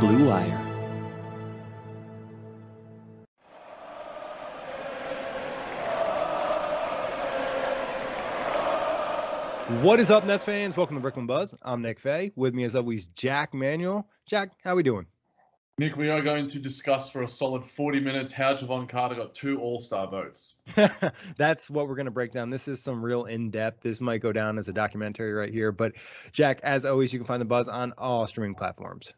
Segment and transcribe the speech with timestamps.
[0.00, 0.64] Blue Wire.
[9.82, 10.76] What is up, Nets fans?
[10.76, 11.52] Welcome to Brooklyn Buzz.
[11.62, 12.30] I'm Nick Fay.
[12.36, 14.08] With me, as always, Jack Manuel.
[14.24, 15.06] Jack, how are we doing?
[15.78, 19.34] Nick, we are going to discuss for a solid 40 minutes how Jevon Carter got
[19.34, 20.54] two All Star votes.
[21.36, 22.50] That's what we're going to break down.
[22.50, 23.80] This is some real in depth.
[23.80, 25.72] This might go down as a documentary right here.
[25.72, 25.94] But,
[26.32, 29.12] Jack, as always, you can find the buzz on all streaming platforms.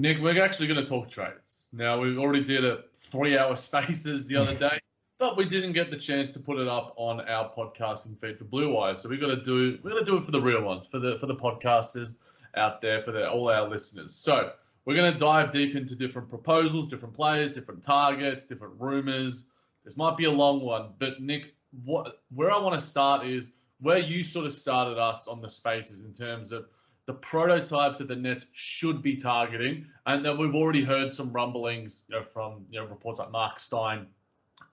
[0.00, 1.68] Nick, we're actually going to talk trades.
[1.74, 4.80] Now, we already did a three hour spaces the other day,
[5.18, 8.44] but we didn't get the chance to put it up on our podcasting feed for
[8.44, 8.96] Blue Wire.
[8.96, 10.98] So we got to do we got to do it for the real ones, for
[10.98, 12.16] the for the podcasters
[12.56, 14.14] out there, for the, all our listeners.
[14.14, 14.52] So
[14.86, 19.50] we're going to dive deep into different proposals, different players, different targets, different rumors.
[19.84, 23.52] This might be a long one, but Nick, what where I want to start is
[23.80, 26.66] where you sort of started us on the spaces in terms of
[27.10, 32.04] the prototypes that the Nets should be targeting, and then we've already heard some rumblings
[32.06, 34.06] you know, from you know reports like Mark Stein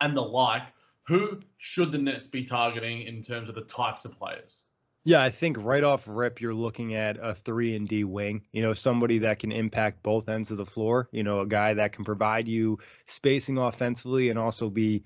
[0.02, 0.62] and the like.
[1.08, 4.66] Who should the Nets be targeting in terms of the types of players?
[5.04, 8.44] Yeah, I think right off rip, you're looking at a three and D wing.
[8.52, 11.10] You know, somebody that can impact both ends of the floor.
[11.12, 12.78] You know, a guy that can provide you
[13.08, 15.06] spacing offensively and also be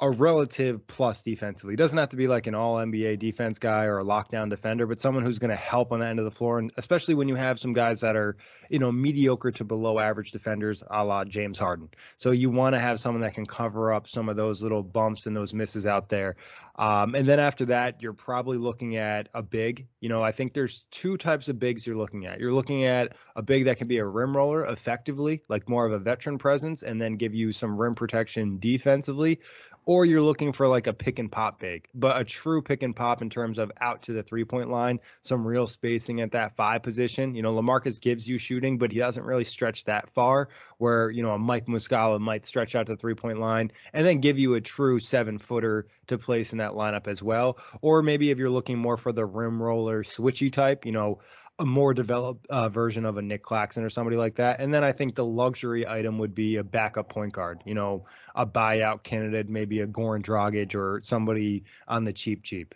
[0.00, 1.72] a relative plus defensively.
[1.72, 4.86] He doesn't have to be like an all NBA defense guy or a lockdown defender,
[4.86, 6.60] but someone who's going to help on the end of the floor.
[6.60, 8.36] And especially when you have some guys that are,
[8.70, 11.88] you know, mediocre to below average defenders, a la James Harden.
[12.16, 15.26] So you want to have someone that can cover up some of those little bumps
[15.26, 16.36] and those misses out there.
[16.78, 19.88] Um, and then after that, you're probably looking at a big.
[20.00, 22.38] You know, I think there's two types of bigs you're looking at.
[22.38, 25.92] You're looking at a big that can be a rim roller effectively, like more of
[25.92, 29.40] a veteran presence, and then give you some rim protection defensively
[29.88, 32.94] or you're looking for like a pick and pop big, but a true pick and
[32.94, 36.54] pop in terms of out to the three point line, some real spacing at that
[36.56, 37.34] five position.
[37.34, 40.50] You know, Lamarcus gives you shooting, but he doesn't really stretch that far.
[40.76, 44.06] Where you know a Mike Muscala might stretch out to the three point line and
[44.06, 47.58] then give you a true seven footer to place in that lineup as well.
[47.80, 51.20] Or maybe if you're looking more for the rim roller switchy type, you know,
[51.58, 54.60] a more developed uh, version of a Nick Claxton or somebody like that.
[54.60, 58.06] And then I think the luxury item would be a backup point guard, you know,
[58.36, 62.74] a buyout candidate, maybe a Goran Dragic or somebody on the cheap, cheap.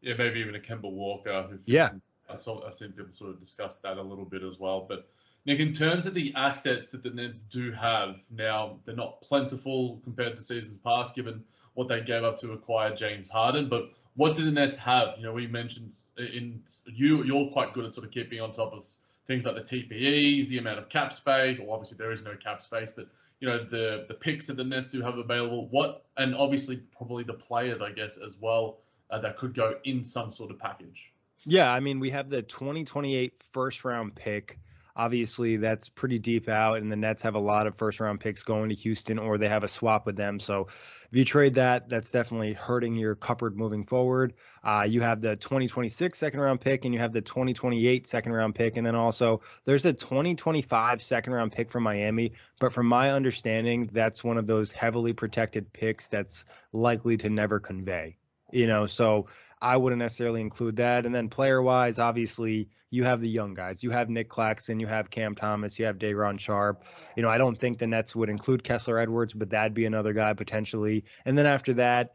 [0.00, 1.58] Yeah, maybe even a Kemba Walker.
[1.64, 1.90] yeah.
[2.28, 4.86] I've, I've seen people sort of discuss that a little bit as well.
[4.88, 5.08] But
[5.44, 10.00] Nick, in terms of the assets that the Nets do have now, they're not plentiful
[10.02, 11.44] compared to seasons past, given
[11.74, 13.68] what they gave up to acquire James Harden.
[13.68, 15.14] But what do the Nets have?
[15.16, 18.72] You know, we mentioned in you you're quite good at sort of keeping on top
[18.72, 18.86] of
[19.26, 21.58] things like the TPEs, the amount of cap space.
[21.58, 23.08] Well, obviously there is no cap space, but
[23.40, 25.68] you know the the picks that the Nets do have available.
[25.68, 28.78] What and obviously probably the players, I guess, as well
[29.10, 31.12] uh, that could go in some sort of package.
[31.44, 34.58] Yeah, I mean we have the 2028 first round pick.
[34.94, 38.42] Obviously, that's pretty deep out, and the Nets have a lot of first round picks
[38.42, 40.38] going to Houston, or they have a swap with them.
[40.38, 40.68] So
[41.12, 44.32] if you trade that, that's definitely hurting your cupboard moving forward.
[44.64, 48.54] Uh, you have the 2026 second round pick, and you have the 2028 second round
[48.54, 52.32] pick, and then also there's a 2025 second round pick from Miami.
[52.58, 57.60] But from my understanding, that's one of those heavily protected picks that's likely to never
[57.60, 58.16] convey.
[58.50, 59.26] You know, so
[59.62, 61.06] I wouldn't necessarily include that.
[61.06, 63.84] And then player wise, obviously you have the young guys.
[63.84, 66.84] You have Nick Claxton, you have Cam Thomas, you have Day'Ron Sharpe.
[67.16, 70.12] You know, I don't think the Nets would include Kessler Edwards, but that'd be another
[70.12, 71.04] guy potentially.
[71.24, 72.14] And then after that,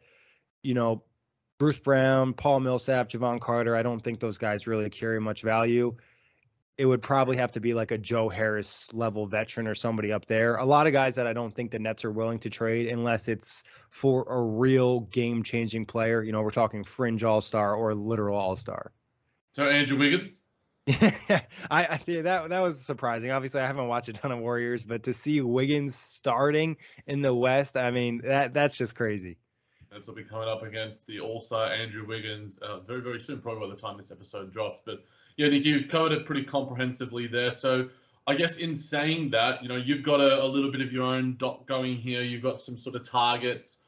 [0.61, 1.03] you know,
[1.57, 5.95] Bruce Brown, Paul Millsap, Jevon Carter, I don't think those guys really carry much value.
[6.77, 10.25] It would probably have to be like a Joe Harris level veteran or somebody up
[10.27, 10.57] there.
[10.57, 13.27] A lot of guys that I don't think the Nets are willing to trade unless
[13.27, 16.21] it's for a real game changing player.
[16.21, 18.91] You know, we're talking fringe all star or literal all star.
[19.53, 20.39] So Andrew Wiggins?
[20.85, 21.11] Yeah,
[21.71, 23.31] I, I yeah, that that was surprising.
[23.31, 27.33] Obviously, I haven't watched a ton of Warriors, but to see Wiggins starting in the
[27.33, 29.37] West, I mean that that's just crazy.
[29.91, 33.19] And so will be coming up against the All Star Andrew Wiggins uh, very very
[33.19, 34.79] soon, probably by the time this episode drops.
[34.85, 35.03] But
[35.37, 37.51] yeah, Nick, you've covered it pretty comprehensively there.
[37.51, 37.89] So
[38.25, 41.03] I guess in saying that, you know, you've got a, a little bit of your
[41.03, 42.23] own dot going here.
[42.23, 43.79] You've got some sort of targets.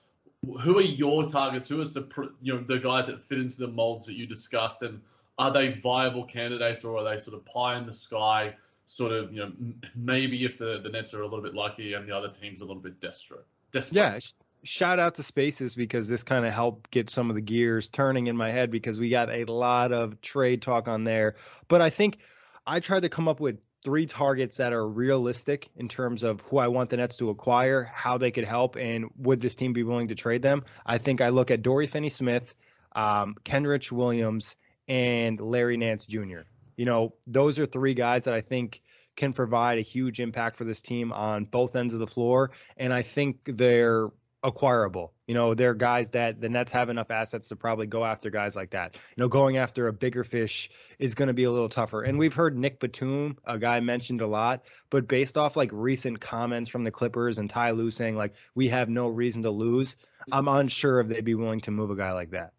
[0.61, 1.67] Who are your targets?
[1.67, 2.07] Who is the
[2.41, 5.01] you know the guys that fit into the molds that you discussed, and
[5.37, 8.55] are they viable candidates or are they sort of pie in the sky?
[8.87, 9.51] Sort of, you know,
[9.95, 12.65] maybe if the, the Nets are a little bit lucky and the other team's a
[12.65, 13.45] little bit desperate.
[13.71, 13.95] desperate.
[13.95, 14.19] Yeah,
[14.63, 18.27] shout out to Spaces because this kind of helped get some of the gears turning
[18.27, 21.35] in my head because we got a lot of trade talk on there.
[21.67, 22.17] But I think
[22.65, 26.57] I tried to come up with three targets that are realistic in terms of who
[26.57, 29.83] I want the Nets to acquire, how they could help, and would this team be
[29.83, 30.65] willing to trade them.
[30.85, 32.53] I think I look at Dory Finney Smith,
[32.93, 34.55] um, Kenrich Williams,
[34.87, 36.41] and Larry Nance Jr.
[36.75, 38.81] You know, those are three guys that I think
[39.15, 42.51] can provide a huge impact for this team on both ends of the floor.
[42.77, 44.09] And I think they're
[44.43, 45.13] acquirable.
[45.27, 48.55] You know, they're guys that the Nets have enough assets to probably go after guys
[48.55, 48.95] like that.
[48.95, 52.01] You know, going after a bigger fish is going to be a little tougher.
[52.01, 56.19] And we've heard Nick Batum, a guy mentioned a lot, but based off like recent
[56.19, 59.95] comments from the Clippers and Ty Lue saying like we have no reason to lose,
[60.31, 62.53] I'm unsure if they'd be willing to move a guy like that.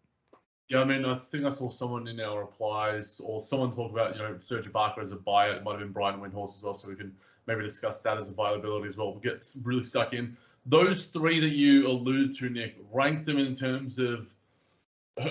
[0.71, 4.15] Yeah, I mean, I think I saw someone in our replies or someone talk about,
[4.15, 5.55] you know, Serge Ibaka as a buyer.
[5.55, 7.13] It might have been Brian Windhorst as well, so we can
[7.45, 9.11] maybe discuss that as availability as well.
[9.11, 10.37] We'll get really stuck in.
[10.65, 14.31] Those three that you allude to, Nick, rank them in terms of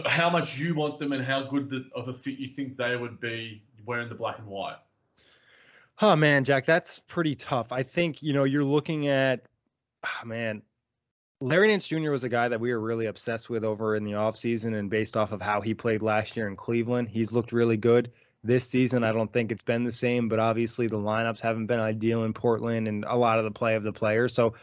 [0.07, 3.21] how much you want them and how good of a fit you think they would
[3.21, 4.79] be wearing the black and white.
[6.03, 7.73] Oh man, Jack, that's pretty tough.
[7.73, 9.47] I think you know you're looking at,
[10.05, 10.63] oh, man,
[11.41, 12.11] Larry Nance Jr.
[12.11, 15.17] was a guy that we were really obsessed with over in the offseason and based
[15.17, 17.09] off of how he played last year in Cleveland.
[17.09, 18.13] He's looked really good.
[18.43, 21.81] This season, I don't think it's been the same, but obviously the lineups haven't been
[21.81, 24.35] ideal in Portland and a lot of the play of the players.
[24.35, 24.55] So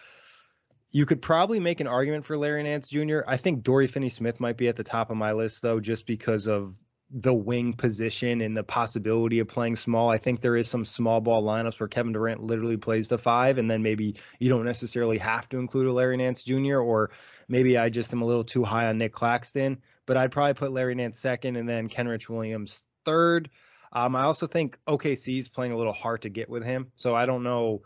[0.98, 3.20] you could probably make an argument for Larry Nance Jr.
[3.28, 6.08] I think Dory Finney Smith might be at the top of my list, though, just
[6.08, 6.74] because of
[7.12, 10.10] the wing position and the possibility of playing small.
[10.10, 13.60] I think there is some small ball lineups where Kevin Durant literally plays the five,
[13.60, 16.80] and then maybe you don't necessarily have to include a Larry Nance Jr.
[16.80, 17.12] or
[17.48, 19.84] maybe I just am a little too high on Nick Claxton.
[20.08, 23.52] But I'd probably put Larry Nance second, and then Kenrich Williams third.
[23.94, 27.14] Um, I also think OKC is playing a little hard to get with him, so
[27.14, 27.84] I don't know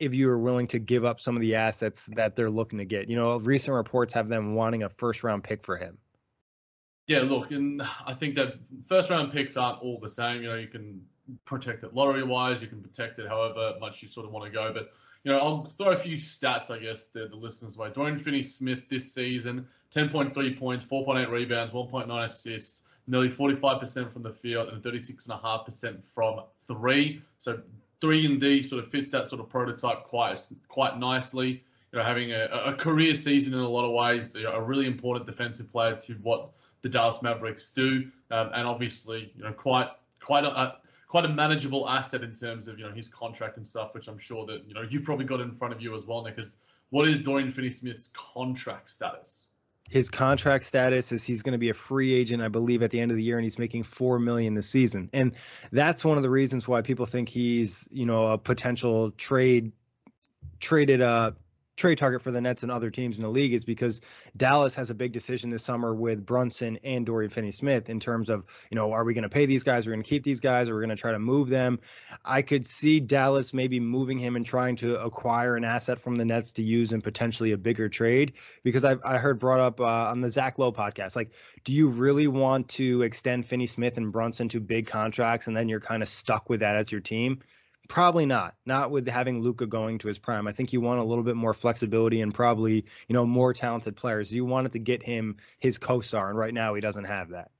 [0.00, 2.84] if you are willing to give up some of the assets that they're looking to
[2.84, 3.08] get.
[3.08, 5.98] You know, recent reports have them wanting a first round pick for him.
[7.06, 8.54] Yeah, look, and I think that
[8.86, 10.42] first round picks aren't all the same.
[10.42, 11.02] You know, you can
[11.44, 14.50] protect it lottery wise, you can protect it however much you sort of want to
[14.50, 14.72] go.
[14.72, 14.92] But,
[15.24, 17.90] you know, I'll throw a few stats, I guess, the, the listeners' way.
[17.94, 24.32] Dorian Finney Smith this season 10.3 points, 4.8 rebounds, 1.9 assists, nearly 45% from the
[24.32, 27.22] field, and 36.5% from three.
[27.38, 27.60] So,
[28.00, 30.38] 3 and D sort of fits that sort of prototype quite
[30.68, 31.64] quite nicely.
[31.92, 35.26] You know, having a, a career season in a lot of ways, a really important
[35.26, 36.50] defensive player to what
[36.82, 39.88] the Dallas Mavericks do, um, and obviously, you know, quite
[40.20, 40.76] quite a,
[41.08, 44.18] quite a manageable asset in terms of you know his contract and stuff, which I'm
[44.18, 46.38] sure that you know you probably got in front of you as well, Nick.
[46.38, 46.58] Is
[46.90, 49.46] what is Dorian Finney-Smith's contract status?
[49.88, 53.00] His contract status is he's going to be a free agent, I believe, at the
[53.00, 55.34] end of the year, and he's making four million this season, and
[55.72, 59.72] that's one of the reasons why people think he's you know a potential trade
[60.60, 61.32] traded uh
[61.80, 64.00] trade target for the Nets and other teams in the league is because
[64.36, 68.44] Dallas has a big decision this summer with Brunson and Dorian Finney-Smith in terms of,
[68.70, 69.86] you know, are we going to pay these guys?
[69.86, 70.68] Are we going to keep these guys?
[70.68, 71.80] Or we're going to try to move them?
[72.24, 76.24] I could see Dallas maybe moving him and trying to acquire an asset from the
[76.24, 79.84] Nets to use in potentially a bigger trade because I, I heard brought up uh,
[79.84, 81.30] on the Zach Lowe podcast, like,
[81.64, 85.80] do you really want to extend Finney-Smith and Brunson to big contracts and then you're
[85.80, 87.40] kind of stuck with that as your team?
[87.90, 88.54] Probably not.
[88.64, 90.46] Not with having Luka going to his prime.
[90.46, 93.96] I think you want a little bit more flexibility and probably, you know, more talented
[93.96, 94.32] players.
[94.32, 97.50] You wanted to get him his co-star, and right now he doesn't have that.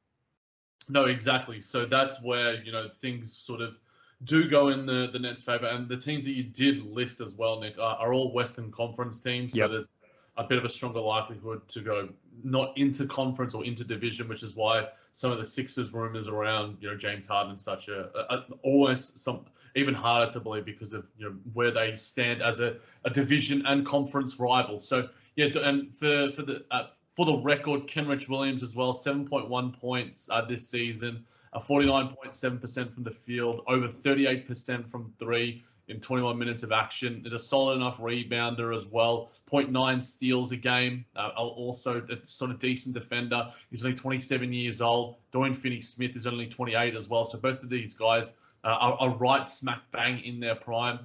[0.88, 1.60] No, exactly.
[1.60, 3.74] So that's where you know things sort of
[4.22, 7.34] do go in the the Nets' favor, and the teams that you did list as
[7.34, 9.52] well, Nick, are, are all Western Conference teams.
[9.52, 9.70] So yep.
[9.70, 9.88] there's
[10.36, 12.08] a bit of a stronger likelihood to go
[12.44, 16.76] not into conference or into division, which is why some of the Sixers rumors around
[16.80, 20.92] you know James Harden and such a, a almost some even harder to believe because
[20.92, 24.80] of you know where they stand as a, a division and conference rival.
[24.80, 29.78] So yeah, and for for the uh, for the record, Kenrich Williams as well, 7.1
[29.78, 35.64] points uh, this season, a 49.7% from the field, over 38% from three.
[35.88, 37.22] in 21 minutes of action.
[37.26, 39.32] Is a solid enough rebounder as well.
[39.50, 41.04] 0.9 steals a game.
[41.16, 43.50] Uh, also a sort of decent defender.
[43.70, 45.16] He's only 27 years old.
[45.32, 47.24] Dorian Finney-Smith is only 28 as well.
[47.24, 51.00] So both of these guys uh, are, are, right smack bang in their prime.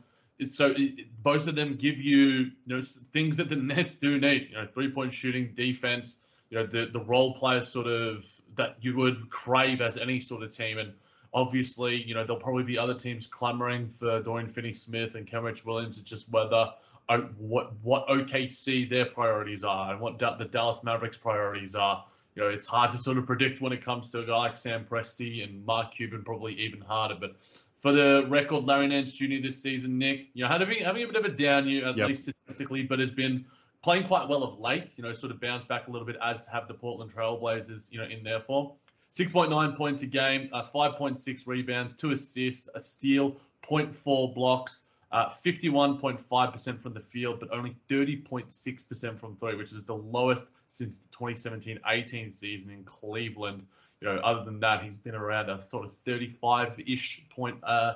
[0.49, 4.49] So it, both of them give you, you know, things that the Nets do need.
[4.49, 6.19] You know, three-point shooting, defense.
[6.49, 10.43] You know, the the role players sort of that you would crave as any sort
[10.43, 10.77] of team.
[10.77, 10.93] And
[11.33, 15.99] obviously, you know, there'll probably be other teams clamoring for Dorian Finney-Smith and Kenrich Williams.
[15.99, 16.71] It's just whether
[17.09, 22.05] uh, what what OKC their priorities are and what the Dallas Mavericks priorities are.
[22.35, 24.57] You know, it's hard to sort of predict when it comes to a guy like
[24.57, 27.15] Sam Presti and Mark Cuban, probably even harder.
[27.19, 27.37] But
[27.81, 29.41] for the record, Larry Nance Jr.
[29.41, 32.09] this season, Nick, you know, having having a bit of a down year at yep.
[32.09, 33.45] least statistically, but has been
[33.81, 34.93] playing quite well of late.
[34.97, 37.91] You know, sort of bounced back a little bit as have the Portland Trailblazers.
[37.91, 38.71] You know, in their form.
[39.13, 46.81] 6.9 points a game, uh, 5.6 rebounds, two assists, a steal, 0.4 blocks, uh, 51.5%
[46.81, 52.31] from the field, but only 30.6% from three, which is the lowest since the 2017-18
[52.31, 53.65] season in Cleveland.
[54.01, 57.95] You know, other than that, he's been around a sort of 35-ish point, uh,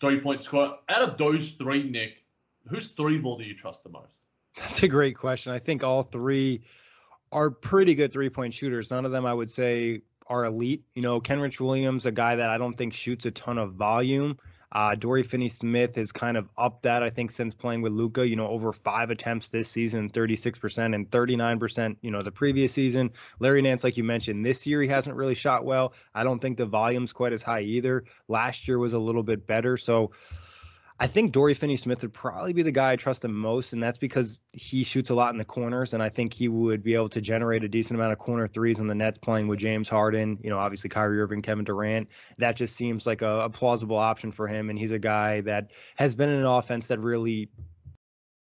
[0.00, 0.78] three-point score.
[0.88, 2.24] Out of those three, Nick,
[2.66, 4.20] whose three ball do you trust the most?
[4.56, 5.52] That's a great question.
[5.52, 6.62] I think all three
[7.32, 8.90] are pretty good three-point shooters.
[8.90, 10.84] None of them, I would say, are elite.
[10.94, 14.38] You know, Kenrich Williams, a guy that I don't think shoots a ton of volume.
[14.72, 18.26] Uh, Dory Finney Smith has kind of upped that, I think, since playing with Luka,
[18.26, 23.10] You know, over five attempts this season, 36% and 39%, you know, the previous season.
[23.38, 25.92] Larry Nance, like you mentioned, this year he hasn't really shot well.
[26.14, 28.04] I don't think the volume's quite as high either.
[28.28, 29.76] Last year was a little bit better.
[29.76, 30.12] So,
[31.02, 33.82] I think Dory Finney Smith would probably be the guy I trust the most, and
[33.82, 36.94] that's because he shoots a lot in the corners, and I think he would be
[36.94, 39.88] able to generate a decent amount of corner threes on the Nets playing with James
[39.88, 42.08] Harden, you know, obviously Kyrie Irving, Kevin Durant.
[42.36, 45.70] That just seems like a, a plausible option for him, and he's a guy that
[45.96, 47.50] has been in an offense that really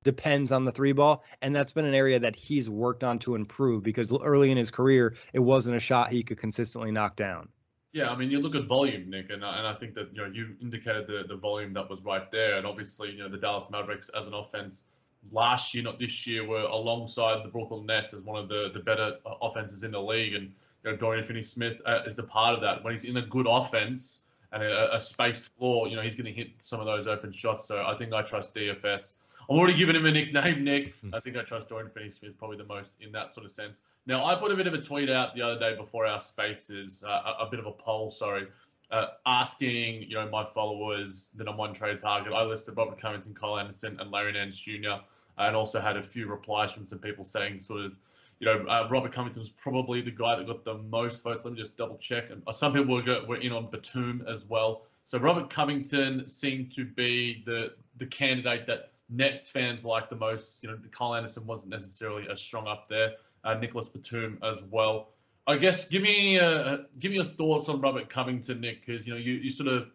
[0.03, 3.35] depends on the three ball and that's been an area that he's worked on to
[3.35, 7.49] improve because early in his career it wasn't a shot he could consistently knock down
[7.91, 10.31] yeah, I mean, you look at volume, Nick, and, and I think that you know
[10.31, 13.65] you indicated the, the volume that was right there, and obviously you know the Dallas
[13.71, 14.83] Mavericks as an offense
[15.31, 18.79] last year, not this year, were alongside the Brooklyn Nets as one of the the
[18.79, 20.53] better uh, offenses in the league, and
[20.83, 22.83] you know Dorian Finney-Smith uh, is a part of that.
[22.83, 26.25] When he's in a good offense and a, a spaced floor, you know he's going
[26.25, 27.67] to hit some of those open shots.
[27.67, 29.15] So I think I trust DFS
[29.49, 30.93] I've already given him a nickname, Nick.
[31.01, 31.15] Hmm.
[31.15, 33.81] I think I trust Dorian Finney-Smith probably the most in that sort of sense.
[34.05, 37.03] Now, I put a bit of a tweet out the other day before our spaces,
[37.07, 38.47] uh, a, a, bit of a poll, sorry,
[38.91, 42.31] uh, asking you know my followers that I'm one trade target.
[42.31, 45.01] I listed Robert Covington, Kyle Anderson, and Larry Nance Jr.
[45.37, 47.93] and also had a few replies from some people saying sort of
[48.39, 51.43] you know, uh, Robert Covington was probably the guy that got the most votes.
[51.43, 52.29] Let me just double check.
[52.29, 54.83] And uh, some people were, were in on Batum as well.
[55.05, 60.63] So Robert Covington seemed to be the the candidate that Nets fans like the most.
[60.63, 63.13] You know, Kyle Anderson wasn't necessarily as strong up there.
[63.43, 65.09] Uh, Nicholas Batum as well.
[65.47, 69.13] I guess give me uh, give me your thoughts on Robert Covington, Nick, because you
[69.13, 69.89] know you, you sort of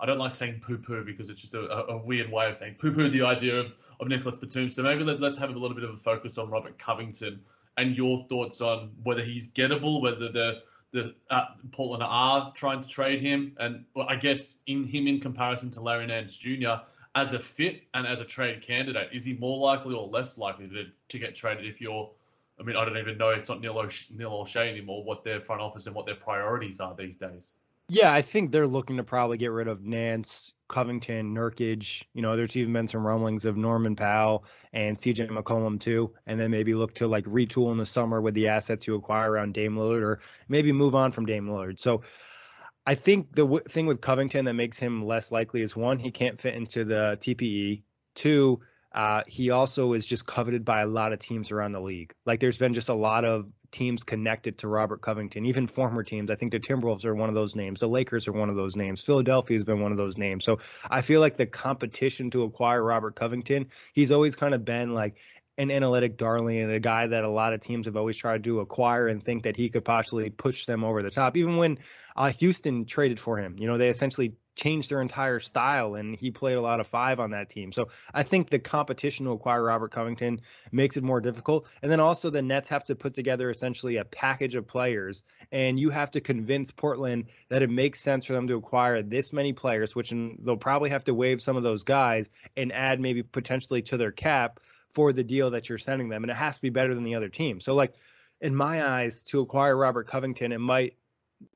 [0.00, 2.76] I don't like saying poo poo because it's just a, a, weird way of saying
[2.78, 4.70] poo poo the idea of, of Nicholas Batum.
[4.70, 7.40] So maybe let, us have a little bit of a focus on Robert Covington
[7.76, 12.88] and your thoughts on whether he's gettable, whether the the uh, Portland are trying to
[12.88, 16.82] trade him, and well, I guess in him in comparison to Larry Nance Jr
[17.14, 20.68] as a fit and as a trade candidate, is he more likely or less likely
[20.68, 22.10] to, to get traded if you're?
[22.58, 23.30] I mean, I don't even know.
[23.30, 25.02] It's not Neil, O'Shea, Neil Olshey anymore.
[25.02, 27.54] What their front office and what their priorities are these days.
[27.92, 32.04] Yeah, I think they're looking to probably get rid of Nance, Covington, Nurkic.
[32.14, 36.38] You know, there's even been some rumblings of Norman Powell and CJ McCollum too, and
[36.38, 39.54] then maybe look to like retool in the summer with the assets you acquire around
[39.54, 41.80] Dame Lillard, or maybe move on from Dame Lillard.
[41.80, 42.02] So
[42.90, 46.10] I think the w- thing with Covington that makes him less likely is one, he
[46.10, 47.84] can't fit into the TPE.
[48.16, 52.12] Two, uh, he also is just coveted by a lot of teams around the league.
[52.26, 56.32] Like there's been just a lot of teams connected to Robert Covington, even former teams.
[56.32, 57.78] I think the Timberwolves are one of those names.
[57.78, 59.04] The Lakers are one of those names.
[59.04, 60.44] Philadelphia has been one of those names.
[60.44, 60.58] So
[60.90, 65.14] I feel like the competition to acquire Robert Covington, he's always kind of been like
[65.58, 68.60] an analytic darling and a guy that a lot of teams have always tried to
[68.60, 71.36] acquire and think that he could possibly push them over the top.
[71.36, 71.78] Even when
[72.16, 76.30] uh, Houston traded for him, you know, they essentially changed their entire style and he
[76.30, 77.72] played a lot of five on that team.
[77.72, 80.40] So I think the competition to acquire Robert Covington
[80.70, 81.68] makes it more difficult.
[81.82, 85.78] And then also the Nets have to put together essentially a package of players and
[85.80, 89.52] you have to convince Portland that it makes sense for them to acquire this many
[89.52, 93.82] players, which they'll probably have to waive some of those guys and add maybe potentially
[93.82, 94.60] to their cap
[94.92, 97.14] for the deal that you're sending them, and it has to be better than the
[97.14, 97.60] other team.
[97.60, 97.94] So, like
[98.40, 100.96] in my eyes, to acquire Robert Covington, it might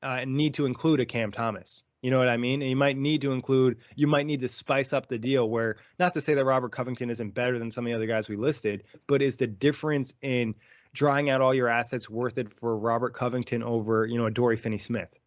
[0.02, 1.82] uh, need to include a Cam Thomas.
[2.02, 2.60] You know what I mean?
[2.60, 5.76] And you might need to include, you might need to spice up the deal where,
[5.98, 8.36] not to say that Robert Covington isn't better than some of the other guys we
[8.36, 10.54] listed, but is the difference in
[10.92, 14.58] drawing out all your assets worth it for Robert Covington over, you know, a Dory
[14.58, 15.18] Finney Smith?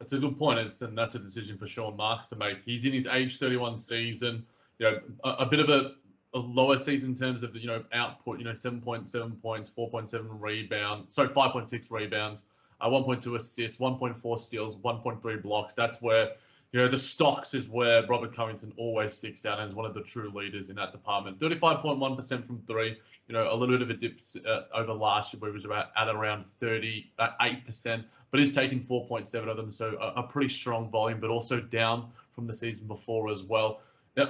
[0.00, 2.58] That's a good point, it's, and that's a decision for Sean Marks to make.
[2.64, 4.44] He's in his age 31 season,
[4.78, 5.92] you know, a, a bit of a,
[6.36, 8.38] a, lower season in terms of you know output.
[8.38, 12.44] You know, 7.7 points, 4.7 rebounds, so 5.6 rebounds,
[12.80, 15.74] uh, 1.2 assists, 1.4 steals, 1.3 blocks.
[15.74, 16.32] That's where
[16.72, 19.94] you know the stocks is where Robert Covington always sticks out and is one of
[19.94, 21.38] the true leaders in that department.
[21.38, 22.96] 35.1% from three.
[23.28, 25.64] You know, a little bit of a dip uh, over last year where he was
[25.64, 30.90] about at around 38%, but he's taken 4.7 of them, so a, a pretty strong
[30.90, 33.80] volume, but also down from the season before as well.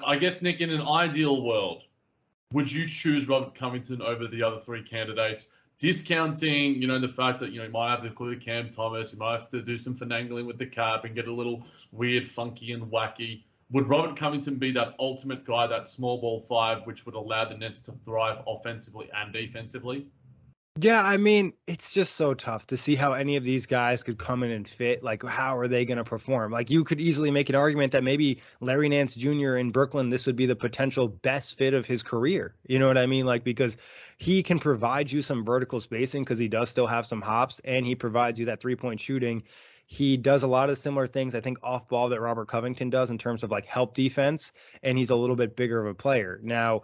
[0.04, 1.84] I guess Nick, in an ideal world,
[2.56, 5.48] would you choose Robert Covington over the other three candidates?
[5.78, 9.12] Discounting, you know, the fact that you know you might have to include Cam Thomas,
[9.12, 12.26] you might have to do some finagling with the cap and get a little weird,
[12.26, 13.42] funky, and wacky.
[13.72, 17.58] Would Robert Covington be that ultimate guy, that small ball five, which would allow the
[17.58, 20.06] Nets to thrive offensively and defensively?
[20.78, 24.18] Yeah, I mean, it's just so tough to see how any of these guys could
[24.18, 25.02] come in and fit.
[25.02, 26.52] Like, how are they going to perform?
[26.52, 29.56] Like, you could easily make an argument that maybe Larry Nance Jr.
[29.56, 32.54] in Brooklyn, this would be the potential best fit of his career.
[32.66, 33.24] You know what I mean?
[33.24, 33.78] Like, because
[34.18, 37.86] he can provide you some vertical spacing because he does still have some hops and
[37.86, 39.44] he provides you that three point shooting.
[39.86, 43.08] He does a lot of similar things, I think, off ball that Robert Covington does
[43.08, 44.52] in terms of like help defense,
[44.82, 46.40] and he's a little bit bigger of a player.
[46.42, 46.82] Now,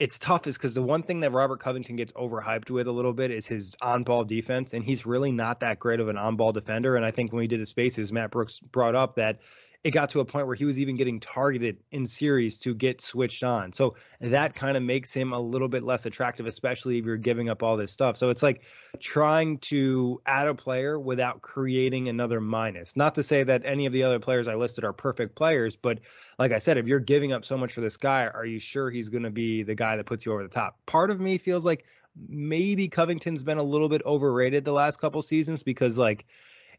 [0.00, 3.12] it's tough is because the one thing that Robert Covington gets overhyped with a little
[3.12, 6.36] bit is his on ball defense, and he's really not that great of an on
[6.36, 6.96] ball defender.
[6.96, 9.40] And I think when we did the spaces, Matt Brooks brought up that
[9.82, 13.00] it got to a point where he was even getting targeted in series to get
[13.00, 13.72] switched on.
[13.72, 17.48] So that kind of makes him a little bit less attractive, especially if you're giving
[17.48, 18.18] up all this stuff.
[18.18, 18.62] So it's like
[18.98, 22.94] trying to add a player without creating another minus.
[22.94, 26.00] Not to say that any of the other players I listed are perfect players, but
[26.38, 28.90] like I said, if you're giving up so much for this guy, are you sure
[28.90, 30.76] he's going to be the guy that puts you over the top?
[30.84, 31.86] Part of me feels like
[32.28, 36.26] maybe Covington's been a little bit overrated the last couple seasons because like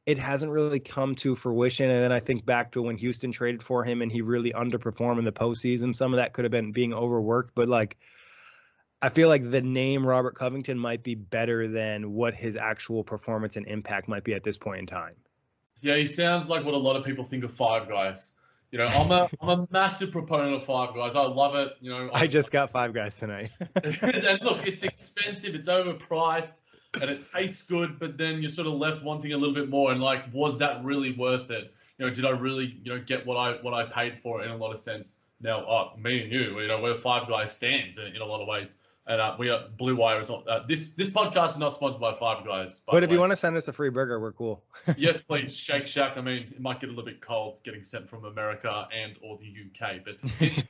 [0.05, 1.89] it hasn't really come to fruition.
[1.89, 5.19] And then I think back to when Houston traded for him and he really underperformed
[5.19, 5.95] in the postseason.
[5.95, 7.97] Some of that could have been being overworked, but like
[9.01, 13.55] I feel like the name Robert Covington might be better than what his actual performance
[13.55, 15.15] and impact might be at this point in time.
[15.81, 18.33] Yeah, he sounds like what a lot of people think of Five Guys.
[18.71, 21.15] You know, I'm a I'm a massive proponent of Five Guys.
[21.15, 21.73] I love it.
[21.81, 23.49] You know, I, I just got Five Guys tonight.
[23.83, 25.55] and look, it's expensive.
[25.55, 26.60] It's overpriced
[26.99, 29.91] and it tastes good, but then you're sort of left wanting a little bit more.
[29.91, 31.73] And like, was that really worth it?
[31.97, 34.49] You know, did I really, you know, get what I what I paid for in
[34.49, 35.19] a lot of sense?
[35.39, 38.41] Now, uh, me and you, you know, we're five guys stands in, in a lot
[38.41, 38.77] of ways.
[39.07, 40.47] And uh, we are Blue Wire is not.
[40.47, 42.83] Uh, this this podcast is not sponsored by Five Guys.
[42.85, 43.15] But if way.
[43.15, 44.63] you want to send us a free burger, we're cool.
[44.97, 45.57] yes, please.
[45.57, 46.17] Shake Shack.
[46.17, 49.39] I mean, it might get a little bit cold getting sent from America and or
[49.39, 50.01] the UK.
[50.05, 50.17] But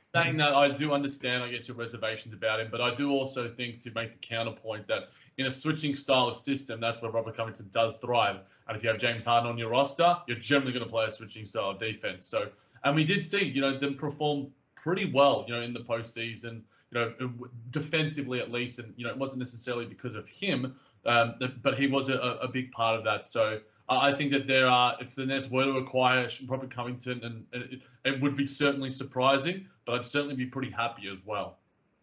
[0.00, 1.44] saying that, I do understand.
[1.44, 4.88] I guess your reservations about him, but I do also think to make the counterpoint
[4.88, 8.40] that in a switching style of system, that's where Robert Covington does thrive.
[8.68, 11.10] And if you have James Harden on your roster, you're generally going to play a
[11.10, 12.26] switching style of defense.
[12.26, 12.48] So,
[12.84, 16.62] and we did see, you know, them perform pretty well, you know, in the postseason
[16.92, 17.30] you know,
[17.70, 20.74] defensively at least, and you know, it wasn't necessarily because of him,
[21.06, 23.26] um, but he was a, a, big part of that.
[23.26, 27.46] So I think that there are, if the Nets were to acquire Robert Covington, and,
[27.52, 31.58] and it, it, would be certainly surprising, but I'd certainly be pretty happy as well.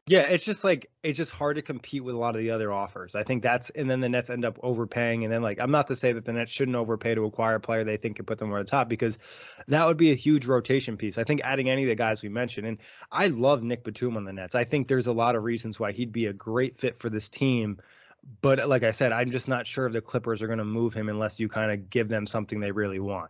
[0.10, 2.72] Yeah, it's just like it's just hard to compete with a lot of the other
[2.72, 3.14] offers.
[3.14, 5.86] I think that's and then the Nets end up overpaying and then like I'm not
[5.90, 8.40] to say that the Nets shouldn't overpay to acquire a player they think could put
[8.40, 9.20] them over the top because
[9.68, 11.20] that would be a huge rotation piece.
[11.20, 12.80] I think adding any of the guys we mentioned and
[13.12, 14.56] I love Nick Batum on the Nets.
[14.56, 17.30] I think there's a lot of reasons why he'd be a great fit for this
[17.30, 17.78] team.
[18.42, 20.96] But like I said, I'm just not sure if the Clippers are going to move
[20.96, 23.30] him unless you kind of give them something they really want.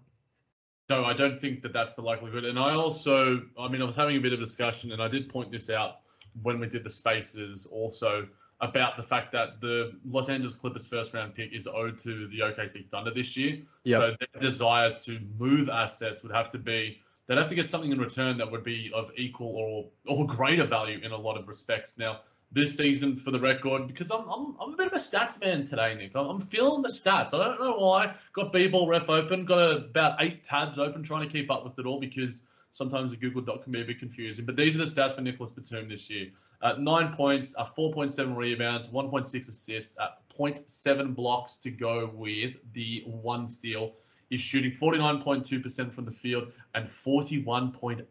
[0.89, 2.45] No, I don't think that that's the likelihood.
[2.45, 5.09] And I also, I mean, I was having a bit of a discussion and I
[5.09, 5.97] did point this out
[6.41, 8.27] when we did the spaces also
[8.61, 12.39] about the fact that the Los Angeles Clippers first round pick is owed to the
[12.39, 13.59] OKC Thunder this year.
[13.83, 13.99] Yep.
[13.99, 17.91] So their desire to move assets would have to be they'd have to get something
[17.91, 21.47] in return that would be of equal or or greater value in a lot of
[21.47, 21.93] respects.
[21.97, 25.39] Now, this season, for the record, because I'm I'm, I'm a bit of a stats
[25.39, 26.11] man today, Nick.
[26.15, 27.33] I'm, I'm feeling the stats.
[27.33, 28.15] I don't know why.
[28.33, 31.77] Got B-ball ref open, got a, about eight tabs open, trying to keep up with
[31.77, 34.79] it all because Sometimes the Google Doc can be a bit confusing, but these are
[34.79, 36.29] the stats for Nicholas Batum this year.
[36.61, 43.03] Uh, nine points, uh, 4.7 rebounds, 1.6 assists, uh, 0.7 blocks to go with the
[43.05, 43.93] one steal.
[44.29, 48.05] He's shooting 49.2% from the field and 41.8%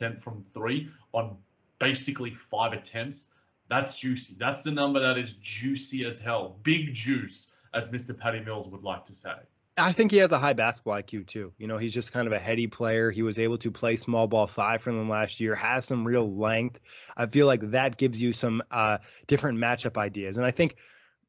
[0.00, 0.22] yep.
[0.22, 1.36] from three on
[1.78, 3.32] basically five attempts.
[3.68, 4.36] That's juicy.
[4.38, 6.56] That's the number that is juicy as hell.
[6.62, 8.16] Big juice, as Mr.
[8.16, 9.34] Patty Mills would like to say.
[9.78, 11.52] I think he has a high basketball IQ too.
[11.58, 13.10] You know, he's just kind of a heady player.
[13.10, 16.34] He was able to play small ball five for them last year, has some real
[16.34, 16.80] length.
[17.16, 20.38] I feel like that gives you some uh, different matchup ideas.
[20.38, 20.76] And I think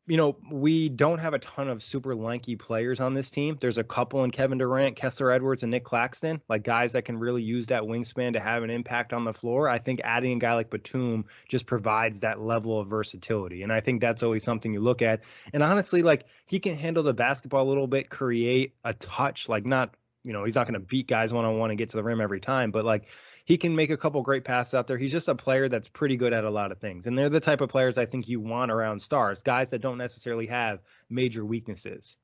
[0.07, 3.57] you know, we don't have a ton of super lanky players on this team.
[3.59, 7.19] There's a couple in Kevin Durant, Kessler Edwards, and Nick Claxton, like guys that can
[7.19, 9.67] really use that wingspan to have an impact on the floor.
[9.67, 13.63] I think adding a guy like Batum just provides that level of versatility.
[13.63, 15.23] And I think that's always something you look at.
[15.51, 19.65] And honestly, like he can handle the basketball a little bit, create a touch, like
[19.65, 19.93] not,
[20.23, 22.03] you know, he's not going to beat guys one on one and get to the
[22.03, 23.09] rim every time, but like
[23.47, 24.97] he can make a couple great passes out there.
[24.97, 27.07] He's just a player that's pretty good at a lot of things.
[27.07, 29.97] And they're the type of players I think you want around stars, guys that don't
[29.97, 32.17] necessarily have major weaknesses.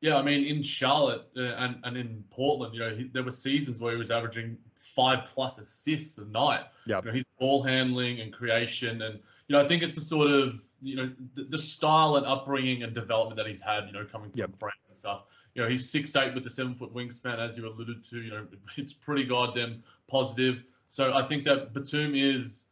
[0.00, 3.30] Yeah, I mean, in Charlotte uh, and, and in Portland, you know, he, there were
[3.30, 6.64] seasons where he was averaging five plus assists a night.
[6.86, 10.00] Yeah, you know, his ball handling and creation, and you know, I think it's the
[10.00, 13.92] sort of you know the, the style and upbringing and development that he's had, you
[13.92, 14.58] know, coming from yep.
[14.58, 15.22] friends and stuff.
[15.54, 18.20] You know, he's six eight with the seven foot wingspan, as you alluded to.
[18.20, 20.64] You know, it's pretty goddamn positive.
[20.88, 22.66] So I think that Batum is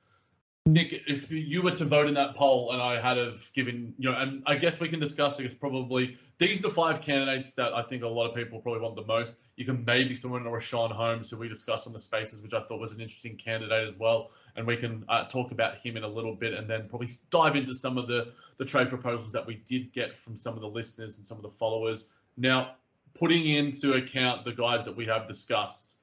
[0.67, 0.93] Nick.
[1.07, 4.17] If you were to vote in that poll, and I had of given, you know,
[4.17, 5.47] and I guess we can discuss it.
[5.47, 8.81] It's probably these are the five candidates that I think a lot of people probably
[8.81, 9.37] want the most.
[9.57, 12.53] You can maybe throw in a Richaun Holmes, who we discussed on the Spaces, which
[12.55, 14.31] I thought was an interesting candidate as well.
[14.57, 17.57] And we can uh, talk about him in a little bit, and then probably dive
[17.57, 20.69] into some of the the trade proposals that we did get from some of the
[20.69, 22.09] listeners and some of the followers.
[22.37, 22.77] Now,
[23.15, 25.95] putting into account the guys that we have discussed,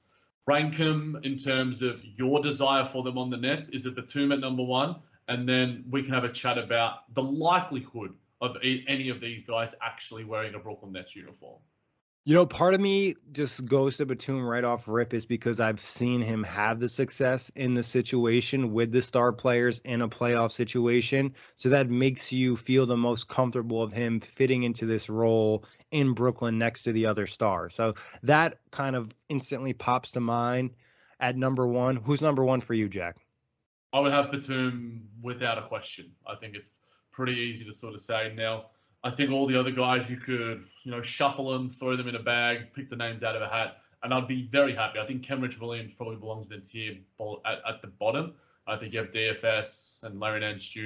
[0.46, 3.70] rank them in terms of your desire for them on the Nets.
[3.70, 4.96] Is it the two at number one?
[5.28, 9.76] And then we can have a chat about the likelihood of any of these guys
[9.82, 11.60] actually wearing a Brooklyn Nets uniform.
[12.26, 15.80] You know, part of me just goes to Batum right off rip is because I've
[15.80, 20.52] seen him have the success in the situation with the star players in a playoff
[20.52, 21.34] situation.
[21.56, 26.14] So that makes you feel the most comfortable of him fitting into this role in
[26.14, 27.70] Brooklyn next to the other star.
[27.70, 30.72] So that kind of instantly pops to mind
[31.20, 31.96] at number one.
[31.96, 33.16] Who's number one for you, Jack?
[33.94, 36.12] I would have Batum without a question.
[36.28, 36.70] I think it's
[37.12, 38.66] pretty easy to sort of say now
[39.04, 42.16] I think all the other guys you could, you know, shuffle them, throw them in
[42.16, 45.00] a bag, pick the names out of a hat, and I'd be very happy.
[45.00, 46.98] I think Kenrich Williams probably belongs in the tier
[47.46, 48.34] at, at the bottom.
[48.68, 50.80] I think you have DFS and Larry Nance Jr.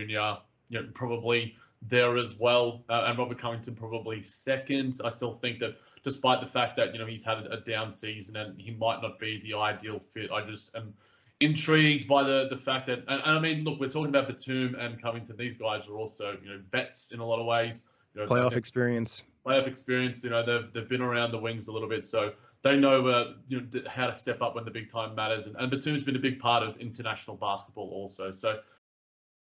[0.69, 4.99] You know, probably there as well, uh, and Robert Covington probably second.
[5.03, 8.37] I still think that despite the fact that you know he's had a, down season
[8.37, 10.93] and he might not be the ideal fit, I just am
[11.41, 14.75] intrigued by the the fact that, and, and I mean, look, we're talking about Batum
[14.75, 15.35] and Covington.
[15.35, 18.55] These guys are also you know vets in a lot of ways you know, playoff
[18.55, 19.23] experience.
[19.45, 20.23] Playoff experience.
[20.23, 23.33] You know, they've they've been around the wings a little bit, so they know uh,
[23.47, 25.47] you know how to step up when the big time matters.
[25.47, 28.31] And, and Batum's been a big part of international basketball also.
[28.31, 28.59] So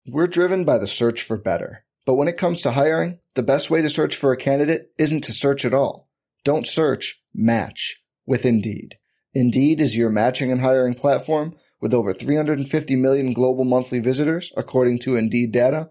[0.06, 3.70] we're driven by the search for better, but when it comes to hiring, the best
[3.70, 6.08] way to search for a candidate isn't to search at all.
[6.44, 7.22] Don't search.
[7.34, 8.96] Match with Indeed.
[9.34, 14.98] Indeed is your matching and hiring platform with over 350 million global monthly visitors, according
[15.00, 15.90] to Indeed data,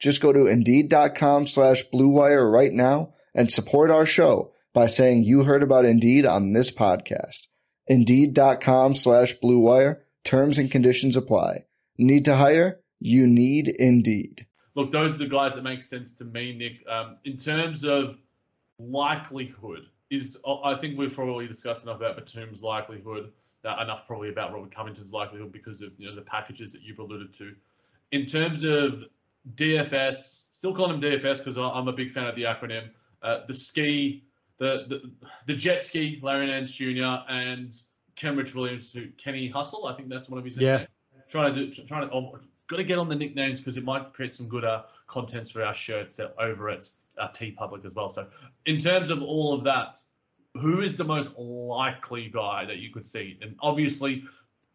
[0.00, 5.44] Just go to Indeed.com slash BlueWire right now and support our show by saying you
[5.44, 7.48] heard about Indeed on this podcast.
[7.86, 10.00] Indeed.com slash BlueWire.
[10.24, 11.64] Terms and conditions apply.
[11.98, 12.80] Need to hire?
[12.98, 14.46] You need Indeed.
[14.74, 16.84] Look, those are the guys that make sense to me, Nick.
[16.88, 18.18] Um, in terms of
[18.78, 23.32] likelihood, is I think we've probably discussed enough about Batum's likelihood
[23.64, 26.98] uh, enough probably about Robert Covington's likelihood because of you know the packages that you've
[26.98, 27.54] alluded to.
[28.12, 29.04] In terms of
[29.54, 32.90] DFS, still calling him DFS because I'm a big fan of the acronym.
[33.22, 34.24] Uh, the ski,
[34.58, 35.10] the, the
[35.46, 37.24] the jet ski, Larry Nance Jr.
[37.28, 37.72] and
[38.16, 40.86] Kenrich Williams, who Kenny Hustle, I think that's one of his yeah.
[41.30, 44.12] Trying to do, trying to, oh, got to get on the nicknames because it might
[44.12, 48.08] create some good uh, contents for our shirts over at our Public as well.
[48.08, 48.26] So
[48.66, 49.98] in terms of all of that,
[50.54, 53.38] who is the most likely guy that you could see?
[53.42, 54.24] And obviously,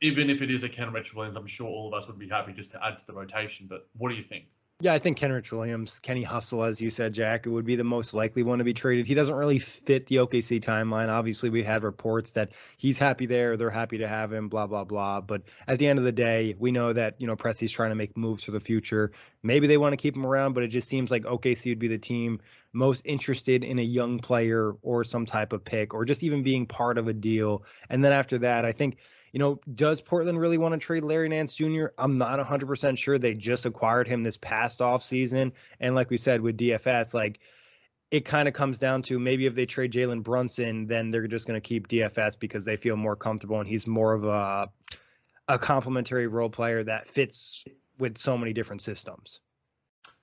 [0.02, 2.30] even if it is a Ken Kenrich Williams, I'm sure all of us would be
[2.30, 3.68] happy just to add to the rotation.
[3.70, 4.46] But what do you think?
[4.82, 8.14] Yeah, I think Kenrich Williams, Kenny Hustle, as you said, Jack, would be the most
[8.14, 9.08] likely one to be traded.
[9.08, 11.08] He doesn't really fit the OKC timeline.
[11.08, 14.84] Obviously, we had reports that he's happy there, they're happy to have him, blah blah
[14.84, 15.22] blah.
[15.22, 17.96] But at the end of the day, we know that you know Presti's trying to
[17.96, 19.14] make moves for the future.
[19.42, 21.88] Maybe they want to keep him around, but it just seems like OKC would be
[21.88, 22.42] the team
[22.74, 26.66] most interested in a young player or some type of pick, or just even being
[26.66, 27.64] part of a deal.
[27.90, 28.98] And then after that, I think
[29.36, 31.88] you know, does Portland really want to trade Larry Nance Jr.?
[31.98, 33.18] I'm not 100% sure.
[33.18, 37.40] They just acquired him this past off season, and like we said with DFS, like
[38.10, 41.48] it kind of comes down to maybe if they trade Jalen Brunson, then they're just
[41.48, 44.70] going to keep DFS because they feel more comfortable and he's more of a
[45.50, 47.66] a complementary role player that fits
[48.00, 49.42] with so many different systems.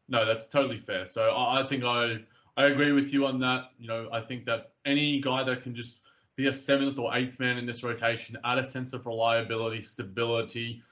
[0.08, 1.04] No, that's totally fair.
[1.04, 2.24] So I think I
[2.56, 3.72] I agree with you on that.
[3.78, 5.98] You know, I think that any guy that can just
[6.36, 10.82] be a seventh or eighth man in this rotation, add a sense of reliability, stability,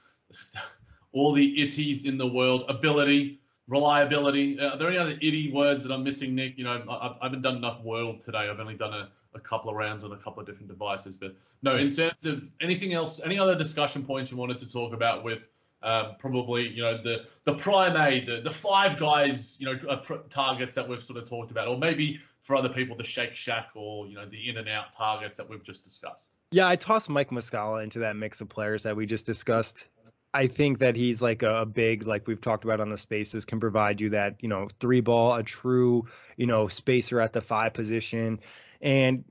[1.13, 4.59] all the itties in the world, ability, reliability.
[4.59, 6.57] Uh, are there any other itty words that I'm missing, Nick?
[6.57, 8.49] You know, I, I haven't done enough Wordle today.
[8.49, 11.17] I've only done a, a couple of rounds on a couple of different devices.
[11.17, 14.93] But no, in terms of anything else, any other discussion points you wanted to talk
[14.93, 15.39] about with
[15.83, 20.17] um, probably, you know, the the prime A, the, the five guys, you know, uh,
[20.29, 23.69] targets that we've sort of talked about, or maybe for other people the Shake Shack
[23.75, 26.33] or you know the in and out targets that we've just discussed.
[26.51, 29.87] Yeah, I tossed Mike Muscala into that mix of players that we just discussed.
[30.33, 33.43] I think that he's like a, a, big, like we've talked about on the spaces,
[33.43, 37.41] can provide you that, you know, three ball, a true, you know, spacer at the
[37.41, 38.39] five position.
[38.81, 39.25] And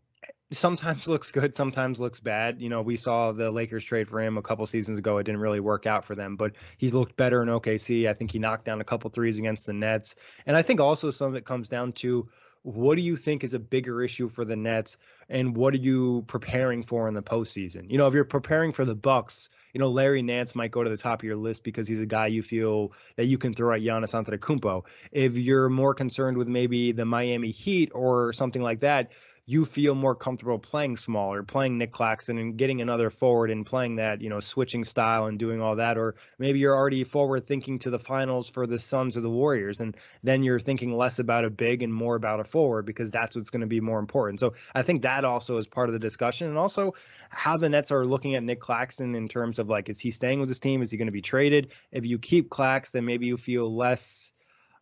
[0.52, 2.60] sometimes looks good, sometimes looks bad.
[2.60, 5.16] You know, we saw the Lakers trade for him a couple seasons ago.
[5.16, 8.08] It didn't really work out for them, but he's looked better in OKC.
[8.08, 10.16] I think he knocked down a couple threes against the Nets.
[10.44, 12.28] And I think also some of it comes down to
[12.62, 16.24] what do you think is a bigger issue for the Nets, and what are you
[16.26, 17.90] preparing for in the postseason?
[17.90, 20.90] You know, if you're preparing for the Bucks, you know Larry Nance might go to
[20.90, 23.74] the top of your list because he's a guy you feel that you can throw
[23.74, 24.84] at Giannis Antetokounmpo.
[25.12, 29.12] If you're more concerned with maybe the Miami Heat or something like that,
[29.50, 33.96] you feel more comfortable playing smaller, playing Nick Claxton and getting another forward and playing
[33.96, 35.98] that, you know, switching style and doing all that.
[35.98, 39.80] Or maybe you're already forward thinking to the finals for the Suns or the Warriors.
[39.80, 43.34] And then you're thinking less about a big and more about a forward because that's
[43.34, 44.38] what's going to be more important.
[44.38, 46.46] So I think that also is part of the discussion.
[46.46, 46.94] And also
[47.28, 50.38] how the Nets are looking at Nick Claxton in terms of like, is he staying
[50.38, 50.80] with his team?
[50.80, 51.72] Is he going to be traded?
[51.90, 54.32] If you keep Clax, then maybe you feel less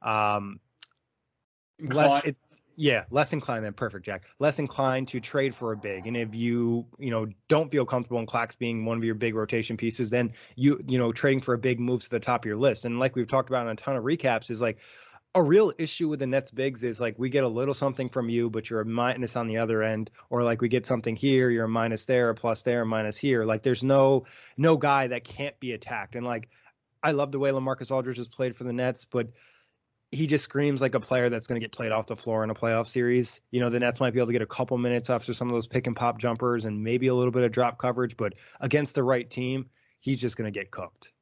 [0.02, 0.60] um
[1.80, 2.36] less it,
[2.80, 4.22] yeah, less inclined than perfect, Jack.
[4.38, 6.06] Less inclined to trade for a big.
[6.06, 9.34] And if you, you know, don't feel comfortable in Clax being one of your big
[9.34, 12.46] rotation pieces, then you, you know, trading for a big moves to the top of
[12.46, 12.84] your list.
[12.84, 14.78] And like we've talked about in a ton of recaps, is like
[15.34, 18.28] a real issue with the Nets bigs is like we get a little something from
[18.28, 21.50] you, but you're a minus on the other end, or like we get something here,
[21.50, 23.44] you're a minus there, a plus there, a minus here.
[23.44, 26.14] Like there's no no guy that can't be attacked.
[26.14, 26.48] And like
[27.02, 29.30] I love the way LaMarcus Aldridge has played for the Nets, but
[30.10, 32.50] he just screams like a player that's going to get played off the floor in
[32.50, 33.40] a playoff series.
[33.50, 35.54] You know, the Nets might be able to get a couple minutes after some of
[35.54, 38.94] those pick and pop jumpers and maybe a little bit of drop coverage, but against
[38.94, 39.66] the right team,
[40.00, 41.12] he's just going to get cooked.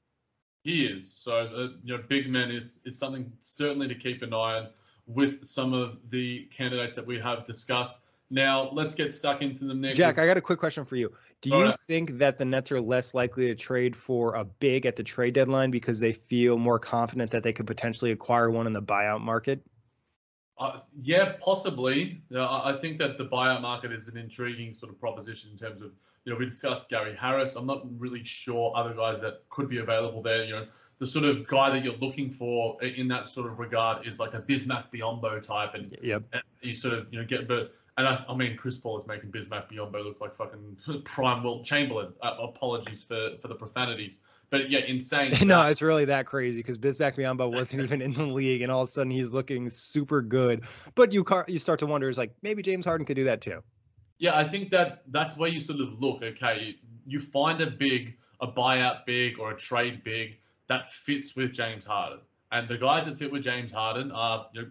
[0.63, 1.13] He is.
[1.13, 4.69] So, uh, you know, big men is is something certainly to keep an eye on
[5.07, 7.99] with some of the candidates that we have discussed.
[8.31, 9.97] Now, let's get stuck into the next.
[9.97, 11.13] Jack, I got a quick question for you.
[11.43, 14.97] Do you think that the Nets are less likely to trade for a big at
[14.97, 18.73] the trade deadline because they feel more confident that they could potentially acquire one in
[18.73, 19.61] the buyout market?
[20.59, 22.23] Uh, yeah, possibly.
[22.35, 25.83] Uh, I think that the buyout market is an intriguing sort of proposition in terms
[25.83, 25.93] of,
[26.25, 27.55] you know, we discussed Gary Harris.
[27.55, 30.45] I'm not really sure other guys that could be available there.
[30.45, 30.67] You know,
[30.99, 34.33] the sort of guy that you're looking for in that sort of regard is like
[34.33, 36.23] a Bismack Biyombo type, and, yep.
[36.33, 39.07] and you sort of you know get but and I, I, mean, Chris Paul is
[39.07, 42.13] making Bismack Biyombo look like fucking prime Wilt Chamberlain.
[42.23, 44.21] Uh, apologies for, for the profanities.
[44.51, 45.33] But yeah, insane.
[45.49, 48.83] no, it's really that crazy because Bismack Biyombo wasn't even in the league, and all
[48.83, 50.65] of a sudden he's looking super good.
[50.95, 53.41] But you car- you start to wonder, is like maybe James Harden could do that
[53.41, 53.63] too.
[54.19, 56.23] Yeah, I think that that's where you sort of look.
[56.23, 61.53] Okay, you find a big, a buyout big, or a trade big that fits with
[61.53, 62.21] James Harden.
[62.53, 64.69] And the guys that fit with James Harden are you know,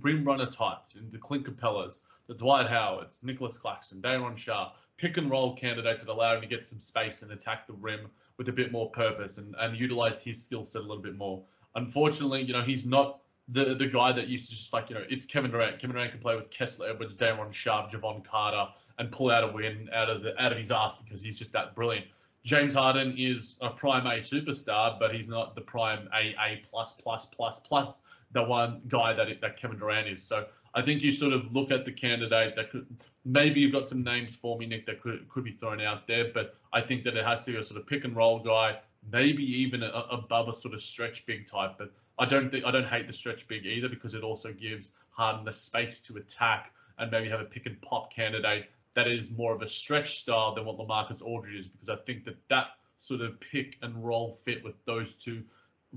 [0.00, 5.30] rim runner types, the Clint Capellas, the Dwight Howards, Nicholas Claxton, Day'Ron Sharpe, pick and
[5.30, 8.08] roll candidates that allow him to get some space and attack the rim
[8.38, 11.42] with a bit more purpose and, and utilize his skill set a little bit more.
[11.74, 15.04] Unfortunately, you know, he's not the the guy that used to just like, you know,
[15.10, 15.80] it's Kevin Durant.
[15.80, 19.48] Kevin Durant can play with Kessler Edwards, Day'Ron Sharpe, Jevon Carter, and pull out a
[19.48, 22.06] win out of the out of his ass because he's just that brilliant.
[22.44, 26.92] James Harden is a prime A superstar, but he's not the prime A A plus
[26.92, 28.00] plus plus plus
[28.32, 30.22] the one guy that that Kevin Durant is.
[30.22, 32.86] So I think you sort of look at the candidate that could
[33.24, 36.30] maybe you've got some names for me, Nick, that could could be thrown out there,
[36.32, 38.78] but I think that it has to be a sort of pick and roll guy,
[39.10, 41.72] maybe even a, above a sort of stretch big type.
[41.78, 44.92] But I don't think I don't hate the stretch big either because it also gives
[45.10, 49.30] Harden the space to attack and maybe have a pick and pop candidate that is
[49.30, 52.66] more of a stretch style than what Lamarcus Aldridge is because I think that that
[52.98, 55.42] sort of pick and roll fit with those two,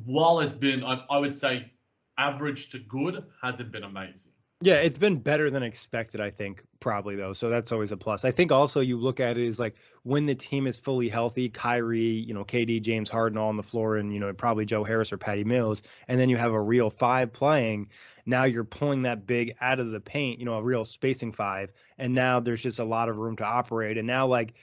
[0.05, 1.71] while has been I, I would say
[2.17, 4.31] average to good, hasn't been amazing.
[4.61, 7.33] Yeah, it's been better than expected, I think, probably though.
[7.33, 8.23] So that's always a plus.
[8.23, 11.49] I think also you look at it as like when the team is fully healthy,
[11.49, 14.83] Kyrie, you know, KD, James Harden all on the floor, and you know, probably Joe
[14.85, 17.89] Harris or Patty Mills, and then you have a real five playing.
[18.25, 21.73] Now you're pulling that big out of the paint, you know, a real spacing five,
[21.97, 23.97] and now there's just a lot of room to operate.
[23.97, 24.53] And now like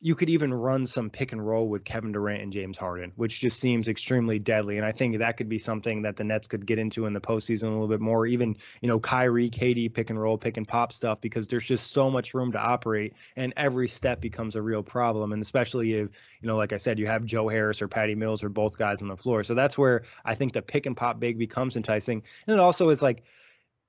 [0.00, 3.40] you could even run some pick and roll with Kevin Durant and James Harden, which
[3.40, 4.76] just seems extremely deadly.
[4.76, 7.20] And I think that could be something that the Nets could get into in the
[7.20, 8.24] postseason a little bit more.
[8.24, 11.90] Even, you know, Kyrie, KD pick and roll, pick and pop stuff, because there's just
[11.90, 15.32] so much room to operate and every step becomes a real problem.
[15.32, 18.44] And especially if, you know, like I said, you have Joe Harris or Patty Mills
[18.44, 19.42] or both guys on the floor.
[19.42, 22.22] So that's where I think the pick and pop big becomes enticing.
[22.46, 23.24] And it also is like,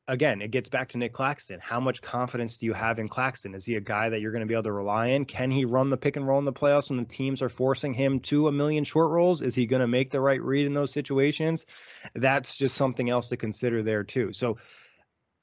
[0.09, 1.59] again, it gets back to Nick Claxton.
[1.61, 3.53] How much confidence do you have in Claxton?
[3.53, 5.25] Is he a guy that you're going to be able to rely on?
[5.25, 7.93] Can he run the pick and roll in the playoffs when the teams are forcing
[7.93, 9.41] him to a million short rolls?
[9.41, 11.65] Is he going to make the right read in those situations?
[12.15, 14.33] That's just something else to consider there too.
[14.33, 14.57] So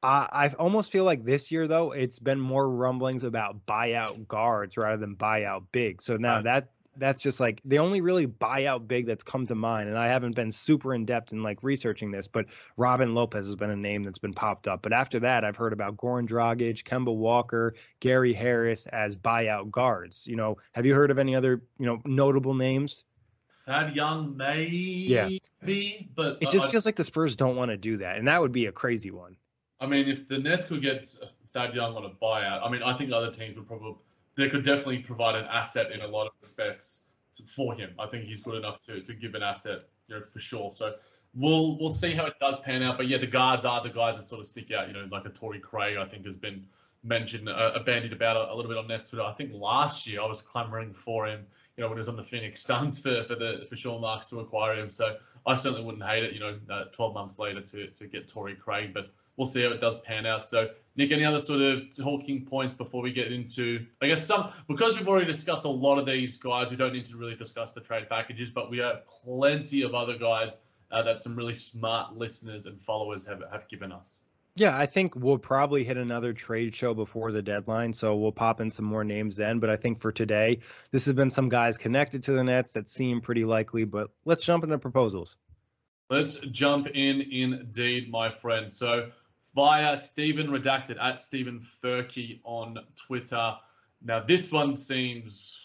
[0.03, 4.77] I, I almost feel like this year though it's been more rumblings about buyout guards
[4.77, 6.03] rather than buyout big.
[6.03, 9.89] So now that that's just like the only really buyout big that's come to mind.
[9.89, 13.57] And I haven't been super in depth in like researching this, but Robin Lopez has
[13.57, 14.83] been a name that's been popped up.
[14.83, 20.27] But after that, I've heard about Goran Dragic, Kemba Walker, Gary Harris as buyout guards.
[20.27, 23.05] You know, have you heard of any other you know notable names?
[23.67, 24.77] Thad Young, maybe,
[25.09, 25.29] yeah.
[26.15, 28.41] but it just I, feels like the Spurs don't want to do that, and that
[28.41, 29.37] would be a crazy one.
[29.81, 31.13] I mean, if the Nets could get
[31.53, 33.97] Thad Young on a buyout, I mean, I think other teams would probably
[34.37, 37.07] they could definitely provide an asset in a lot of respects
[37.47, 37.91] for him.
[37.99, 40.71] I think he's good enough to, to give an asset, you know, for sure.
[40.71, 40.95] So
[41.35, 42.97] we'll we'll see how it does pan out.
[42.97, 44.89] But yeah, the guards are the guys that sort of stick out.
[44.89, 46.67] You know, like a Torrey Craig, I think has been
[47.03, 49.25] mentioned, uh, bandied about a, a, little bit on Nets Twitter.
[49.25, 51.47] I think last year I was clamoring for him.
[51.77, 54.31] You know, when he was on the Phoenix Suns for for the for Sean Marks
[54.31, 54.91] to acquire him.
[54.91, 56.33] So I certainly wouldn't hate it.
[56.33, 59.71] You know, uh, 12 months later to to get Torrey Craig, but we'll see how
[59.71, 60.47] it does pan out.
[60.47, 64.51] So, Nick, any other sort of talking points before we get into, I guess, some,
[64.67, 67.73] because we've already discussed a lot of these guys, we don't need to really discuss
[67.73, 70.57] the trade packages, but we have plenty of other guys
[70.91, 74.23] uh, that some really smart listeners and followers have, have given us.
[74.59, 78.63] Yeah, I think we'll probably hit another trade show before the deadline, so we'll pop
[78.63, 79.59] in some more names then.
[79.59, 80.61] But I think for today,
[80.93, 83.85] this has been some guys connected to the Nets that seem pretty likely.
[83.85, 85.37] But let's jump into proposals.
[86.09, 88.73] Let's jump in, indeed, my friend.
[88.73, 89.11] So
[89.57, 93.57] via Stephen Redacted at Stephen Furkey on Twitter.
[94.05, 95.59] Now, this one seems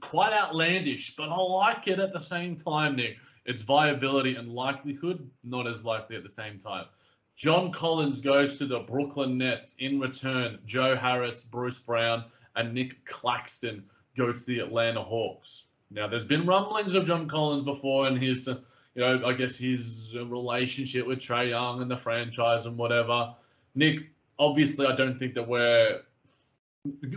[0.00, 3.16] quite outlandish, but I like it at the same time, Nick.
[3.44, 6.86] Its viability and likelihood, not as likely at the same time.
[7.34, 9.74] John Collins goes to the Brooklyn Nets.
[9.80, 13.84] In return, Joe Harris, Bruce Brown, and Nick Claxton
[14.16, 15.64] go to the Atlanta Hawks.
[15.90, 18.48] Now, there's been rumblings of John Collins before and his
[18.94, 23.34] you know, I guess his relationship with Trae Young and the franchise and whatever.
[23.74, 26.00] Nick, obviously, I don't think that we're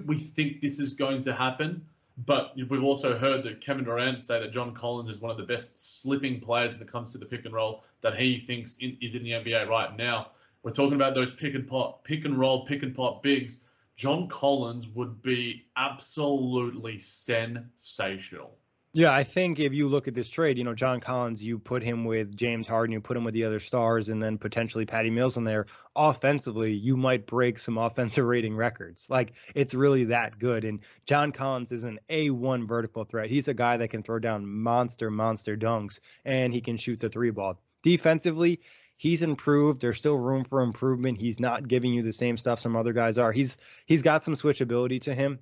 [0.06, 1.86] we think this is going to happen,
[2.26, 5.44] but we've also heard that Kevin Durant say that John Collins is one of the
[5.44, 8.98] best slipping players when it comes to the pick and roll that he thinks in,
[9.02, 10.32] is in the NBA right now.
[10.63, 13.60] We're talking about those pick and pop, pick and roll, pick and pop bigs.
[13.98, 18.56] John Collins would be absolutely sensational.
[18.98, 21.84] Yeah, I think if you look at this trade, you know, John Collins, you put
[21.84, 25.12] him with James Harden, you put him with the other stars, and then potentially Patty
[25.12, 25.68] Mills in there.
[25.96, 29.08] Offensively, you might break some offensive rating records.
[29.08, 30.66] Like it's really that good.
[30.66, 33.30] And John Collins is an A1 vertical threat.
[33.30, 37.10] He's a guy that can throw down monster, monster dunks, and he can shoot the
[37.10, 37.62] three ball.
[37.84, 38.62] Defensively,
[38.96, 39.80] he's improved.
[39.80, 41.20] There's still room for improvement.
[41.20, 43.32] He's not giving you the same stuff some other guys are.
[43.32, 45.38] He's he's got some switchability to him.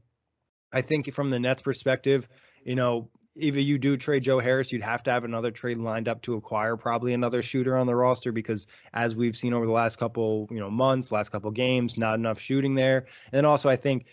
[0.73, 2.27] I think from the Nets perspective,
[2.65, 6.07] you know, if you do trade Joe Harris, you'd have to have another trade lined
[6.07, 9.71] up to acquire probably another shooter on the roster because as we've seen over the
[9.71, 12.99] last couple, you know, months, last couple games, not enough shooting there.
[12.99, 14.05] And then also I think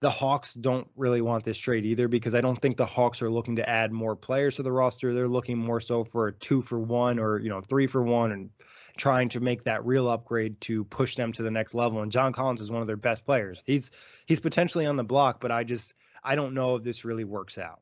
[0.00, 3.28] the Hawks don't really want this trade either because I don't think the Hawks are
[3.28, 5.12] looking to add more players to the roster.
[5.12, 8.32] They're looking more so for a two for one or, you know, three for one
[8.32, 8.48] and
[8.96, 12.00] trying to make that real upgrade to push them to the next level.
[12.00, 13.62] And John Collins is one of their best players.
[13.66, 13.90] He's
[14.24, 15.92] he's potentially on the block, but I just
[16.24, 17.80] I don't know if this really works out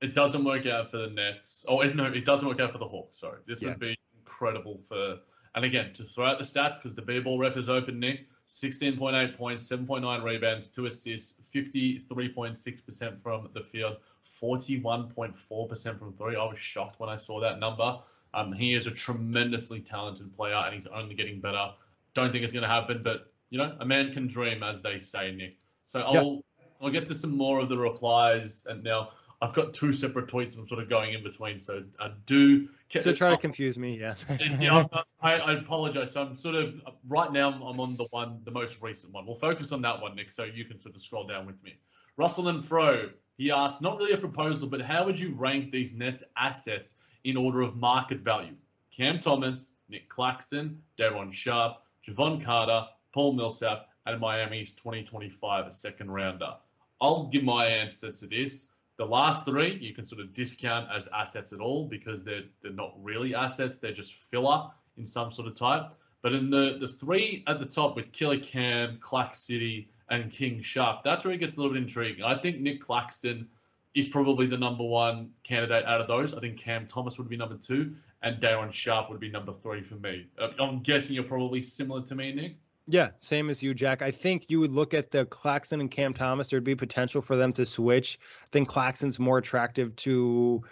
[0.00, 1.64] it doesn't work out for the Nets.
[1.68, 3.20] Oh no, it doesn't work out for the Hawks.
[3.20, 3.70] Sorry, this yeah.
[3.70, 5.18] would be incredible for.
[5.54, 8.26] And again, to throw out the stats because the B-ball ref is open, Nick.
[8.48, 13.96] 16.8 points, 7.9 rebounds, two assists, 53.6% from the field,
[14.40, 16.36] 41.4% from three.
[16.36, 17.98] I was shocked when I saw that number.
[18.32, 21.72] Um, he is a tremendously talented player, and he's only getting better.
[22.14, 24.98] Don't think it's going to happen, but you know, a man can dream, as they
[24.98, 25.58] say, Nick.
[25.86, 26.64] So I'll yeah.
[26.80, 29.10] I'll get to some more of the replies, and now
[29.40, 31.60] I've got two separate tweets I'm sort of going in between.
[31.60, 32.68] So I do.
[32.88, 34.14] So try to confuse me, yeah.
[34.58, 34.84] yeah
[35.22, 36.12] I, I, apologize.
[36.12, 37.52] So I'm sort of right now.
[37.52, 39.26] I'm on the one, the most recent one.
[39.26, 41.76] We'll focus on that one, Nick, so you can sort of scroll down with me.
[42.16, 43.10] Russell and Fro.
[43.36, 47.36] He asked, not really a proposal, but how would you rank these Nets assets in
[47.36, 48.54] order of market value?
[48.96, 56.10] Cam Thomas, Nick Claxton, Day'Ron Sharpe, Jevon Carter, Paul Millsap, and Miami's 2025 a second
[56.10, 56.54] rounder.
[57.00, 58.68] I'll give my answer to this.
[58.98, 62.72] The last three you can sort of discount as assets at all because they're they're
[62.72, 65.90] not really assets; they're just filler in some sort of type.
[66.20, 70.62] But in the the three at the top with Killer Cam, Clack City, and King
[70.62, 72.24] Sharp, that's where it gets a little bit intriguing.
[72.24, 73.48] I think Nick Claxton
[73.94, 76.34] is probably the number one candidate out of those.
[76.34, 79.82] I think Cam Thomas would be number two, and Day'Ron Sharpe would be number three
[79.82, 80.26] for me.
[80.38, 82.56] Uh, I'm guessing you're probably similar to me, Nick.
[82.90, 84.00] Yeah, same as you, Jack.
[84.00, 86.48] I think you would look at the Claxton and Cam Thomas.
[86.48, 88.18] There'd be potential for them to switch.
[88.44, 90.62] I think Claxton's more attractive to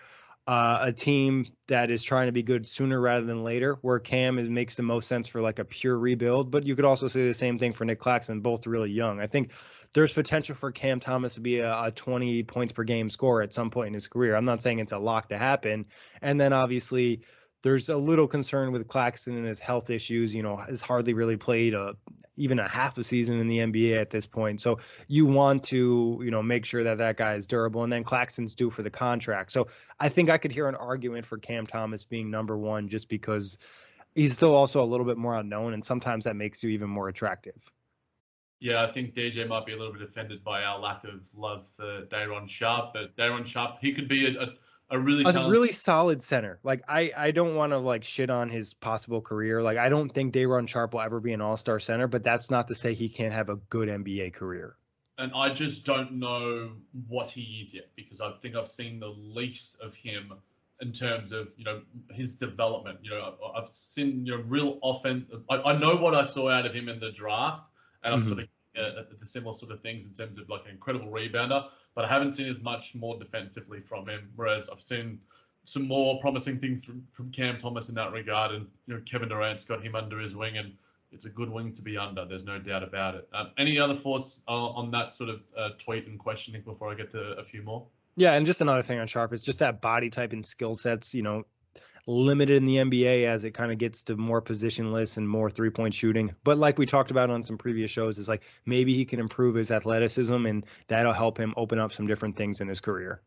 [0.46, 4.38] uh, a team that is trying to be good sooner rather than later, where Cam
[4.38, 6.50] is, makes the most sense for like a pure rebuild.
[6.50, 9.20] But you could also say the same thing for Nick Claxton, both really young.
[9.20, 9.52] I think
[9.92, 13.52] there's potential for Cam Thomas to be a, a 20 points per game scorer at
[13.52, 14.36] some point in his career.
[14.36, 15.84] I'm not saying it's a lock to happen.
[16.22, 17.20] And then obviously
[17.66, 20.32] there's a little concern with Claxton and his health issues.
[20.32, 21.96] You know, has hardly really played a
[22.36, 24.60] even a half a season in the NBA at this point.
[24.60, 27.82] So you want to, you know, make sure that that guy is durable.
[27.82, 29.50] And then Claxton's due for the contract.
[29.50, 33.08] So I think I could hear an argument for Cam Thomas being number one just
[33.08, 33.58] because
[34.14, 37.08] he's still also a little bit more unknown, and sometimes that makes you even more
[37.08, 37.68] attractive.
[38.60, 41.66] Yeah, I think DJ might be a little bit offended by our lack of love
[41.76, 44.46] for Day'Ron Sharpe, but Day'Ron Sharpe, he could be a, a
[44.90, 45.50] a really a talented...
[45.50, 46.58] really solid center.
[46.62, 49.62] Like I I don't want to like shit on his possible career.
[49.62, 52.68] Like I don't think Day'Ron Sharpe will ever be an All-Star center, but that's not
[52.68, 54.76] to say he can't have a good NBA career.
[55.18, 56.72] And I just don't know
[57.08, 60.32] what he is yet because I think I've seen the least of him
[60.80, 62.98] in terms of you know his development.
[63.02, 65.30] You know I've seen you know real offense.
[65.50, 67.68] I, I know what I saw out of him in the draft,
[68.04, 68.28] and I'm mm-hmm.
[68.28, 71.64] sort of uh, the similar sort of things in terms of like an incredible rebounder
[71.96, 74.28] but I haven't seen as much more defensively from him.
[74.36, 75.18] Whereas I've seen
[75.64, 79.28] some more promising things from, from Cam Thomas in that regard, and you know Kevin
[79.28, 80.74] Durant's got him under his wing, and
[81.10, 82.24] it's a good wing to be under.
[82.24, 83.28] There's no doubt about it.
[83.32, 86.94] Um, any other thoughts uh, on that sort of uh, tweet and questioning before I
[86.94, 87.86] get to a few more?
[88.16, 91.14] Yeah, and just another thing on Sharpe is just that body type and skill sets.
[91.14, 91.46] You know,
[92.06, 95.70] limited in the NBA as it kind of gets to more positionless and more three
[95.70, 96.34] point shooting.
[96.44, 99.54] But like we talked about on some previous shows, is like maybe he can improve
[99.54, 103.20] his athleticism and that'll help him open up some different things in his career.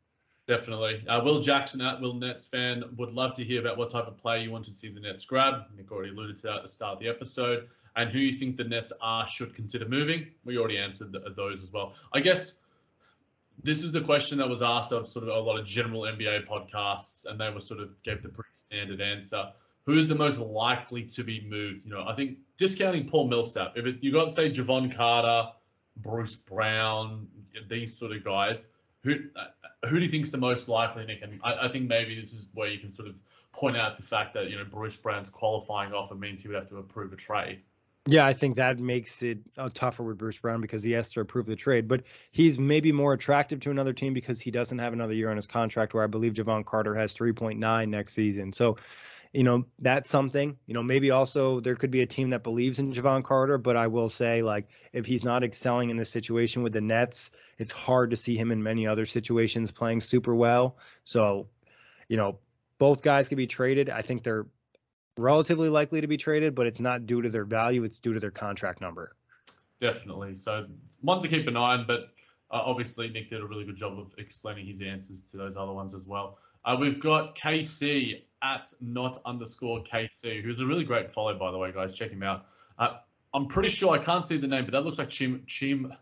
[0.48, 1.06] Definitely.
[1.08, 4.18] Uh, Will Jackson at Will Nets fan would love to hear about what type of
[4.18, 5.66] player you want to see the Nets grab.
[5.78, 7.68] Nick already alluded to that at the start of the episode.
[7.96, 10.28] And who you think the Nets are should consider moving.
[10.46, 11.94] We already answered those as well.
[12.14, 12.54] I guess
[13.62, 16.48] this is the question that was asked of sort of a lot of general NBA
[16.48, 18.30] podcasts, and they were sort of gave the
[18.70, 19.52] standard answer.
[19.86, 21.86] Who is the most likely to be moved?
[21.86, 23.74] You know, I think discounting Paul Millsap.
[23.76, 25.52] If it, you got say Jevon Carter,
[25.98, 27.28] Bruce Brown,
[27.68, 28.68] these sort of guys,
[29.04, 31.22] who uh, who do you think is the most likely, Nick?
[31.24, 33.16] And I, I think maybe this is where you can sort of
[33.52, 36.70] point out the fact that you know Bruce Brown's qualifying offer means he would have
[36.70, 37.62] to approve a trade.
[38.08, 41.22] Yeah, I think that makes it uh, tougher with Bruce Brown because he has to
[41.22, 41.88] approve the trade.
[41.88, 45.36] But he's maybe more attractive to another team because he doesn't have another year on
[45.36, 45.94] his contract.
[45.94, 48.52] Where I believe Jevon Carter has 3.9 next season.
[48.52, 48.78] So,
[49.32, 50.58] you know, that's something.
[50.66, 53.60] You know, maybe also there could be a team that believes in Jevon Carter.
[53.60, 57.30] But I will say, like, if he's not excelling in this situation with the Nets,
[57.60, 60.78] it's hard to see him in many other situations playing super well.
[61.04, 61.48] So,
[62.08, 62.40] you know,
[62.80, 63.90] both guys could be traded.
[63.90, 64.48] I think they're
[65.18, 68.20] relatively likely to be traded, but it's not due to their value; it's due to
[68.20, 69.16] their contract number.
[69.80, 70.36] Definitely.
[70.36, 70.68] So
[71.02, 72.10] one to keep an eye on, but
[72.52, 75.72] uh, obviously Nick did a really good job of explaining his answers to those other
[75.72, 76.38] ones as well.
[76.66, 81.58] Uh, we've got KC at not underscore KC, who's a really great follow, by the
[81.58, 81.96] way, guys.
[81.96, 82.46] Check him out.
[82.78, 82.98] Uh,
[83.34, 85.94] I'm pretty sure I can't see the name, but that looks like Chim Chim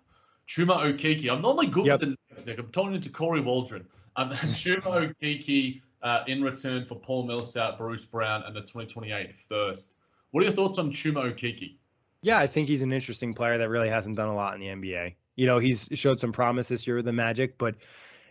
[0.47, 1.31] Chuma Okeke.
[1.31, 1.99] I'm normally good yep.
[1.99, 2.57] with the names, Nick.
[2.59, 3.85] I'm turning into Corey Waldron.
[4.15, 9.97] Um, Chuma Okeke uh, in return for Paul Millsap, Bruce Brown, and the 2028 first.
[10.31, 11.75] What are your thoughts on Chuma Okeke?
[12.21, 14.67] Yeah, I think he's an interesting player that really hasn't done a lot in the
[14.67, 15.15] NBA.
[15.35, 17.75] You know, he's showed some promise this year with the Magic, but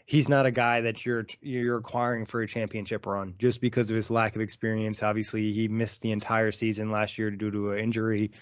[0.07, 3.97] he's not a guy that you're you're acquiring for a championship run just because of
[3.97, 5.03] his lack of experience.
[5.03, 8.33] Obviously, he missed the entire season last year due to an injury.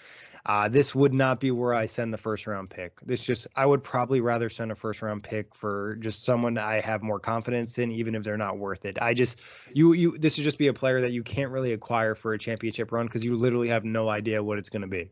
[0.45, 2.99] Uh, this would not be where I send the first round pick.
[3.01, 6.81] This just I would probably rather send a first round pick for just someone I
[6.81, 8.99] have more confidence in, even if they're not worth it.
[9.01, 9.39] I just
[9.71, 12.37] you you this would just be a player that you can't really acquire for a
[12.37, 15.09] championship run because you literally have no idea what it's going to be.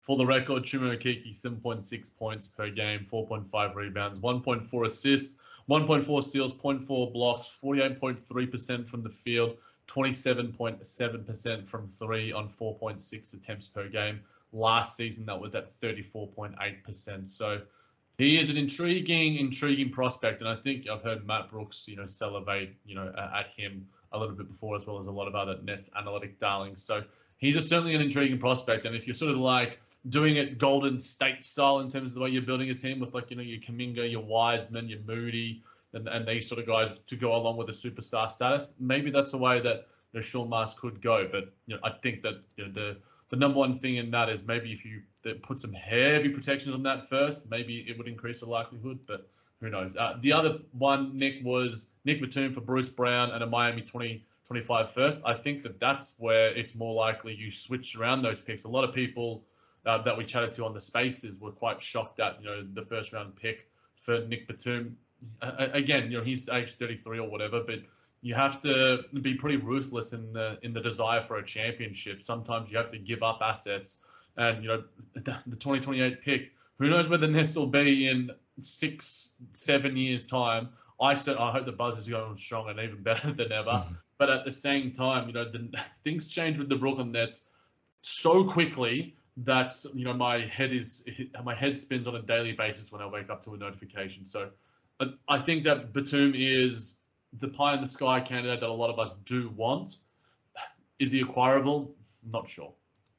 [0.00, 6.54] For the record, Chuma Okeke, 7.6 points per game, 4.5 rebounds, 1.4 assists, 1.4 steals,
[6.54, 9.56] 0.4 blocks, 48.3% from the field,
[9.88, 14.20] 27.7% from three on 4.6 attempts per game.
[14.56, 17.28] Last season, that was at 34.8%.
[17.28, 17.60] So
[18.18, 22.06] he is an intriguing, intriguing prospect, and I think I've heard Matt Brooks, you know,
[22.06, 25.34] salivate, you know, at him a little bit before, as well as a lot of
[25.34, 26.82] other Nets analytic darlings.
[26.82, 27.04] So
[27.36, 30.98] he's a, certainly an intriguing prospect, and if you're sort of like doing it Golden
[30.98, 33.42] State style in terms of the way you're building a team with like you know
[33.42, 37.58] your Kuminga, your Wiseman, your Moody, and, and these sort of guys to go along
[37.58, 41.28] with a superstar status, maybe that's the way that you know, Sean Marks could go.
[41.30, 42.96] But you know, I think that you know, the
[43.28, 45.02] the number one thing in that is maybe if you
[45.42, 49.00] put some heavy protections on that first, maybe it would increase the likelihood.
[49.06, 49.28] But
[49.60, 49.96] who knows?
[49.96, 54.90] Uh, the other one, Nick, was Nick Batum for Bruce Brown and a Miami 2025
[54.90, 55.22] first.
[55.24, 58.64] I think that that's where it's more likely you switch around those picks.
[58.64, 59.42] A lot of people
[59.86, 62.82] uh, that we chatted to on the spaces were quite shocked at you know the
[62.82, 63.68] first round pick
[64.00, 64.96] for Nick Batum.
[65.40, 67.80] Uh, again, you know he's age 33 or whatever, but
[68.26, 72.24] you have to be pretty ruthless in the in the desire for a championship.
[72.24, 73.98] Sometimes you have to give up assets,
[74.36, 74.82] and you know
[75.14, 76.50] the 2028 pick.
[76.80, 80.70] Who knows where the Nets will be in six, seven years time?
[81.00, 83.70] I said I hope the buzz is going strong and even better than ever.
[83.70, 83.94] Mm-hmm.
[84.18, 85.70] But at the same time, you know, the,
[86.02, 87.44] things change with the Brooklyn Nets
[88.00, 91.06] so quickly that you know my head is
[91.44, 94.26] my head spins on a daily basis when I wake up to a notification.
[94.26, 94.50] So
[95.28, 96.96] I think that Batum is
[97.38, 99.96] the pie in the sky candidate that a lot of us do want.
[100.98, 101.94] Is he acquirable?
[102.24, 102.72] Not sure.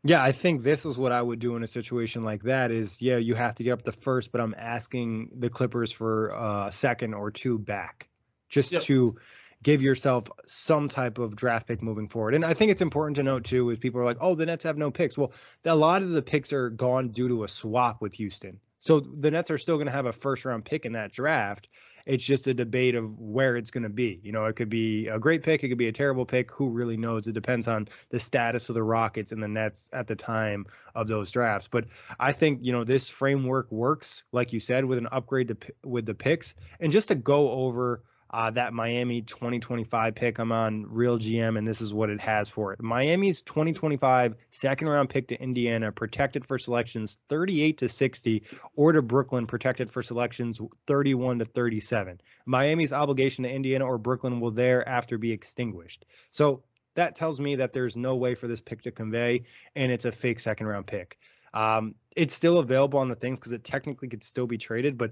[0.04, 3.02] Yeah, I think this is what I would do in a situation like that is
[3.02, 6.70] yeah, you have to get up the first, but I'm asking the Clippers for a
[6.72, 8.08] second or two back
[8.50, 8.84] just yep.
[8.84, 9.18] to
[9.64, 12.36] give yourself some type of draft pick moving forward.
[12.36, 14.64] And I think it's important to note too is people are like, "Oh, the Nets
[14.64, 15.34] have no picks." Well,
[15.66, 18.60] a lot of the picks are gone due to a swap with Houston.
[18.80, 21.68] So the Nets are still going to have a first round pick in that draft.
[22.08, 24.20] It's just a debate of where it's going to be.
[24.24, 26.52] You know, it could be a great pick, it could be a terrible pick.
[26.52, 27.28] Who really knows?
[27.28, 31.08] It depends on the status of the Rockets and the Nets at the time of
[31.08, 31.68] those drafts.
[31.68, 31.86] But
[32.20, 36.06] I think you know this framework works, like you said, with an upgrade to, with
[36.06, 40.40] the picks, and just to go over uh, that Miami 2025 pick.
[40.40, 42.82] I'm on Real GM, and this is what it has for it.
[42.82, 48.44] Miami's 2025 second round pick to Indiana, protected for selections 38 to 60,
[48.76, 52.20] or to Brooklyn, protected for selections 31 to 37.
[52.46, 56.06] Miami's obligation to Indiana or Brooklyn will thereafter be extinguished.
[56.32, 56.64] So
[56.96, 59.44] that tells me that there's no way for this pick to convey,
[59.76, 61.18] and it's a fake second round pick.
[61.54, 65.12] Um, it's still available on the things because it technically could still be traded, but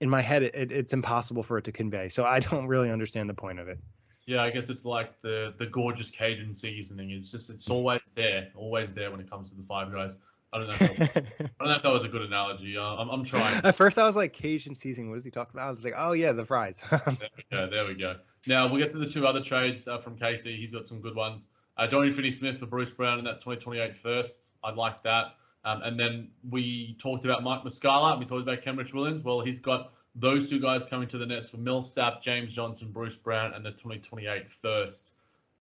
[0.00, 2.08] in my head, it, it's impossible for it to convey.
[2.08, 3.78] So I don't really understand the point of it.
[4.26, 7.10] Yeah, I guess it's like the the gorgeous Cajun seasoning.
[7.10, 10.18] It's just it's always there, always there when it comes to the five guys.
[10.52, 10.74] I don't know.
[10.80, 12.76] If that, I don't know if that was a good analogy.
[12.76, 13.64] Uh, I'm, I'm trying.
[13.64, 15.10] At first, I was like Cajun seasoning.
[15.10, 15.68] What is he talking about?
[15.68, 16.82] I was like, oh yeah, the fries.
[16.90, 17.70] there we go.
[17.70, 18.16] There we go.
[18.46, 20.56] Now we'll get to the two other trades uh, from Casey.
[20.56, 21.48] He's got some good ones.
[21.78, 24.48] Uh, Dorian Finney-Smith for Bruce Brown in that 2028 first.
[24.64, 25.36] I'd like that.
[25.68, 29.22] Um, and then we talked about Mike Muscala and we talked about Kenrich Williams.
[29.22, 33.16] Well, he's got those two guys coming to the Nets for Millsap, James Johnson, Bruce
[33.16, 35.14] Brown, and the 2028 first.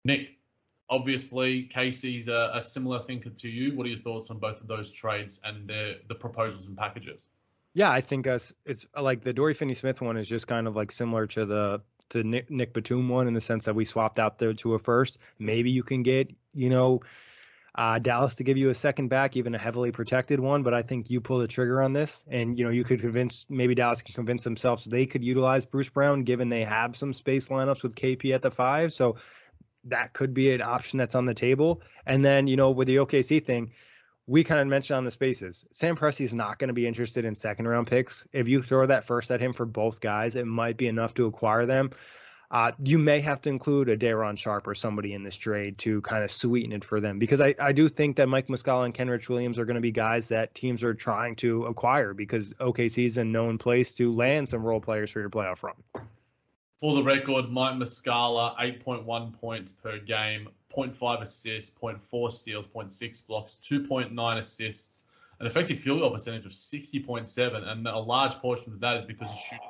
[0.03, 0.37] Nick,
[0.89, 3.73] obviously, Casey's a, a, similar thinker to you.
[3.75, 7.27] What are your thoughts on both of those trades and the, the proposals and packages?
[7.73, 10.75] Yeah, I think us it's like the Dory Finney Smith one is just kind of
[10.75, 14.19] like similar to the to Nick, Nick Batum one in the sense that we swapped
[14.19, 15.17] out there to a first.
[15.39, 17.01] Maybe you can get, you know,
[17.77, 20.63] uh, Dallas to give you a second back, even a heavily protected one.
[20.63, 23.45] But I think you pull the trigger on this, and you know you could convince
[23.49, 27.49] maybe Dallas can convince themselves they could utilize Bruce Brown, given they have some space
[27.49, 28.93] lineups with KP at the five.
[28.93, 29.17] So
[29.85, 31.81] that could be an option that's on the table.
[32.05, 33.71] And then you know with the OKC thing.
[34.27, 35.67] We kind of mentioned on the spaces.
[35.71, 38.25] Sam Presti is not going to be interested in second round picks.
[38.33, 41.27] If you throw that first at him for both guys, it might be enough to
[41.27, 41.91] acquire them.
[42.51, 46.01] Uh, you may have to include a Day'Ron Sharpe or somebody in this trade to
[46.01, 48.93] kind of sweeten it for them because I, I do think that Mike Muscala and
[48.93, 53.05] Kenrich Williams are going to be guys that teams are trying to acquire because OKC
[53.05, 55.75] is a known place to land some role players for your playoff run.
[56.81, 63.57] For the record, Mike Muscala, 8.1 points per game, 0.5 assists, 0.4 steals, 0.6 blocks,
[63.63, 65.05] 2.9 assists,
[65.39, 69.31] an effective field goal percentage of 60.7, and a large portion of that is because
[69.31, 69.67] he's shooting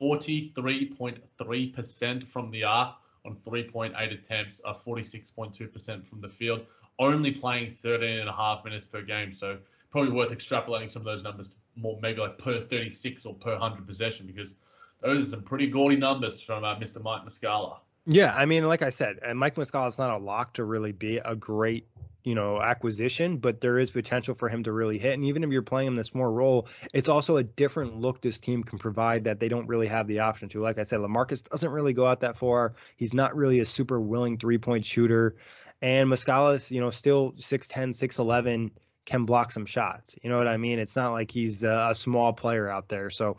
[0.00, 6.66] 43.3% from the arc on 3.8 attempts, uh, 46.2% from the field.
[6.98, 9.30] only playing 13 and a half minutes per game.
[9.30, 9.58] So
[9.90, 13.52] probably worth extrapolating some of those numbers to more maybe like per 36 or per
[13.52, 14.54] 100 possession because
[15.02, 17.02] those are some pretty gaudy numbers from uh, Mr.
[17.02, 17.78] Mike Muscala.
[18.06, 20.92] Yeah, I mean, like I said, and Mike Muscala is not a lock to really
[20.92, 21.86] be a great
[22.26, 25.50] you know acquisition but there is potential for him to really hit and even if
[25.50, 29.24] you're playing him this more role it's also a different look this team can provide
[29.24, 32.06] that they don't really have the option to like i said lamarcus doesn't really go
[32.06, 35.36] out that far he's not really a super willing three point shooter
[35.82, 38.70] and Muscala's, you know, still 6'10, 6'11,
[39.04, 40.18] can block some shots.
[40.22, 40.78] You know what I mean?
[40.78, 43.10] It's not like he's a, a small player out there.
[43.10, 43.36] So,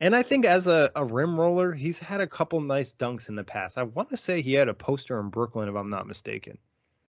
[0.00, 3.34] and I think as a, a rim roller, he's had a couple nice dunks in
[3.36, 3.78] the past.
[3.78, 6.58] I want to say he had a poster in Brooklyn, if I'm not mistaken.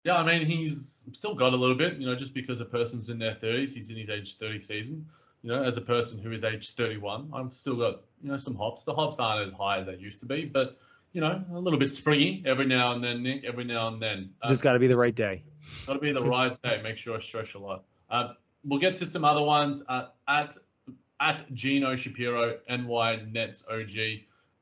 [0.03, 3.09] Yeah, I mean, he's still got a little bit, you know, just because a person's
[3.09, 5.05] in their 30s, he's in his age 30 season.
[5.43, 8.55] You know, as a person who is age 31, I've still got, you know, some
[8.55, 8.83] hops.
[8.83, 10.77] The hops aren't as high as they used to be, but
[11.13, 13.43] you know, a little bit springy every now and then, Nick.
[13.45, 14.31] Every now and then.
[14.41, 15.43] Uh, Just got to be the right day.
[15.85, 16.81] Got to be the right day.
[16.83, 17.83] Make sure I stretch a lot.
[18.09, 18.33] Uh,
[18.65, 20.57] we'll get to some other ones uh, at
[21.19, 23.91] at Gino Shapiro NY Nets OG.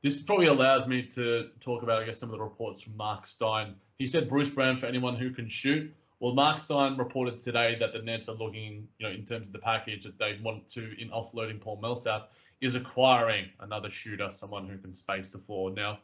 [0.02, 3.26] This probably allows me to talk about, I guess, some of the reports from Mark
[3.26, 3.74] Stein.
[4.02, 5.94] He said Bruce Brown for anyone who can shoot.
[6.18, 9.52] Well, Mark Stein reported today that the Nets are looking, you know, in terms of
[9.52, 14.66] the package that they want to in offloading Paul Millsap, is acquiring another shooter, someone
[14.66, 15.70] who can space the floor.
[15.70, 16.00] Now,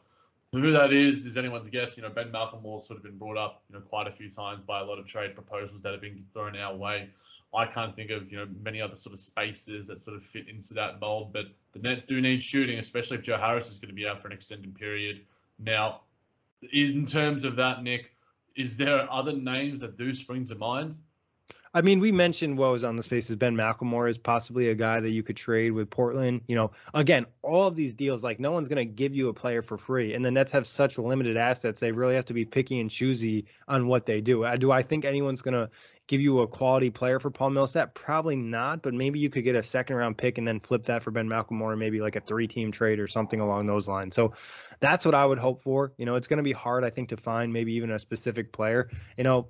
[0.53, 1.97] who that is is anyone's guess.
[1.97, 4.63] You know, Ben McLemore's sort of been brought up, you know, quite a few times
[4.63, 7.09] by a lot of trade proposals that have been thrown our way.
[7.53, 10.47] I can't think of, you know, many other sort of spaces that sort of fit
[10.47, 11.33] into that mold.
[11.33, 14.21] But the Nets do need shooting, especially if Joe Harris is going to be out
[14.21, 15.25] for an extended period.
[15.59, 15.99] Now,
[16.73, 18.11] in terms of that, Nick,
[18.55, 20.97] is there other names that do spring to mind?
[21.73, 23.35] I mean, we mentioned what was on the spaces.
[23.35, 26.41] Ben McLemore is possibly a guy that you could trade with Portland.
[26.47, 29.33] You know, again, all of these deals, like no one's going to give you a
[29.33, 31.79] player for free, and the Nets have such limited assets.
[31.79, 34.43] They really have to be picky and choosy on what they do.
[34.43, 35.69] Uh, do I think anyone's going to
[36.07, 37.93] give you a quality player for Paul Millsap?
[37.93, 41.03] Probably not, but maybe you could get a second round pick and then flip that
[41.03, 44.15] for Ben McLemore, maybe like a three team trade or something along those lines.
[44.15, 44.33] So
[44.79, 45.93] that's what I would hope for.
[45.97, 48.51] You know, it's going to be hard, I think, to find maybe even a specific
[48.51, 48.89] player.
[49.17, 49.47] You know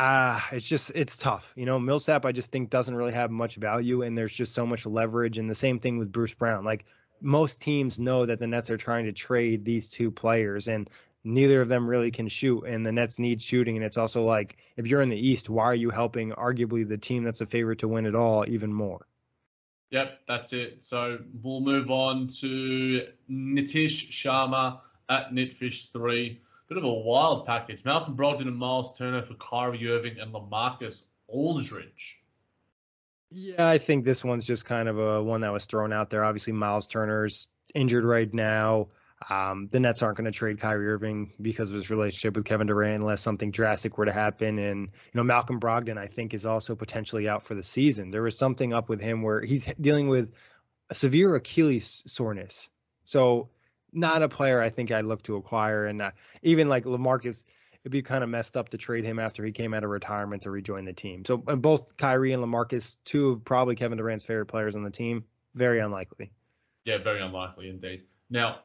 [0.00, 1.52] Ah, uh, it's just it's tough.
[1.56, 4.64] You know, Millsap I just think doesn't really have much value and there's just so
[4.64, 6.64] much leverage and the same thing with Bruce Brown.
[6.64, 6.84] Like
[7.20, 10.88] most teams know that the Nets are trying to trade these two players and
[11.24, 14.56] neither of them really can shoot and the Nets need shooting and it's also like
[14.76, 17.80] if you're in the East, why are you helping arguably the team that's a favorite
[17.80, 19.04] to win it all even more?
[19.90, 20.84] Yep, that's it.
[20.84, 24.78] So we'll move on to Nitish Sharma
[25.08, 26.38] at Knitfish3
[26.68, 27.84] bit of a wild package.
[27.84, 32.16] Malcolm Brogdon and Miles Turner for Kyrie Irving and Lamarcus Aldridge.
[33.30, 36.24] Yeah, I think this one's just kind of a one that was thrown out there.
[36.24, 38.88] Obviously, Miles Turner's injured right now.
[39.28, 42.68] Um, the Nets aren't going to trade Kyrie Irving because of his relationship with Kevin
[42.68, 44.58] Durant unless something drastic were to happen.
[44.58, 48.10] And you know, Malcolm Brogdon, I think, is also potentially out for the season.
[48.10, 50.32] There was something up with him where he's dealing with
[50.88, 52.70] a severe Achilles soreness.
[53.04, 53.48] So
[53.92, 55.86] not a player I think I'd look to acquire.
[55.86, 56.10] And uh,
[56.42, 57.44] even like Lamarcus,
[57.82, 60.42] it'd be kind of messed up to trade him after he came out of retirement
[60.42, 61.24] to rejoin the team.
[61.24, 65.24] So both Kyrie and Lamarcus, two of probably Kevin Durant's favorite players on the team,
[65.54, 66.30] very unlikely.
[66.84, 68.02] Yeah, very unlikely indeed.
[68.30, 68.60] Now,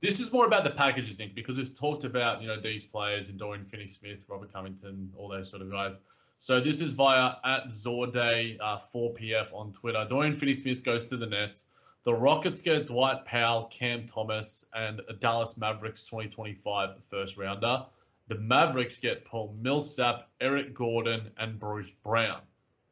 [0.00, 3.28] this is more about the packages, Nick, because it's talked about you know these players
[3.28, 6.00] and Dorian Finney-Smith, Robert Covington, all those sort of guys.
[6.38, 10.06] So this is via at Zorday uh, 4PF on Twitter.
[10.08, 11.66] Dorian Finney-Smith goes to the Nets.
[12.04, 17.86] The Rockets get Dwight Powell, Cam Thomas, and a Dallas Mavericks 2025 first rounder.
[18.28, 22.42] The Mavericks get Paul Millsap, Eric Gordon, and Bruce Brown.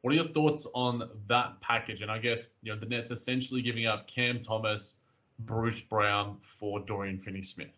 [0.01, 2.01] What are your thoughts on that package?
[2.01, 4.95] And I guess you know the Nets essentially giving up Cam Thomas,
[5.37, 7.77] Bruce Brown for Dorian Finney-Smith.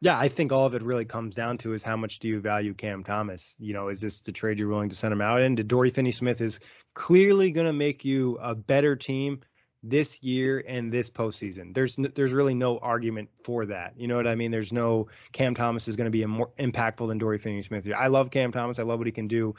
[0.00, 2.40] Yeah, I think all of it really comes down to is how much do you
[2.40, 3.54] value Cam Thomas?
[3.58, 5.54] You know, is this the trade you're willing to send him out in?
[5.54, 6.60] Did Dorian Finney-Smith is
[6.94, 9.42] clearly going to make you a better team
[9.82, 11.74] this year and this postseason.
[11.74, 13.94] There's there's really no argument for that.
[13.96, 14.50] You know what I mean?
[14.50, 17.90] There's no Cam Thomas is going to be more impactful than Dory Finney-Smith.
[17.96, 18.78] I love Cam Thomas.
[18.78, 19.56] I love what he can do.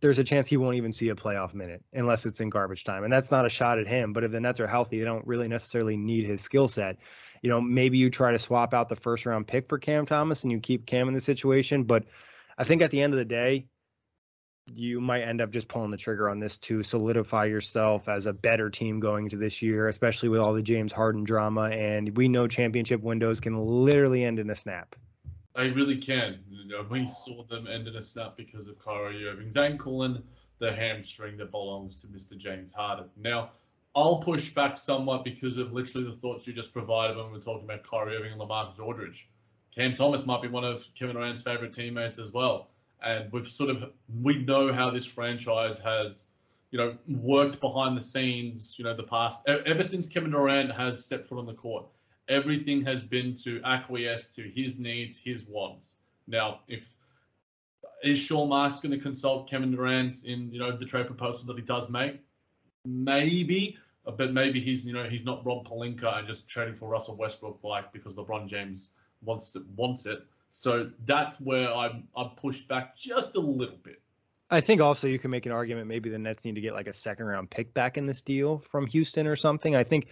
[0.00, 3.04] There's a chance he won't even see a playoff minute unless it's in garbage time,
[3.04, 4.12] and that's not a shot at him.
[4.12, 6.96] But if the Nets are healthy, they don't really necessarily need his skill set.
[7.42, 10.42] You know, maybe you try to swap out the first round pick for Cam Thomas
[10.42, 12.04] and you keep Cam in the situation, but
[12.56, 13.66] I think at the end of the day,
[14.74, 18.32] you might end up just pulling the trigger on this to solidify yourself as a
[18.32, 21.70] better team going into this year, especially with all the James Harden drama.
[21.70, 24.96] And we know championship windows can literally end in a snap.
[25.54, 26.40] They really can.
[26.50, 30.22] You know, we saw them end in a snap because of Kyrie Irving's ankle and
[30.58, 32.36] the hamstring that belongs to Mr.
[32.36, 33.06] James Harden.
[33.16, 33.50] Now,
[33.94, 37.40] I'll push back somewhat because of literally the thoughts you just provided when we are
[37.40, 39.28] talking about Kyrie Irving and Lamarcus Aldridge.
[39.74, 42.68] Cam Thomas might be one of Kevin Durant's favorite teammates as well.
[43.02, 43.92] And we've sort of
[44.22, 46.24] we know how this franchise has,
[46.70, 48.76] you know, worked behind the scenes.
[48.78, 51.86] You know, the past ever since Kevin Durant has stepped foot on the court,
[52.28, 55.96] everything has been to acquiesce to his needs, his wants.
[56.26, 56.82] Now, if
[58.02, 61.56] is Sean Marks going to consult Kevin Durant in you know the trade proposals that
[61.56, 62.20] he does make?
[62.84, 67.16] Maybe, but maybe he's you know he's not Rob Pelinka and just trading for Russell
[67.16, 68.90] Westbrook like because LeBron James
[69.22, 70.24] wants it wants it.
[70.50, 74.00] So that's where I'm I'm pushed back just a little bit.
[74.48, 76.86] I think also you can make an argument maybe the Nets need to get like
[76.86, 79.74] a second round pick back in this deal from Houston or something.
[79.74, 80.08] I think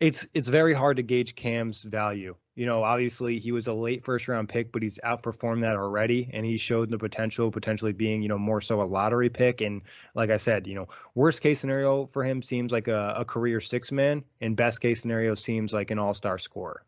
[0.00, 2.36] it's it's very hard to gauge Cam's value.
[2.54, 6.30] You know, obviously he was a late first round pick, but he's outperformed that already,
[6.32, 9.60] and he showed the potential potentially being you know more so a lottery pick.
[9.60, 9.82] And
[10.14, 13.60] like I said, you know, worst case scenario for him seems like a, a career
[13.60, 16.82] six man, and best case scenario seems like an all star scorer.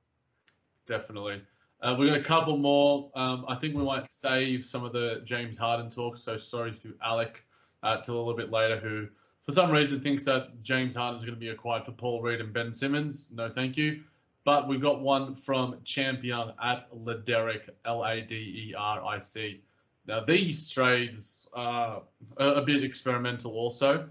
[0.86, 1.42] Definitely.
[1.80, 3.10] Uh, we've got a couple more.
[3.14, 6.16] Um, I think we might save some of the James Harden talk.
[6.16, 7.44] So sorry to Alec
[7.82, 9.06] uh, till a little bit later, who
[9.44, 12.40] for some reason thinks that James Harden is going to be acquired for Paul Reed
[12.40, 13.32] and Ben Simmons.
[13.32, 14.02] No, thank you.
[14.44, 19.62] But we've got one from Champion at Laderic, L A D E R I C.
[20.06, 22.02] Now, these trades are
[22.38, 24.08] a bit experimental also.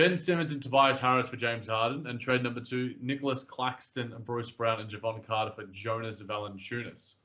[0.00, 4.24] Ben Simmons and Tobias Harris for James Harden, and trade number two, Nicholas Claxton, and
[4.24, 7.16] Bruce Brown, and Jevon Carter for Jonas Valanciunas.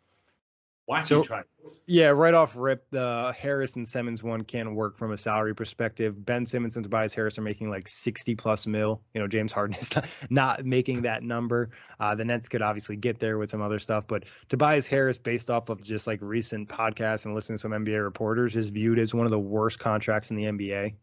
[0.89, 1.83] Wacky so, trades.
[1.87, 6.25] Yeah, right off rip, the Harris and Simmons one can't work from a salary perspective.
[6.25, 9.01] Ben Simmons and Tobias Harris are making like 60 plus mil.
[9.13, 9.91] You know, James Harden is
[10.29, 11.69] not making that number.
[11.97, 15.49] Uh, the Nets could obviously get there with some other stuff, but Tobias Harris, based
[15.49, 19.13] off of just like recent podcasts and listening to some NBA reporters, is viewed as
[19.13, 20.95] one of the worst contracts in the NBA.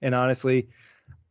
[0.00, 0.70] And honestly,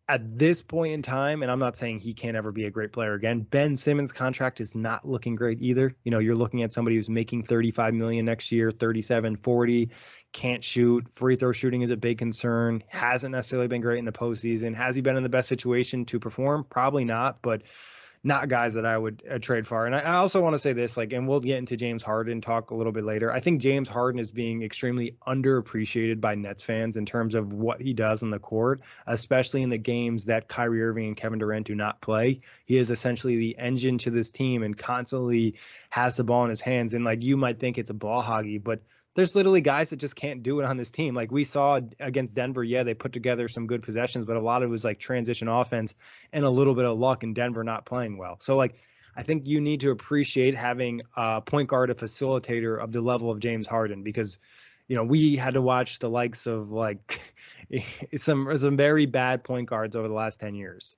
[0.10, 2.92] at this point in time, and I'm not saying he can't ever be a great
[2.92, 3.42] player again.
[3.42, 5.96] Ben Simmons' contract is not looking great either.
[6.04, 9.92] You know, you're looking at somebody who's making 35 million next year, 37, 40,
[10.34, 11.14] can't shoot.
[11.14, 12.84] Free throw shooting is a big concern.
[12.88, 14.76] Hasn't necessarily been great in the postseason.
[14.76, 16.66] Has he been in the best situation to perform?
[16.68, 17.62] Probably not, but
[18.24, 19.86] not guys that I would uh, trade for.
[19.86, 22.42] And I, I also want to say this, like, and we'll get into James Harden
[22.42, 23.32] talk a little bit later.
[23.32, 27.82] I think James Harden is being extremely underappreciated by Nets fans in terms of what
[27.82, 31.68] he does on the court, especially in the games that Kyrie Irving and Kevin Durant
[31.68, 32.42] do not play.
[32.66, 35.56] He is essentially the engine to this team and constantly
[35.90, 36.94] has the ball in his hands.
[36.94, 38.82] And like you might think it's a ball hoggy, but
[39.20, 41.14] there's literally guys that just can't do it on this team.
[41.14, 44.64] Like we saw against Denver, yeah, they put together some good possessions, but a lot
[44.64, 45.94] of it was like transition offense
[46.32, 48.38] and a little bit of luck and Denver not playing well.
[48.40, 48.76] So like
[49.18, 53.30] I think you need to appreciate having a point guard, a facilitator of the level
[53.30, 54.40] of James Harden because
[54.88, 57.22] you know, we had to watch the likes of like
[58.18, 60.96] some some very bad point guards over the last 10 years.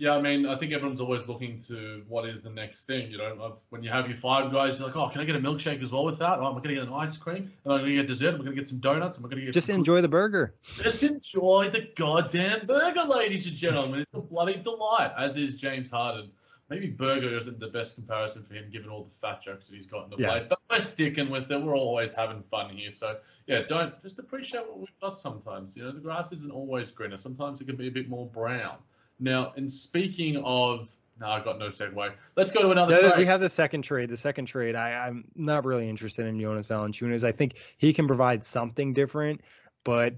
[0.00, 3.10] Yeah, I mean, I think everyone's always looking to what is the next thing.
[3.10, 5.40] You know, when you have your five guys, you're like, oh, can I get a
[5.40, 6.38] milkshake as well with that?
[6.38, 7.52] Oh, am I going to get an ice cream?
[7.66, 8.34] Am I going to get dessert?
[8.34, 9.18] Am I going to get some donuts?
[9.18, 10.54] Am I going to get just enjoy the burger?
[10.62, 14.00] Just enjoy the goddamn burger, ladies and gentlemen.
[14.00, 16.30] It's a bloody delight, as is James Harden.
[16.70, 19.86] Maybe burger isn't the best comparison for him, given all the fat jokes that he's
[19.86, 20.30] got in the yeah.
[20.30, 20.48] plate.
[20.48, 21.60] But we're sticking with it.
[21.60, 22.92] We're always having fun here.
[22.92, 23.16] So
[23.48, 25.18] yeah, don't just appreciate what we've got.
[25.18, 27.18] Sometimes, you know, the grass isn't always greener.
[27.18, 28.76] Sometimes it can be a bit more brown.
[29.20, 30.90] Now, and speaking of,
[31.20, 32.12] no, I've got no segue.
[32.36, 32.96] Let's go to another.
[33.00, 34.08] No, we have the second trade.
[34.08, 37.24] The second trade, I, I'm not really interested in Jonas Valanciunas.
[37.24, 39.40] I think he can provide something different,
[39.82, 40.14] but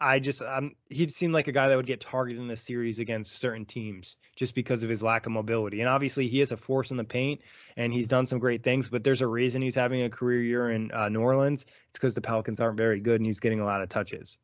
[0.00, 2.98] I just um, he'd seem like a guy that would get targeted in a series
[2.98, 5.80] against certain teams just because of his lack of mobility.
[5.80, 7.42] And obviously, he is a force in the paint,
[7.76, 8.88] and he's done some great things.
[8.88, 11.66] But there's a reason he's having a career year in uh, New Orleans.
[11.88, 14.38] It's because the Pelicans aren't very good, and he's getting a lot of touches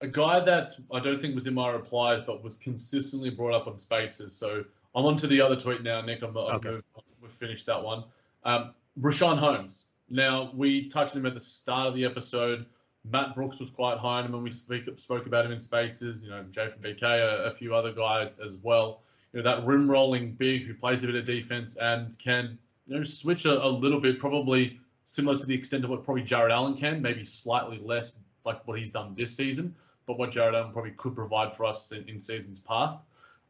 [0.00, 3.66] a guy that I don't think was in my replies, but was consistently brought up
[3.66, 4.34] on Spaces.
[4.34, 4.64] So
[4.94, 6.22] I'm on to the other tweet now, Nick.
[6.22, 6.80] I'm, I'm okay.
[7.20, 8.04] We've finished that one.
[8.44, 9.86] Um, Richaun Holmes.
[10.10, 12.66] Now we touched him at the start of the episode.
[13.10, 16.24] Matt Brooks was quite high on him when we speak, spoke about him in Spaces.
[16.24, 19.02] You know, Jay from BK, a, a few other guys as well.
[19.32, 22.98] You know, that rim rolling big who plays a bit of defense and can you
[22.98, 26.52] know switch a, a little bit, probably similar to the extent of what probably Jarrett
[26.52, 29.74] Allen can, maybe slightly less like what he's done this season
[30.06, 32.98] but what Jarrett Allen probably could provide for us in, in seasons past.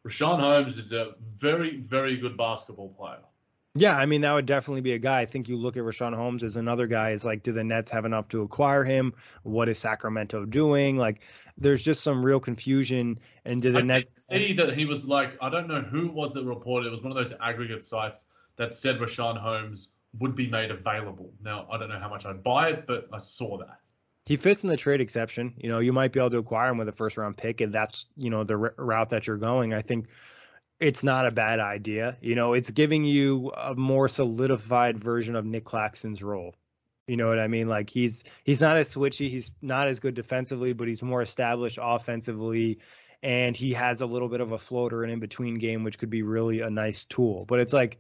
[0.07, 3.21] Richaun Holmes is a very, very good basketball player.
[3.77, 5.23] Yeah, I mean that would definitely be a guy.
[5.23, 7.11] I think you look at Richaun Holmes as another guy.
[7.11, 9.15] Is like, do the Nets have enough to acquire him?
[9.43, 10.97] What is Sacramento doing?
[10.97, 11.23] Like,
[11.59, 13.19] there's just some real confusion.
[13.45, 16.35] And did the I Nets see that he was like, I don't know who was
[16.35, 16.87] that reported.
[16.87, 19.89] It was one of those aggregate sites that said Richaun Holmes
[20.21, 21.33] would be made available.
[21.43, 23.81] Now I don't know how much I'd buy it, but I saw that
[24.27, 25.55] he fits in the trade exception.
[25.59, 27.73] You know, you might be able to acquire him with a first round pick, and
[27.73, 29.75] that's you know the r- route that you're going.
[29.75, 30.09] I think
[30.81, 32.17] it's not a bad idea.
[32.21, 36.55] You know, it's giving you a more solidified version of Nick Claxton's role.
[37.07, 37.69] You know what I mean?
[37.69, 41.79] Like he's he's not as switchy, he's not as good defensively, but he's more established
[41.81, 42.79] offensively
[43.23, 46.11] and he has a little bit of a floater and in between game which could
[46.11, 47.45] be really a nice tool.
[47.47, 47.99] But it's like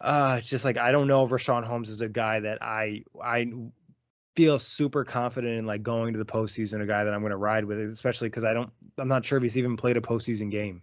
[0.00, 3.02] uh it's just like I don't know if Richaun Holmes is a guy that I
[3.20, 3.52] I
[4.34, 7.36] feel super confident in like going to the postseason, a guy that I'm going to
[7.36, 10.50] ride with, especially because I don't, I'm not sure if he's even played a postseason
[10.50, 10.82] game.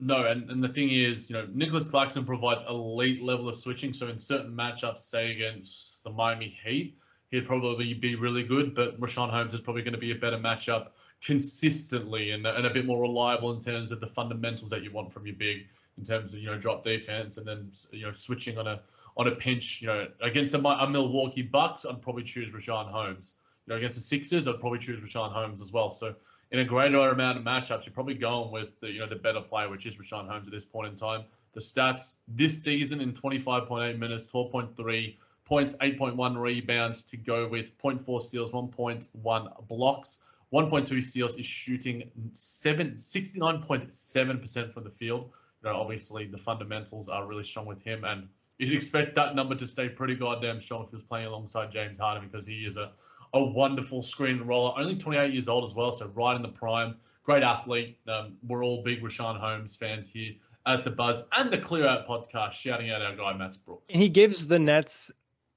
[0.00, 3.92] No, and, and the thing is, you know, Nicholas Claxton provides elite level of switching.
[3.92, 6.96] So in certain matchups, say against the Miami Heat,
[7.30, 8.74] he'd probably be really good.
[8.74, 10.88] But Richaun Holmes is probably going to be a better matchup
[11.22, 15.12] consistently and, and a bit more reliable in terms of the fundamentals that you want
[15.12, 15.66] from your big,
[15.98, 18.80] in terms of you know drop defense and then you know switching on a
[19.20, 19.82] on a pinch.
[19.82, 23.34] You know, against a, a uh, Milwaukee Bucks, I'd probably choose Richaun Holmes.
[23.66, 25.90] You know, against the Sixers, I'd probably choose Richaun Holmes as well.
[25.90, 26.14] So
[26.50, 29.42] in a greater amount of matchups, you're probably going with the, you know the better
[29.42, 31.24] player, which is Richaun Holmes at this point in time.
[31.52, 38.22] The stats this season in 25.8 minutes, 12.3 points, 8.1 rebounds to go with 0.4
[38.22, 40.22] steals, 1.1 blocks,
[40.54, 45.30] 1.2 steals is shooting seven, 69.7% from the field.
[45.62, 48.28] You know, obviously the fundamentals are really strong with him, and
[48.60, 51.98] you'd expect that number to stay pretty goddamn strong if he was playing alongside James
[51.98, 52.92] Harden because he is a
[53.32, 54.72] a wonderful screen roller.
[54.76, 56.96] Only 28 years old as well, so right in the prime.
[57.22, 57.96] Great athlete.
[58.08, 60.32] Um, we're all big Richaun Holmes fans here
[60.66, 63.84] at the Buzz and the Clear Out podcast, shouting out our guy Matt Brooks.
[63.88, 65.12] He gives the Nets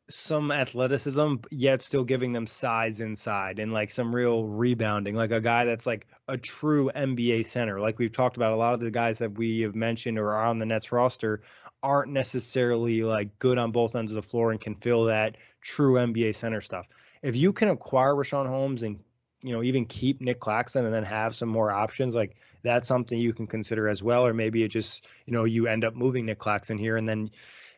[0.10, 5.42] some athleticism, yet still giving them size inside and like some real rebounding, like a
[5.42, 7.80] guy that's like a true NBA center.
[7.80, 10.46] Like we've talked about, a lot of the guys that we have mentioned or are
[10.46, 11.42] on the Nets roster
[11.82, 15.96] aren't necessarily like good on both ends of the floor and can fill that true
[15.96, 16.88] NBA center stuff
[17.24, 19.00] if you can acquire Richaun Holmes and
[19.42, 23.18] you know even keep Nick Claxton and then have some more options, like that's something
[23.18, 24.28] you can consider as well.
[24.28, 27.32] Or maybe it just you know you end up moving Nick Claxton here and then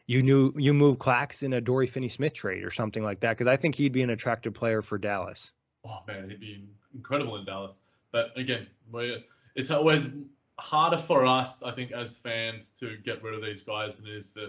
[0.08, 3.32] you knew you move Clax in a Dory Finney Smith trade or something like that
[3.32, 5.52] because I think he'd be an attractive player for Dallas.
[5.86, 7.78] Oh man, he'd be incredible in Dallas.
[8.12, 8.68] But again,
[9.56, 10.08] it's always
[10.58, 14.16] harder for us, I think, as fans to get rid of these guys than it
[14.16, 14.42] is for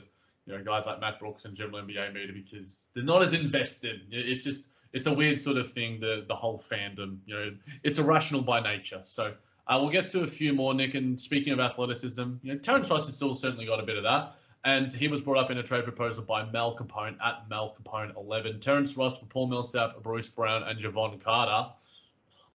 [0.46, 4.02] you know guys like Matt Brooks and general NBA media because they're not as invested.
[4.11, 6.00] It's just it's a weird sort of thing.
[6.00, 7.50] The the whole fandom, you know,
[7.82, 9.00] it's irrational by nature.
[9.02, 9.34] So
[9.66, 10.94] uh, we'll get to a few more, Nick.
[10.94, 14.04] And speaking of athleticism, you know, Terrence Ross has still certainly got a bit of
[14.04, 14.36] that.
[14.66, 18.16] And he was brought up in a trade proposal by Mel Capone at Mel Capone
[18.16, 18.58] 11.
[18.58, 21.70] Terrence Ross for Paul Millsap, Bruce Brown, and Jevon Carter.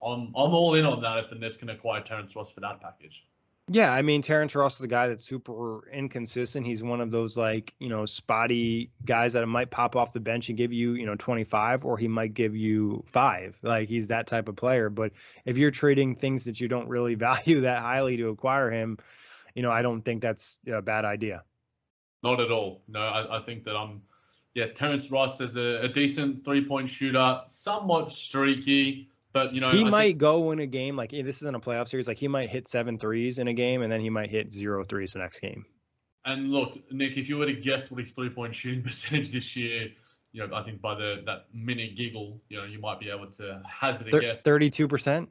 [0.03, 2.81] I'm, I'm all in on that if the Nets can acquire Terrence Ross for that
[2.81, 3.27] package.
[3.71, 6.65] Yeah, I mean Terrence Ross is a guy that's super inconsistent.
[6.65, 10.49] He's one of those like, you know, spotty guys that might pop off the bench
[10.49, 13.59] and give you, you know, 25 or he might give you 5.
[13.63, 15.13] Like he's that type of player, but
[15.45, 18.97] if you're trading things that you don't really value that highly to acquire him,
[19.55, 21.43] you know, I don't think that's a bad idea.
[22.23, 22.83] Not at all.
[22.89, 24.03] No, I, I think that I'm
[24.55, 29.85] yeah, Terrence Ross is a, a decent three-point shooter, somewhat streaky but you know, he
[29.85, 30.19] I might think...
[30.19, 32.09] go in a game like hey, this isn't a playoff series.
[32.09, 34.85] Like he might hit seven threes in a game, and then he might hit zero
[34.85, 35.67] threes the next game.
[36.25, 39.55] And look, Nick, if you were to guess what his three point shooting percentage this
[39.55, 39.91] year,
[40.33, 43.31] you know, I think by the that mini giggle, you know, you might be able
[43.33, 44.43] to hazard a guess.
[44.43, 45.29] Thirty-two percent.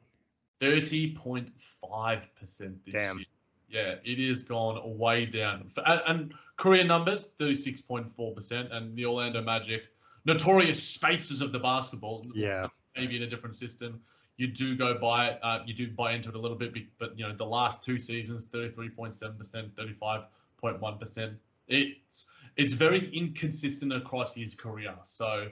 [0.60, 3.18] Thirty point five percent this Damn.
[3.18, 3.26] year.
[3.68, 5.70] Yeah, it is gone way down.
[5.84, 9.84] And, and career numbers, thirty-six point four percent, and the Orlando Magic,
[10.26, 12.26] notorious spaces of the basketball.
[12.34, 14.00] Yeah maybe in a different system.
[14.36, 15.40] You do go buy it.
[15.42, 17.98] Uh, you do buy into it a little bit, but you know the last two
[17.98, 20.22] seasons, thirty-three point seven percent, thirty-five
[20.60, 21.34] point one percent.
[21.66, 24.94] It's it's very inconsistent across his career.
[25.04, 25.48] So,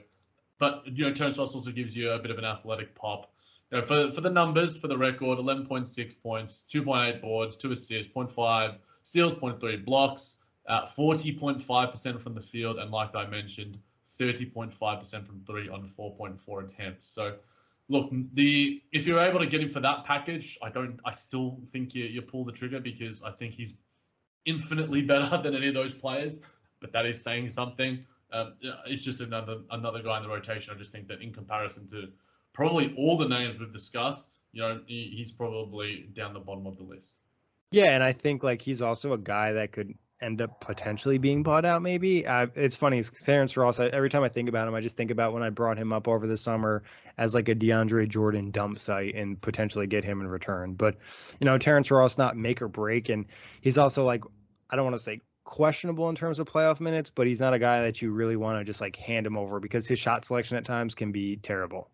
[0.57, 3.31] but you know, Terrence Ross also gives you a bit of an athletic pop.
[3.71, 7.15] You know, for for the numbers, for the record, eleven point six points, two point
[7.15, 12.41] eight boards, two assists, 0.5 steals, 0.3 blocks, uh, forty point five percent from the
[12.41, 13.79] field, and like I mentioned,
[14.19, 17.07] 30.5% from three on 4.4 attempts.
[17.07, 17.35] So,
[17.87, 20.99] look, the if you're able to get him for that package, I don't.
[21.05, 23.75] I still think you you pull the trigger because I think he's
[24.45, 26.41] infinitely better than any of those players.
[26.79, 28.05] But that is saying something.
[28.31, 28.55] Um,
[28.85, 30.73] it's just another another guy in the rotation.
[30.73, 32.09] I just think that in comparison to
[32.53, 36.77] probably all the names we've discussed, you know, he, he's probably down the bottom of
[36.77, 37.17] the list.
[37.71, 41.43] Yeah, and I think like he's also a guy that could end up potentially being
[41.43, 41.81] bought out.
[41.81, 43.03] Maybe uh, it's funny.
[43.03, 43.79] Terrence Ross.
[43.79, 45.93] I, every time I think about him, I just think about when I brought him
[45.93, 46.83] up over the summer
[47.17, 50.73] as like a DeAndre Jordan dump site and potentially get him in return.
[50.73, 50.97] But
[51.39, 53.25] you know, Terrence Ross not make or break, and
[53.61, 54.23] he's also like
[54.69, 57.59] I don't want to say questionable in terms of playoff minutes, but he's not a
[57.59, 60.57] guy that you really want to just like hand him over because his shot selection
[60.57, 61.89] at times can be terrible.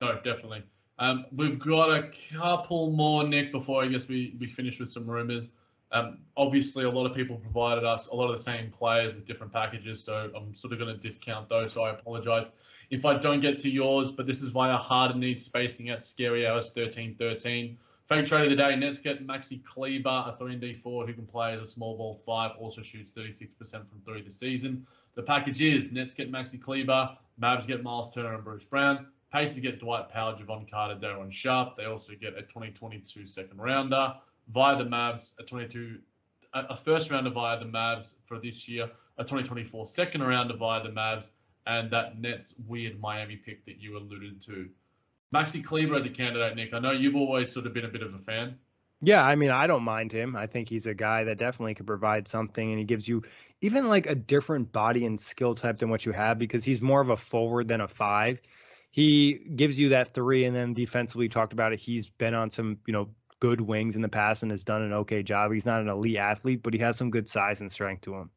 [0.00, 0.64] No, definitely.
[0.98, 5.08] Um, we've got a couple more, Nick, before I guess we, we finish with some
[5.08, 5.52] rumors.
[5.92, 9.26] Um, obviously, a lot of people provided us a lot of the same players with
[9.26, 11.72] different packages, so I'm sort of going to discount those.
[11.72, 12.52] So I apologise
[12.90, 16.04] if I don't get to yours, but this is via hard and need spacing at
[16.04, 17.78] Scary hours 13 13.
[18.08, 21.54] Fake trade of the day, Nets get Maxi Kleber, a three-and-D four who can play
[21.54, 24.84] as a small ball 5, also shoots 36% from 3 this season.
[25.14, 29.60] The package is Nets get Maxi Kleber, Mavs get Miles Turner and Bruce Brown, Pacers
[29.60, 31.76] get Dwight Powell, Jevon Carter, Day'Ron Sharpe.
[31.76, 34.14] They also get a 2022 second rounder
[34.52, 35.98] via the Mavs, a 22,
[36.52, 40.90] a first rounder via the Mavs for this year, a 2024 second rounder via the
[40.90, 41.32] Mavs,
[41.66, 44.68] and that Nets weird Miami pick that you alluded to.
[45.34, 46.74] Maxi Kleber as a candidate, Nick.
[46.74, 48.56] I know you've always sort of been a bit of a fan.
[49.02, 50.36] Yeah, I mean, I don't mind him.
[50.36, 53.22] I think he's a guy that definitely could provide something, and he gives you
[53.60, 57.00] even like a different body and skill type than what you have because he's more
[57.00, 58.40] of a forward than a five.
[58.90, 61.78] He gives you that three, and then defensively, talked about it.
[61.78, 63.10] He's been on some, you know,
[63.40, 65.52] good wings in the past and has done an okay job.
[65.52, 68.30] He's not an elite athlete, but he has some good size and strength to him.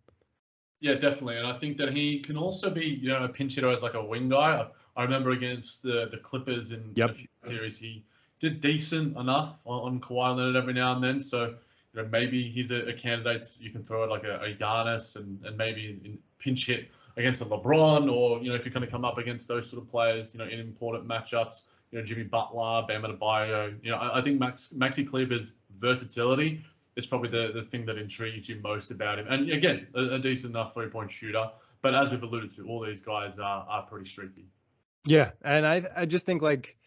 [0.79, 3.71] Yeah, definitely, and I think that he can also be, you know, a pinch hitter
[3.71, 4.65] as like a wing guy.
[4.97, 7.15] I remember against the the Clippers in yep.
[7.15, 8.03] few series, he
[8.39, 11.21] did decent enough on, on Kawhi Leonard every now and then.
[11.21, 11.55] So
[11.93, 15.15] you know, maybe he's a, a candidate you can throw it like a, a Giannis
[15.15, 18.85] and, and maybe in pinch hit against a LeBron, or you know, if you're going
[18.85, 21.61] to come up against those sort of players, you know, in important matchups,
[21.93, 23.77] you know, Jimmy Butler, Bam Adebayo.
[23.83, 26.65] You know, I, I think Max Maxi Kleber's versatility
[26.95, 29.27] is probably the, the thing that intrigues you most about him.
[29.29, 31.51] And again, a, a decent enough three point shooter.
[31.83, 34.45] But as we've alluded to, all these guys are, are pretty streaky.
[35.05, 36.77] Yeah, and I I just think like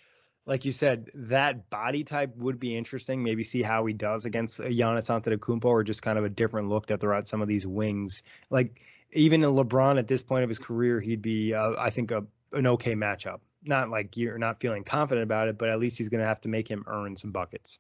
[0.45, 3.23] like you said, that body type would be interesting.
[3.23, 6.87] Maybe see how he does against Giannis Antetokounmpo, or just kind of a different look
[6.87, 8.25] that they're at some of these wings.
[8.51, 8.81] Like
[9.13, 12.25] even in LeBron at this point of his career, he'd be, uh, I think, a,
[12.53, 13.39] an okay matchup.
[13.67, 16.41] Not like you're not feeling confident about it, but at least he's going to have
[16.43, 17.79] to make him earn some buckets.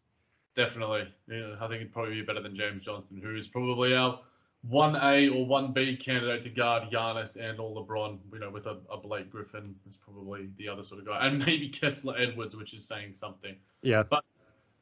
[0.57, 4.20] Definitely, yeah, I think it'd probably be better than James Johnson, who is probably our
[4.62, 8.18] one A or one B candidate to guard Giannis and or LeBron.
[8.32, 11.39] You know, with a, a Blake Griffin is probably the other sort of guy, and
[11.39, 13.55] maybe Kessler Edwards, which is saying something.
[13.82, 14.24] Yeah, but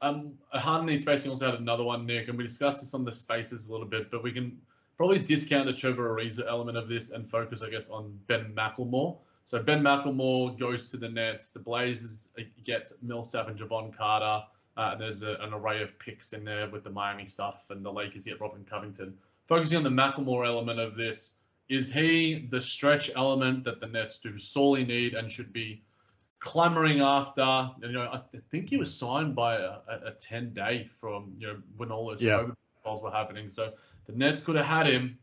[0.00, 3.12] um, Harden needs spacing also had another one, Nick, and we discussed this on the
[3.12, 4.58] spaces a little bit, but we can
[4.96, 9.18] probably discount the Trevor Ariza element of this and focus, I guess, on Ben McLemore.
[9.46, 11.50] So Ben McLemore goes to the Nets.
[11.50, 14.46] The Blazers uh, get Millsap and Jevon Carter.
[14.76, 17.92] Uh, there's a, an array of picks in there with the Miami stuff, and the
[17.92, 19.14] Lakers get Robin Covington
[19.46, 21.34] focusing on the McLemore element of this,
[21.68, 25.82] is he the stretch element that the Nets do sorely need and should be
[26.38, 27.70] clamoring after?
[27.80, 28.20] You know, I
[28.50, 32.22] think he was signed by a, a 10 day from you know when all those
[32.22, 32.46] yeah.
[32.82, 33.50] calls were happening.
[33.50, 33.72] So
[34.06, 35.18] the Nets could have had him.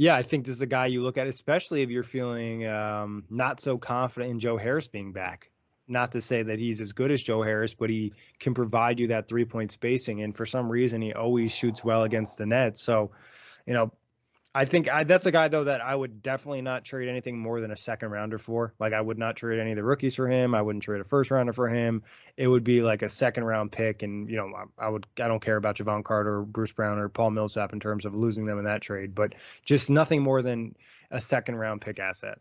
[0.00, 3.24] Yeah, I think this is a guy you look at, especially if you're feeling um,
[3.28, 5.50] not so confident in Joe Harris being back.
[5.86, 9.08] Not to say that he's as good as Joe Harris, but he can provide you
[9.08, 10.22] that three point spacing.
[10.22, 12.78] And for some reason, he always shoots well against the net.
[12.78, 13.10] So,
[13.66, 13.92] you know,
[14.52, 17.60] I think I, that's a guy though that I would definitely not trade anything more
[17.60, 18.74] than a second rounder for.
[18.80, 20.56] Like I would not trade any of the rookies for him.
[20.56, 22.02] I wouldn't trade a first rounder for him.
[22.36, 25.28] It would be like a second round pick, and you know I, I would I
[25.28, 28.44] don't care about Jevon Carter, or Bruce Brown, or Paul Millsap in terms of losing
[28.44, 29.34] them in that trade, but
[29.64, 30.74] just nothing more than
[31.12, 32.38] a second round pick asset.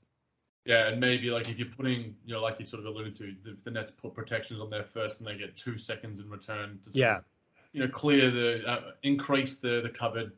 [0.65, 3.33] Yeah, and maybe like if you're putting, you know, like you sort of alluded to,
[3.43, 6.79] the, the Nets put protections on there first, and they get two seconds in return
[6.83, 7.23] to, yeah, of,
[7.71, 10.33] you know, clear the, uh, increase the the cupboard,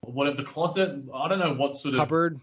[0.00, 1.02] whatever the closet.
[1.14, 2.40] I don't know what sort of cupboard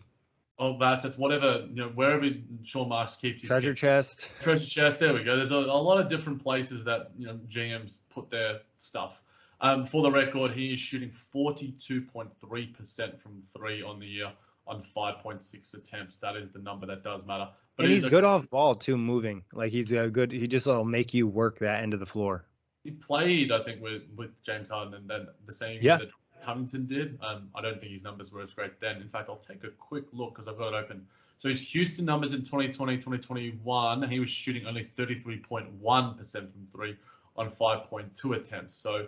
[0.59, 2.29] of assets, whatever you know, wherever
[2.63, 4.99] Sean Marks keeps his treasure chest, treasure chest.
[4.99, 5.35] There we go.
[5.35, 9.21] There's a, a lot of different places that you know GMs put their stuff.
[9.59, 14.31] Um, for the record, he is shooting 42.3% from three on the year
[14.67, 16.17] on 5.6 attempts.
[16.17, 17.49] That is the number that does matter.
[17.75, 19.43] But and he's a, good off ball too, moving.
[19.53, 20.31] Like he's a good.
[20.31, 22.45] He just will make you work that end of the floor.
[22.83, 25.99] He played, I think, with with James Harden, and then the same yeah.
[26.47, 27.19] Covington did.
[27.21, 29.01] Um, I don't think his numbers were as great then.
[29.01, 31.05] In fact, I'll take a quick look because I've got it open.
[31.39, 36.95] So his Houston numbers in 2020, 2021, he was shooting only 33.1% from three
[37.35, 38.77] on 5.2 attempts.
[38.77, 39.07] So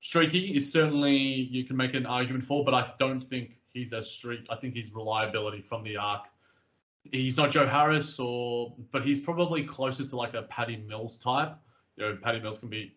[0.00, 4.02] streaky is certainly you can make an argument for, but I don't think he's a
[4.02, 4.46] streak.
[4.48, 6.22] I think his reliability from the arc.
[7.12, 11.54] He's not Joe Harris, or but he's probably closer to like a Patty Mills type.
[11.96, 12.96] You know, Patty Mills can be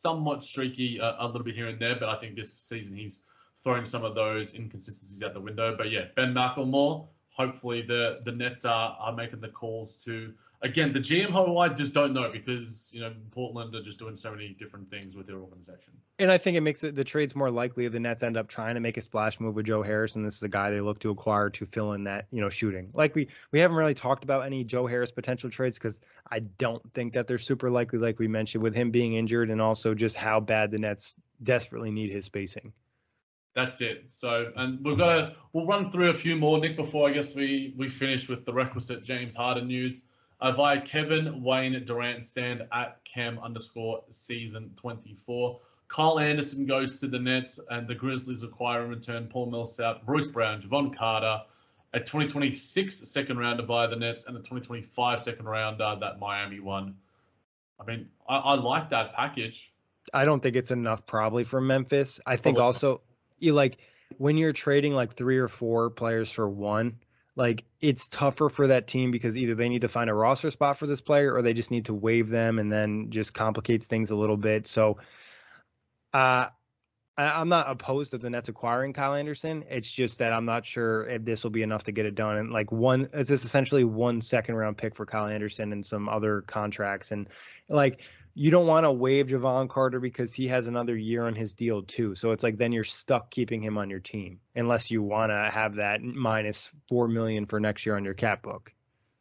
[0.00, 3.24] somewhat streaky a, a little bit here and there, but I think this season he's
[3.62, 5.76] throwing some of those inconsistencies out the window.
[5.76, 10.32] But yeah, Ben McLemore, hopefully the the Nets are are making the calls to
[10.62, 14.16] again the GM who I just don't know because you know Portland are just doing
[14.16, 15.92] so many different things with their organization.
[16.18, 18.48] And I think it makes it the trades more likely if the Nets end up
[18.48, 20.80] trying to make a splash move with Joe Harris, and this is a guy they
[20.80, 22.90] look to acquire to fill in that you know shooting.
[22.92, 26.92] Like we we haven't really talked about any Joe Harris potential trades because I don't
[26.92, 30.16] think that they're super likely, like we mentioned, with him being injured and also just
[30.16, 32.72] how bad the Nets desperately need his spacing.
[33.54, 34.04] That's it.
[34.10, 37.34] So, and we've got to we'll run through a few more, Nick, before I guess
[37.34, 40.04] we we finish with the requisite James Harden news.
[40.40, 45.60] Uh, via Kevin Wayne Durant stand at Cam underscore season 24.
[45.88, 50.28] Kyle Anderson goes to the Nets, and the Grizzlies acquire in return Paul Millsap, Bruce
[50.28, 51.42] Brown, Jevon Carter,
[51.92, 56.96] a 2026 second rounder via the Nets, and a 2025 second rounder that Miami won.
[57.80, 59.72] I mean, I, I like that package.
[60.12, 62.20] I don't think it's enough probably for Memphis.
[62.26, 63.02] I think also
[63.38, 63.78] you like
[64.16, 66.98] when you're trading like three or four players for one,
[67.38, 70.76] like it's tougher for that team because either they need to find a roster spot
[70.76, 74.10] for this player or they just need to waive them and then just complicates things
[74.10, 74.66] a little bit.
[74.66, 74.98] So
[76.12, 76.48] uh
[77.16, 79.64] I, am not opposed to the Nets acquiring Kyle Anderson.
[79.68, 82.36] It's just that I'm not sure if this will be enough to get it done.
[82.36, 86.08] And like one, it's just essentially one second round pick for Kyle Anderson and some
[86.08, 87.10] other contracts.
[87.10, 87.28] And
[87.68, 88.02] like
[88.38, 91.82] you don't want to waive Jevon Carter because he has another year on his deal
[91.82, 92.14] too.
[92.14, 95.50] So it's like then you're stuck keeping him on your team unless you want to
[95.52, 98.72] have that minus four million for next year on your cap book.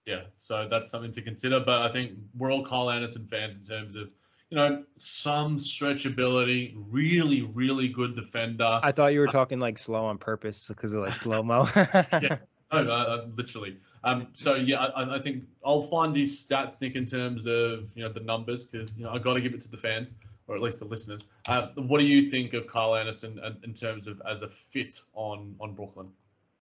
[0.05, 1.59] Yeah, so that's something to consider.
[1.59, 4.13] But I think we're all Kyle Anderson fans in terms of
[4.51, 8.79] you know some stretchability, really, really good defender.
[8.83, 11.67] I thought you were talking like slow on purpose because of like slow mo.
[11.75, 12.37] yeah,
[12.71, 13.77] no, uh, literally.
[14.03, 18.03] Um, so yeah, I, I, think I'll find these stats, Nick, in terms of you
[18.03, 20.13] know the numbers, because you know I got to give it to the fans
[20.47, 21.27] or at least the listeners.
[21.45, 25.55] Uh, what do you think of Kyle Anderson in terms of as a fit on
[25.59, 26.09] on Brooklyn?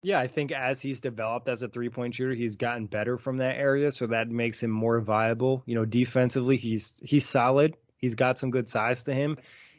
[0.02, 3.38] Yeah, I think as he's developed as a three point shooter, he's gotten better from
[3.38, 5.62] that area, so that makes him more viable.
[5.66, 7.76] You know, defensively, he's he's solid.
[7.96, 9.38] He's got some good size to him.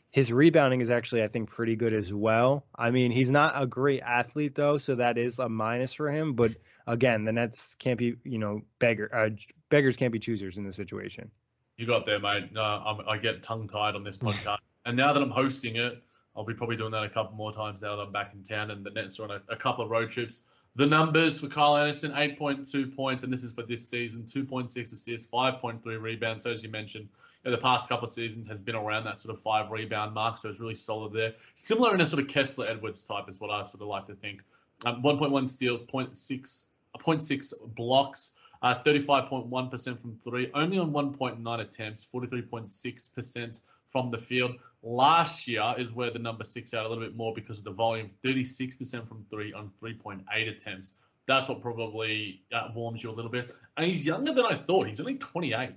[0.10, 2.66] His rebounding is actually, I think, pretty good as well.
[2.74, 6.34] I mean, he's not a great athlete though, so that is a minus for him.
[6.34, 6.54] But
[6.88, 9.30] again, the Nets can't be, you know, beggar uh,
[9.70, 11.32] beggars can't be choosers in this situation.
[11.78, 12.54] You got there, mate.
[12.54, 16.02] No, I'm, i get tongue tied on this podcast, and now that I'm hosting it,
[16.36, 18.72] I'll be probably doing that a couple more times now that I'm back in town
[18.72, 20.44] and the Nets are on a, a couple of road trips.
[20.78, 24.24] The numbers for Kyle Anderson: 8.2 points, and this is for this season.
[24.24, 26.44] 2.6 assists, 5.3 rebounds.
[26.44, 27.08] So as you mentioned,
[27.44, 30.14] you know, the past couple of seasons has been around that sort of five rebound
[30.14, 31.34] mark, so it's really solid there.
[31.54, 34.16] Similar in a sort of Kessler Edwards type is what I sort of like to
[34.16, 34.42] think.
[34.86, 36.64] Um, 1.1 steals, 0.6
[37.06, 38.32] 0.6 blocks,
[38.62, 44.56] uh, 35.1% from three, only on 1.9 attempts, 43.6% from the field.
[44.84, 47.72] Last year is where the number sticks out a little bit more because of the
[47.72, 50.96] volume, 36% from three on 3.8 attempts.
[51.28, 53.52] That's what probably uh, warms you a little bit.
[53.78, 54.88] And he's younger than I thought.
[54.88, 55.72] He's only 28.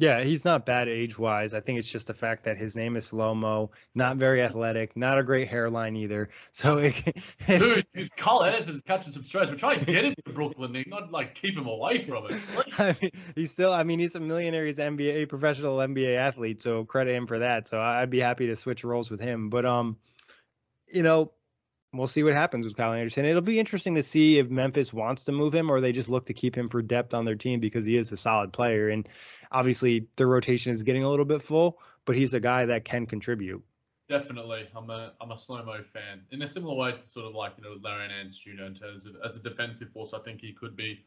[0.00, 1.52] Yeah, he's not bad age wise.
[1.54, 5.18] I think it's just the fact that his name is Lomo, not very athletic, not
[5.18, 6.28] a great hairline either.
[6.52, 6.94] So, it,
[7.46, 7.86] dude,
[8.16, 9.50] Kyle Anderson's catching some stress.
[9.50, 12.40] We're trying to get him to Brooklyn, not like keep him away from it.
[12.78, 13.72] I mean, he's still.
[13.72, 14.66] I mean, he's a millionaire.
[14.66, 16.62] He's NBA professional NBA athlete.
[16.62, 17.68] So credit him for that.
[17.68, 19.50] So I'd be happy to switch roles with him.
[19.50, 19.98] But um,
[20.88, 21.32] you know,
[21.92, 23.24] we'll see what happens with Kyle Anderson.
[23.24, 26.26] It'll be interesting to see if Memphis wants to move him or they just look
[26.26, 28.88] to keep him for depth on their team because he is a solid player.
[28.88, 29.08] And
[29.50, 33.06] obviously, the rotation is getting a little bit full, but he's a guy that can
[33.06, 33.62] contribute.
[34.08, 37.34] Definitely, I'm a I'm a slow mo fan in a similar way to sort of
[37.34, 38.64] like you know Larry Nance Jr.
[38.64, 40.14] in terms of as a defensive force.
[40.14, 41.04] I think he could be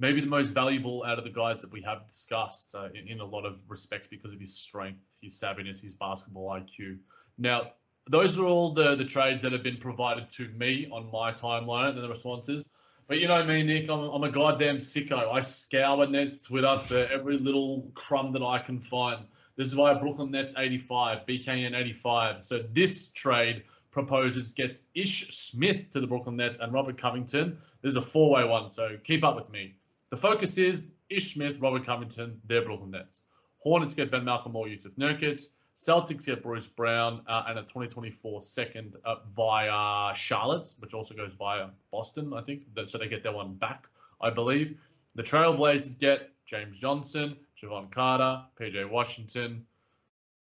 [0.00, 3.20] maybe the most valuable out of the guys that we have discussed uh, in, in
[3.20, 6.98] a lot of respects because of his strength, his savviness, his basketball IQ.
[7.38, 7.72] Now,
[8.08, 11.90] those are all the, the trades that have been provided to me on my timeline
[11.90, 12.70] and the responses.
[13.10, 15.32] But you know me, Nick, I'm, I'm a goddamn sicko.
[15.32, 19.24] I scour Nets Twitter for every little crumb that I can find.
[19.56, 22.44] This is why Brooklyn Nets 85, BKN 85.
[22.44, 27.58] So this trade proposes gets Ish Smith to the Brooklyn Nets and Robert Covington.
[27.82, 29.74] This is a four-way one, so keep up with me.
[30.10, 33.22] The focus is Ish Smith, Robert Covington, they're Brooklyn Nets.
[33.58, 35.48] Hornets get Ben McLemore Jusuf Nurkic.
[35.80, 41.32] Celtics get Bruce Brown uh, and a 2024 second uh, via Charlotte, which also goes
[41.32, 42.64] via Boston, I think.
[42.86, 43.88] So they get their one back,
[44.20, 44.76] I believe.
[45.14, 49.64] The Trailblazers get James Johnson, Jevon Carter, PJ Washington.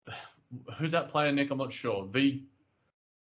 [0.79, 1.51] Who's that player, Nick?
[1.51, 2.07] I'm not sure.
[2.13, 2.45] V.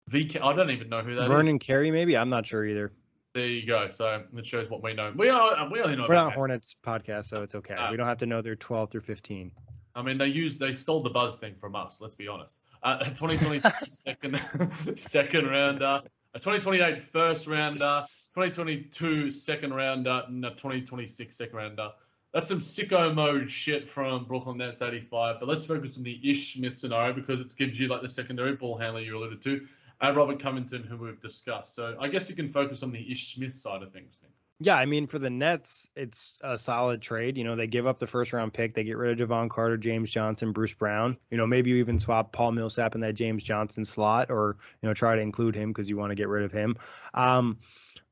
[0.09, 0.39] V.
[0.41, 1.45] I don't even know who that Vernon is.
[1.47, 2.17] Vernon Carey, maybe.
[2.17, 2.93] I'm not sure either.
[3.35, 3.89] There you go.
[3.91, 5.13] So it shows what we know.
[5.17, 6.07] We are we only know.
[6.09, 7.75] We're not Hornets podcast, so it's okay.
[7.75, 9.51] Uh, we don't have to know they're 12 through 15.
[9.97, 12.01] I mean, they used they stole the buzz thing from us.
[12.01, 12.61] Let's be honest.
[12.83, 16.03] Uh, a 2020 second second rounder,
[16.35, 18.05] a 2028 first rounder,
[18.35, 21.91] 2022 second rounder, no, 2026 second rounder.
[22.35, 25.37] That's some sicko mode shit from Brooklyn Nets 85.
[25.41, 28.55] But let's focus on the Ish Smith scenario because it gives you like the secondary
[28.55, 29.67] ball handler you alluded to,
[30.03, 31.75] and Robert Covington, who we've discussed.
[31.75, 34.21] So I guess you can focus on the Ish Smith side of things.
[34.23, 34.36] Nick.
[34.59, 37.37] Yeah, I mean, for the Nets, it's a solid trade.
[37.37, 39.77] You know, they give up the first round pick, they get rid of Jevon Carter,
[39.77, 41.19] James Johnson, Bruce Brown.
[41.31, 44.89] You know, maybe you even swap Paul Millsap in that James Johnson slot, or you
[44.89, 46.77] know, try to include him because you want to get rid of him.
[47.13, 47.59] Um,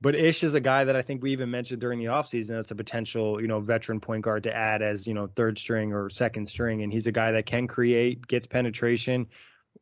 [0.02, 2.70] but Ish is a guy that I think we even mentioned during the offseason as
[2.70, 6.10] a potential, you know, veteran point guard to add as, you know, third string or
[6.10, 6.82] second string.
[6.82, 9.28] And he's a guy that can create, gets penetration,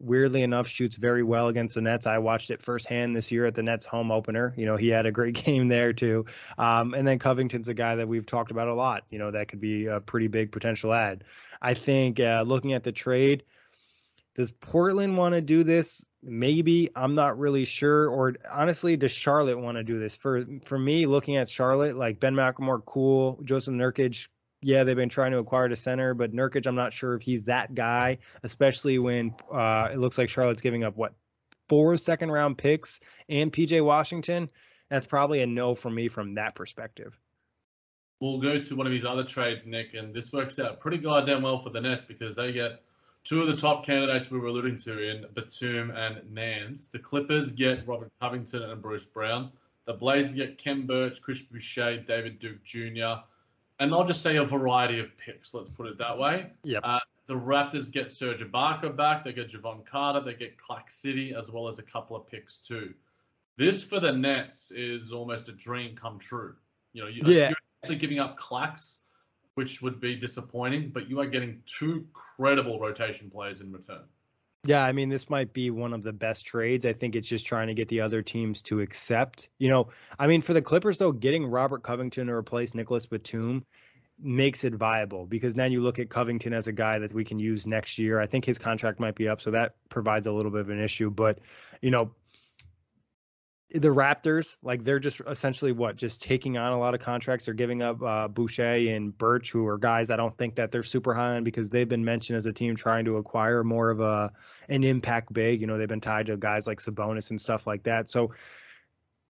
[0.03, 2.07] weirdly enough, shoots very well against the Nets.
[2.07, 4.53] I watched it firsthand this year at the Nets home opener.
[4.57, 6.27] You know, he had a great game there too.
[6.59, 9.05] Um, and then Covington's a guy that we've talked about a lot.
[9.11, 11.25] You know, that could be a pretty big potential ad.
[11.61, 13.45] I think uh, looking at the trade,
[14.35, 16.05] does Portland want to do this?
[16.23, 18.09] Maybe I'm not really sure.
[18.09, 20.17] Or honestly, does Charlotte want to do this?
[20.17, 23.41] For for me, looking at Charlotte, like Ben McLemore, cool.
[23.45, 24.29] Joseph Nurkic,
[24.63, 27.47] yeah, they've been trying to acquire the center, but Nurkic, I'm not sure if he's
[27.47, 31.13] that guy, especially when uh, it looks like Charlotte's giving up what
[31.69, 34.51] four second round picks and PJ Washington.
[34.89, 37.19] That's probably a no for me from that perspective.
[38.21, 41.43] We'll go to one of his other trades, Nick, and this works out pretty goddamn
[41.43, 42.83] well for the Nets because they get
[43.25, 46.89] two of the top candidates we were alluding to in Batum and Nance.
[46.89, 49.51] The Clippers get Robert Covington and Bruce Brown.
[49.87, 53.25] The Blazers get Khem Birch, Chris Boucher, David Duke Jr
[53.83, 55.53] and I'll just say a variety of picks.
[55.55, 56.53] Let's put it that way.
[56.63, 56.83] Yep.
[56.85, 59.25] Uh, the Raptors get Serge Ibaka back.
[59.25, 60.21] They get Jevon Carter.
[60.21, 62.95] They get Clack City as well as a couple of picks too.
[63.57, 66.55] This for the Nets is almost a dream come true.
[66.93, 67.49] You know, you, yeah.
[67.49, 69.07] you're actually giving up Clacks,
[69.55, 74.05] which would be disappointing, but you are getting two credible rotation players in return.
[74.65, 76.87] Yeah, I mean, this might be one of the best trades.
[76.87, 79.49] I think it's just trying to get the other teams to accept.
[79.59, 79.89] You know,
[80.21, 83.65] I mean, for the Clippers, though, getting Robert Covington to replace Nicholas Batum
[84.21, 87.41] makes it viable because then you look at Covington as a guy that we can
[87.41, 88.21] use next year.
[88.21, 90.81] I think his contract might be up, so that provides a little bit of an
[90.81, 91.11] issue.
[91.11, 91.41] But,
[91.81, 92.15] you know,
[93.75, 97.47] the Raptors, like they're just essentially what, just taking on a lot of contracts.
[97.47, 100.83] They're giving up uh, Boucher and Birch, who are guys I don't think that they're
[100.83, 104.01] super high on because they've been mentioned as a team trying to acquire more of
[104.01, 104.33] a
[104.69, 105.61] an impact big.
[105.61, 108.11] You know, they've been tied to guys like Sabonis and stuff like that.
[108.11, 108.33] So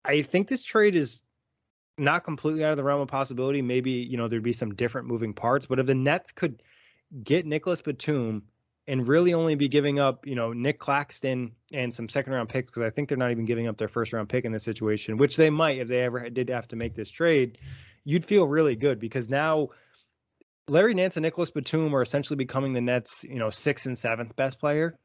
[0.05, 1.23] I think this trade is
[1.99, 3.61] not completely out of the realm of possibility.
[3.61, 6.63] Maybe you know there'd be some different moving parts, but if the Nets could
[7.23, 8.45] get Nicholas Batum
[8.91, 12.67] and really only be giving up, you know, Nick Claxton and some second round picks
[12.67, 15.17] because I think they're not even giving up their first round pick in this situation,
[15.17, 17.59] which they might if they ever did have to make this trade.
[18.03, 19.69] You'd feel really good because now
[20.67, 24.35] Larry Nance and Nicholas Batum are essentially becoming the Nets, you know, sixth and seventh
[24.35, 24.99] best player.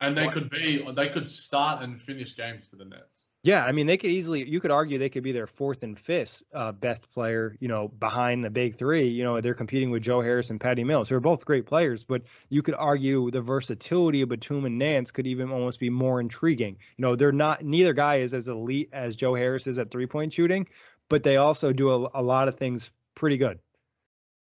[0.00, 3.17] And they could be, they could start and finish games for the Nets.
[3.44, 4.48] Yeah, I mean, they could easily.
[4.48, 7.56] You could argue they could be their fourth and fifth uh, best player.
[7.60, 9.06] You know, behind the big three.
[9.06, 12.02] You know, they're competing with Joe Harris and Patty Mills, who are both great players.
[12.02, 16.20] But you could argue the versatility of Batum and Nance could even almost be more
[16.20, 16.78] intriguing.
[16.96, 17.62] You know, they're not.
[17.62, 20.68] Neither guy is as elite as Joe Harris is at three point shooting,
[21.08, 23.60] but they also do a, a lot of things pretty good.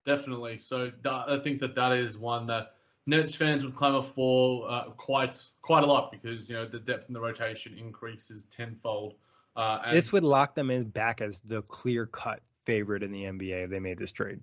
[0.06, 0.56] Definitely.
[0.56, 2.75] So I think that that is one that
[3.06, 7.08] Nets fans would clamour for uh, quite quite a lot because you know the depth
[7.08, 9.14] in the rotation increases tenfold.
[9.54, 13.64] Uh, this would lock them in back as the clear cut favorite in the NBA
[13.64, 14.40] if they made this trade.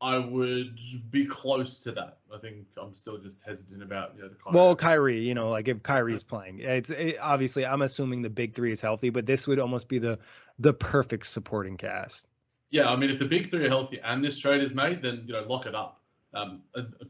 [0.00, 0.78] I would
[1.10, 2.18] be close to that.
[2.32, 4.56] I think I'm still just hesitant about you know, the Kyrie.
[4.56, 8.54] Well, Kyrie, you know, like if Kyrie's playing, it's it, obviously I'm assuming the big
[8.54, 10.18] three is healthy, but this would almost be the
[10.58, 12.26] the perfect supporting cast.
[12.70, 15.24] Yeah, I mean, if the big three are healthy and this trade is made, then
[15.26, 15.97] you know, lock it up.
[16.34, 16.62] Um,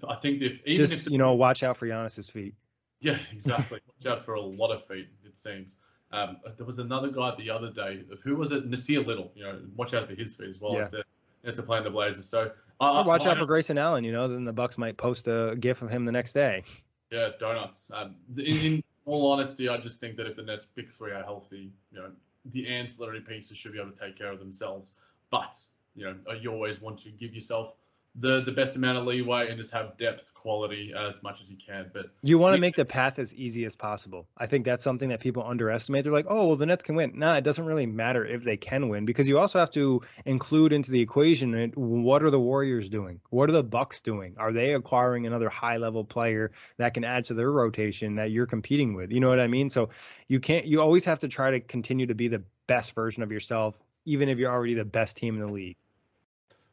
[0.09, 2.55] I think if even just if you know, watch out for Giannis's feet.
[3.01, 3.81] Yeah, exactly.
[3.86, 5.09] watch out for a lot of feet.
[5.24, 5.77] It seems.
[6.11, 8.05] Um, there was another guy the other day.
[8.24, 8.70] Who was it?
[8.70, 9.31] Nassir Little.
[9.35, 10.74] You know, watch out for his feet as well.
[10.74, 10.89] Yeah.
[10.93, 11.05] If
[11.45, 12.27] it's a play in the Blazers.
[12.27, 12.51] So
[12.81, 14.05] uh, watch out for Grayson Allen.
[14.05, 16.65] You know, then the Bucks might post a gif of him the next day.
[17.11, 17.90] Yeah, donuts.
[17.93, 21.23] Um, in, in all honesty, I just think that if the Nets big three are
[21.23, 22.11] healthy, you know,
[22.47, 24.95] the ancillary pieces should be able to take care of themselves.
[25.31, 25.59] But
[25.95, 27.74] you know, you always want to give yourself
[28.20, 31.57] the the best amount of leeway and just have depth quality as much as you
[31.57, 31.90] can.
[31.93, 34.27] But you want to make the path as easy as possible.
[34.36, 36.05] I think that's something that people underestimate.
[36.05, 37.12] They're like, oh, well, the Nets can win.
[37.16, 40.73] Nah, it doesn't really matter if they can win because you also have to include
[40.73, 43.20] into the equation what are the Warriors doing?
[43.31, 44.36] What are the Bucks doing?
[44.39, 48.47] Are they acquiring another high level player that can add to their rotation that you're
[48.47, 49.11] competing with?
[49.11, 49.70] You know what I mean?
[49.70, 49.90] So
[50.28, 50.66] you can't.
[50.66, 54.28] You always have to try to continue to be the best version of yourself, even
[54.28, 55.77] if you're already the best team in the league.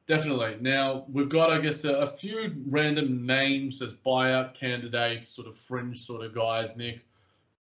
[0.08, 0.58] Definitely.
[0.62, 5.58] Now we've got, I guess, a, a, few random names as buyout candidates, sort of
[5.58, 6.78] fringe sort of guys.
[6.78, 7.02] Nick,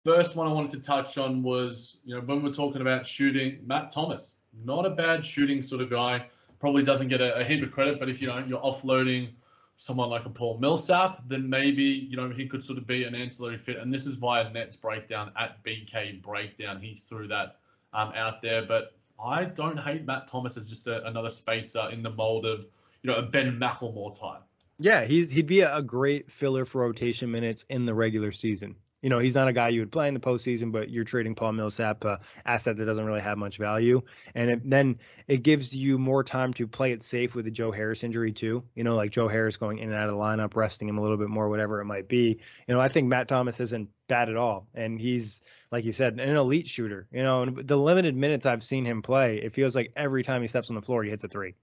[0.04, 3.60] First one I wanted to touch on was, you know, when we're talking about shooting,
[3.64, 6.26] Matt Thomas, not a bad shooting sort of guy.
[6.58, 9.30] Probably doesn't get a, a heap of credit, but if you know you're offloading
[9.76, 13.14] someone like a Paul Millsap, then maybe you know he could sort of be an
[13.14, 13.78] ancillary fit.
[13.78, 16.80] And this is via Nets breakdown at BK breakdown.
[16.80, 17.58] He threw that
[17.94, 22.02] um, out there, but I don't hate Matt Thomas as just a, another spacer in
[22.02, 22.66] the mold of
[23.02, 24.42] you know a Ben McLemore type.
[24.78, 28.76] Yeah, he's he'd be a great filler for rotation minutes in the regular season.
[29.02, 31.34] You know, he's not a guy you would play in the postseason, but you're trading
[31.34, 34.02] Paul Millsap, uh, asset that doesn't really have much value,
[34.34, 37.72] and it, then it gives you more time to play it safe with the Joe
[37.72, 38.62] Harris injury too.
[38.76, 41.02] You know, like Joe Harris going in and out of the lineup, resting him a
[41.02, 42.38] little bit more, whatever it might be.
[42.68, 45.42] You know, I think Matt Thomas isn't bad at all, and he's
[45.72, 47.08] like you said, an elite shooter.
[47.10, 50.42] You know, and the limited minutes I've seen him play, it feels like every time
[50.42, 51.54] he steps on the floor, he hits a three.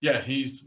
[0.00, 0.64] Yeah, he's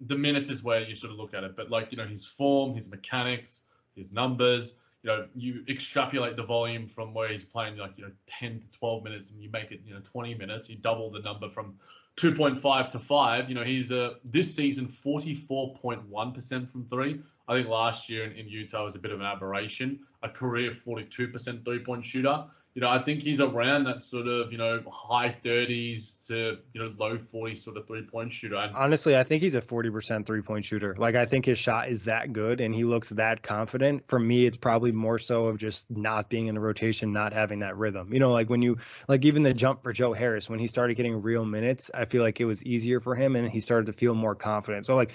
[0.00, 2.26] the minutes is where you sort of look at it, but like you know his
[2.26, 4.74] form, his mechanics, his numbers
[5.04, 8.70] you know, you extrapolate the volume from where he's playing like, you know, 10 to
[8.70, 11.74] 12 minutes and you make it, you know, 20 minutes, you double the number from
[12.16, 13.48] 2.5 to 5.
[13.50, 17.20] You know, he's a, uh, this season 44.1% from three.
[17.46, 20.70] I think last year in, in Utah was a bit of an aberration, a career
[20.70, 24.82] 42% three point shooter you know, I think he's around that sort of, you know,
[24.90, 28.56] high 30s to, you know, low 40s sort of three point shooter.
[28.56, 30.92] And Honestly, I think he's a 40% three point shooter.
[30.98, 34.08] Like, I think his shot is that good and he looks that confident.
[34.08, 37.60] For me, it's probably more so of just not being in the rotation, not having
[37.60, 38.12] that rhythm.
[38.12, 40.94] You know, like when you, like even the jump for Joe Harris, when he started
[40.94, 43.92] getting real minutes, I feel like it was easier for him and he started to
[43.92, 44.84] feel more confident.
[44.84, 45.14] So, like,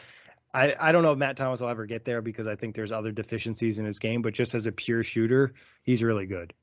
[0.53, 2.93] I, I don't know if Matt Thomas will ever get there because I think there's
[2.93, 5.53] other deficiencies in his game, but just as a pure shooter,
[5.83, 6.53] he's really good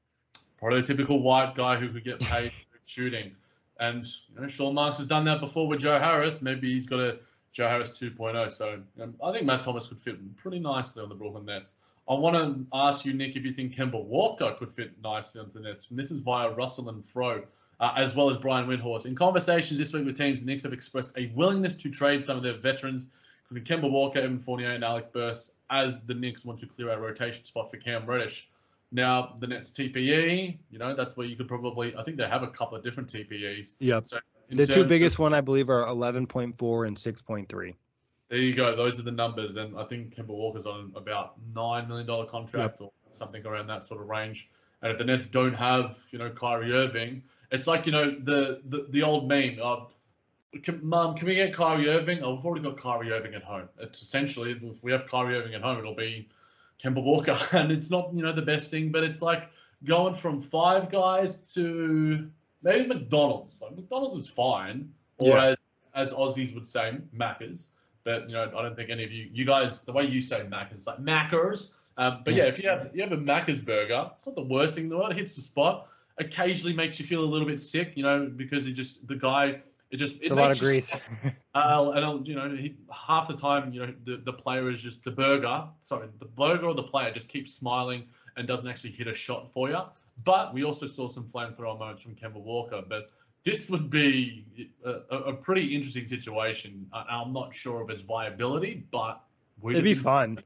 [0.61, 2.53] prototypical white guy who could get paid
[2.87, 3.33] shooting.
[3.79, 6.41] And you know, Sean Marks has done that before with Joe Harris.
[6.41, 7.19] Maybe he's got a
[7.53, 8.51] Joe Harris 2.0.
[8.51, 11.75] So um, I think Matt Thomas could fit pretty nicely on the Brooklyn Nets.
[12.09, 15.55] I want to ask you, Nick, if you think Kemba Walker could fit nicely onto
[15.55, 15.91] the Nets.
[15.91, 17.43] And this is via Russell and Fro,
[17.81, 19.07] uh, as well as Brian Windhorst.
[19.07, 22.37] In conversations this week with teams, the Knicks have expressed a willingness to trade some
[22.37, 23.09] of their veterans,
[23.51, 26.99] including Kemba Walker, Evan Fournier, and Alec Burks, as the Knicks want to clear a
[26.99, 28.49] rotation spot for Cam Reddish.
[28.93, 31.95] Now the Nets TPE, you know, that's where you could probably.
[31.97, 33.75] I think they have a couple of different TPEs.
[33.81, 34.07] Yep.
[34.07, 34.19] So
[34.49, 37.75] the two biggest one I believe are 11.4 and 6.3.
[38.29, 38.75] There you go.
[38.75, 42.79] Those are the numbers, and I think Kemba Walker's on about nine million dollar contract
[42.81, 42.89] yep.
[42.89, 44.51] or something around that sort of range.
[44.83, 47.23] And if the Nets don't have, you know, Kyrie Irving,
[47.53, 49.93] it's like you know the the, the old meme of.
[50.63, 52.23] Can, Mom, can we get Kyrie Irving?
[52.23, 53.69] Oh, we've already got Kyrie Irving at home.
[53.79, 56.29] It's essentially, if we have Kyrie Irving at home, it'll be
[56.83, 59.49] Kemba Walker, and it's not you know the best thing, but it's like
[59.85, 62.31] going from Five Guys to
[62.63, 63.61] maybe McDonald's.
[63.61, 65.45] Like McDonald's is fine, or yeah.
[65.45, 65.59] as
[65.95, 67.71] as Aussies would say, Maccas.
[68.05, 70.45] But you know, I don't think any of you, you guys, the way you say
[70.49, 71.75] Maccas, like Maccers.
[71.99, 74.75] Um, but yeah, if you have you have a Macca's burger, it's not the worst
[74.75, 75.13] thing in the world.
[75.13, 75.89] It hits the spot.
[76.19, 79.61] Occasionally makes you feel a little bit sick, you know, because it just the guy
[79.91, 80.95] it just it's it a lot of grease.
[81.55, 85.05] uh, and you know, he, half the time, you know, the, the player is just
[85.05, 85.65] the burger.
[85.83, 88.05] Sorry, the burger or the player just keeps smiling
[88.37, 89.81] and doesn't actually hit a shot for you.
[90.25, 92.83] But we also saw some flamethrower moments from Kemba Walker.
[92.87, 93.11] But
[93.45, 94.45] this would be
[94.85, 96.87] a, a pretty interesting situation.
[96.93, 99.23] I, am not sure of its viability, but
[99.65, 100.41] it'd be fun.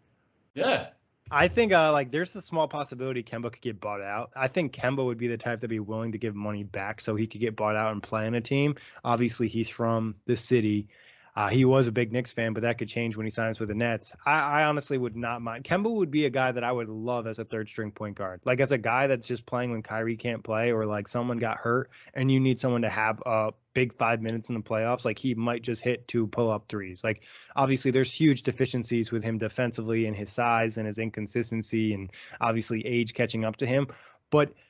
[0.54, 0.88] Yeah,
[1.30, 4.30] I think uh, like there's a small possibility Kemba could get bought out.
[4.34, 7.14] I think Kemba would be the type to be willing to give money back so
[7.14, 8.76] he could get bought out and play in a team.
[9.04, 10.88] Obviously, he's from the city.
[11.34, 13.68] Uh, he was a big Knicks fan, but that could change when he signs with
[13.68, 14.12] the Nets.
[14.26, 15.64] I, I, honestly would not mind.
[15.64, 18.40] Kemba would be a guy that I would love as a third string point guard.
[18.44, 21.58] Like as a guy that's just playing when Kyrie can't play or like someone got
[21.58, 25.04] hurt and you need someone to have a big five minutes in the playoffs.
[25.04, 27.02] Like he might just hit two pull up threes.
[27.04, 27.22] Like
[27.54, 32.84] obviously there's huge deficiencies with him defensively and his size and his inconsistency and obviously
[32.84, 33.88] age catching up to him.
[34.30, 34.52] But–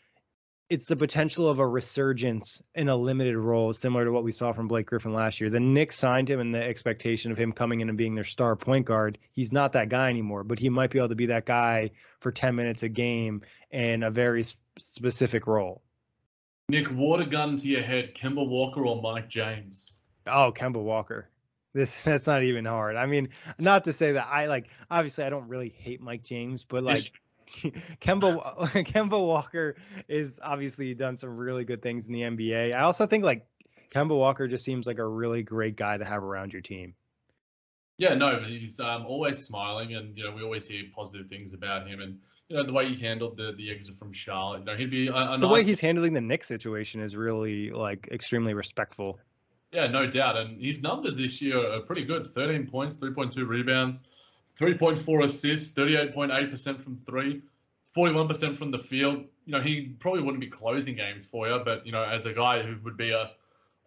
[0.71, 4.53] it's the potential of a resurgence in a limited role, similar to what we saw
[4.53, 5.51] from Blake Griffin last year.
[5.51, 8.55] The Knicks signed him in the expectation of him coming in and being their star
[8.55, 9.19] point guard.
[9.33, 11.91] He's not that guy anymore, but he might be able to be that guy
[12.21, 13.43] for 10 minutes a game
[13.73, 14.45] in a very
[14.79, 15.83] specific role.
[16.69, 19.91] Nick, water gun to your head, Kemba Walker or Mike James?
[20.25, 21.29] Oh, Kemba Walker.
[21.75, 22.95] This that's not even hard.
[22.95, 26.63] I mean, not to say that I like obviously I don't really hate Mike James,
[26.63, 27.13] but like
[28.01, 28.41] Kemba
[28.85, 29.77] Kemba Walker
[30.09, 32.75] is obviously done some really good things in the NBA.
[32.75, 33.47] I also think like
[33.95, 36.95] Kemba Walker just seems like a really great guy to have around your team.
[37.99, 41.53] Yeah, no, but he's um, always smiling, and you know we always hear positive things
[41.53, 42.19] about him, and
[42.49, 44.61] you know the way he handled the the exit from Charlotte.
[44.61, 45.53] You know, he'd be a, a the nice...
[45.53, 49.19] way he's handling the Knicks situation is really like extremely respectful.
[49.73, 54.09] Yeah, no doubt, and his numbers this year are pretty good: 13 points, 3.2 rebounds.
[54.61, 57.43] 3.4 assists, 38.8% from three,
[57.97, 59.25] 41% from the field.
[59.47, 62.35] you know, he probably wouldn't be closing games for you, but you know, as a
[62.35, 63.31] guy who would be a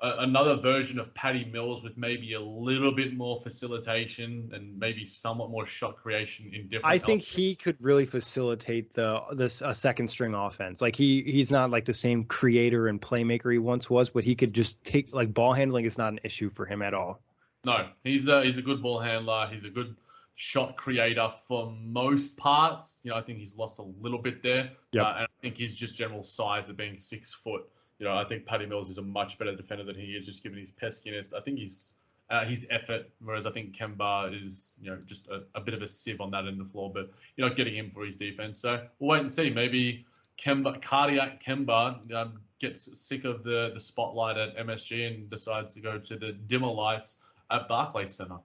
[0.04, 5.50] another version of Patty Mills with maybe a little bit more facilitation and maybe somewhat
[5.50, 6.94] more shot creation in different.
[6.94, 10.82] I think he could really facilitate the this a second string offense.
[10.82, 14.36] Like he he's not like the same creator and playmaker he once was, but he
[14.36, 17.22] could just take like ball handling is not an issue for him at all.
[17.64, 19.48] No, he's a, he's a good ball handler.
[19.50, 19.96] He's a good
[20.36, 23.02] shot creator for most parts.
[23.04, 24.72] You know, I think he's lost a little bit there.
[24.92, 27.70] Yeah, uh, and I think his just general size of being six foot
[28.00, 30.44] you know, I think Patty Mills is a much better defender than he is, just
[30.44, 31.34] given his peskiness.
[31.34, 31.94] I think he's
[32.30, 35.82] uh, his effort, whereas I think Kemba is, you know, just a, a, bit of
[35.82, 36.92] a sieve on that end of the floor.
[36.94, 39.50] But you're not getting him for his defense, so we'll wait and see.
[39.50, 40.06] Maybe
[40.38, 45.80] Kemba, cardiac Kemba, um, gets sick of the the spotlight at MSG and decides to
[45.80, 48.40] go to the dimmer lights at Barclays Center.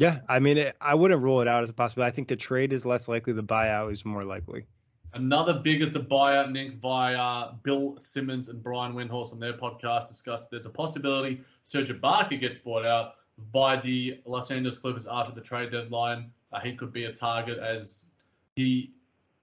[0.00, 2.08] Yeah, I mean, it, I wouldn't rule it out as a possibility.
[2.08, 3.34] I think the trade is less likely.
[3.34, 4.64] The buyout is more likely.
[5.12, 10.08] Another big as a buyout, Nick, via Bill Simmons and Brian Windhorst on their podcast
[10.08, 13.16] discussed there's a possibility Serge Ibaka gets bought out
[13.52, 16.30] by the Los Angeles Clippers after the trade deadline.
[16.50, 18.06] Uh, he could be a target as
[18.56, 18.94] he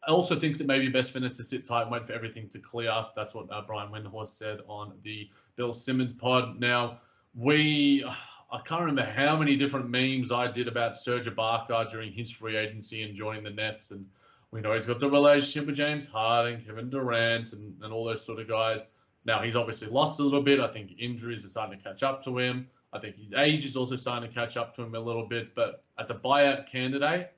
[0.08, 2.50] also thinks it may be best for Nets to sit tight and wait for everything
[2.50, 2.92] to clear.
[3.16, 6.60] That's what uh, Brian Windhorst said on the Bill Simmons pod.
[6.60, 7.02] Now,
[7.36, 8.04] we,
[8.50, 12.56] I can't remember how many different memes I did about Serge Ibaka during his free
[12.56, 14.06] agency and joining the Nets and
[14.52, 18.26] we know he's got the relationship with James Harden, Kevin Durant, and, and all those
[18.26, 18.90] sort of guys.
[19.26, 20.60] Now he's obviously lost a little bit.
[20.60, 22.68] I think injuries are starting to catch up to him.
[22.94, 25.54] I think his age is also starting to catch up to him a little bit.
[25.54, 27.32] But as a buyout candidate,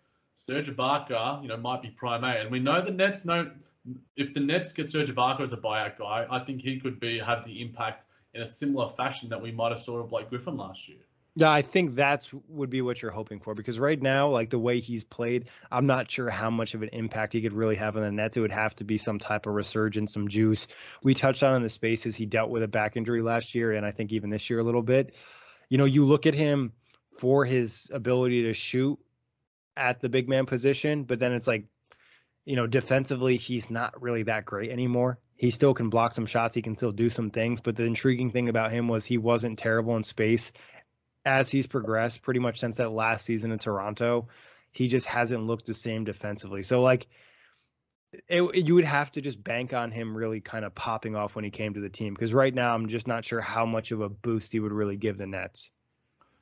[0.46, 2.28] Serge Ibaka, you know, might be prime A.
[2.28, 3.50] And we know the Nets know
[4.16, 7.18] if the Nets get Serge Ibaka as a buyout guy, I think he could be
[7.18, 10.58] have the impact in a similar fashion that we might have saw of Blake Griffin
[10.58, 11.00] last year.
[11.36, 14.60] Yeah, I think that's would be what you're hoping for because right now, like the
[14.60, 17.96] way he's played, I'm not sure how much of an impact he could really have
[17.96, 18.36] on the Nets.
[18.36, 20.68] It would have to be some type of resurgence, some juice.
[21.04, 23.86] We touched on in the spaces he dealt with a back injury last year, and
[23.86, 25.14] I think even this year a little bit.
[25.70, 26.74] You know, you look at him
[27.20, 29.00] for his ability to shoot
[29.78, 31.66] at the big man position, but then it's like,
[32.44, 35.20] you know, defensively he's not really that great anymore.
[35.40, 38.30] He still can block some shots, he can still do some things, but the intriguing
[38.30, 40.52] thing about him was he wasn't terrible in space
[41.26, 44.28] as he's progressed pretty much since that last season in Toronto,
[44.72, 46.64] he just hasn't looked the same defensively.
[46.64, 47.08] So like
[48.28, 51.46] it, you would have to just bank on him really kind of popping off when
[51.46, 54.02] he came to the team because right now I'm just not sure how much of
[54.02, 55.72] a boost he would really give the Nets.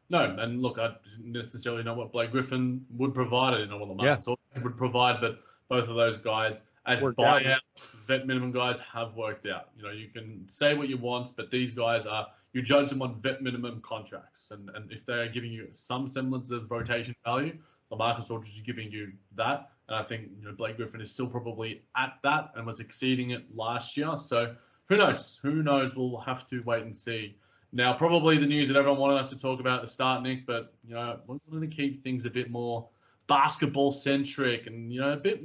[0.10, 3.53] No, and look, I didn't necessarily know what Blake Griffin would provide.
[3.53, 4.61] I didn't know what Lamar yeah.
[4.64, 7.61] would provide, but both of those guys as buyout out.
[8.07, 9.69] vet minimum guys have worked out.
[9.76, 13.01] You know, you can say what you want, but these guys are you judge them
[13.01, 17.15] on vet minimum contracts, and and if they are giving you some semblance of rotation
[17.26, 17.57] value,
[17.89, 21.11] the LaMarcus Aldridge is giving you that, and I think you know Blake Griffin is
[21.11, 24.18] still probably at that and was exceeding it last year.
[24.18, 24.55] So
[24.88, 25.39] who knows?
[25.43, 25.95] Who knows?
[25.95, 27.38] We'll have to wait and see.
[27.73, 30.45] Now, probably the news that everyone wanted us to talk about at the start, Nick,
[30.45, 32.88] but you know, we're going to keep things a bit more
[33.27, 35.43] basketball centric and you know a bit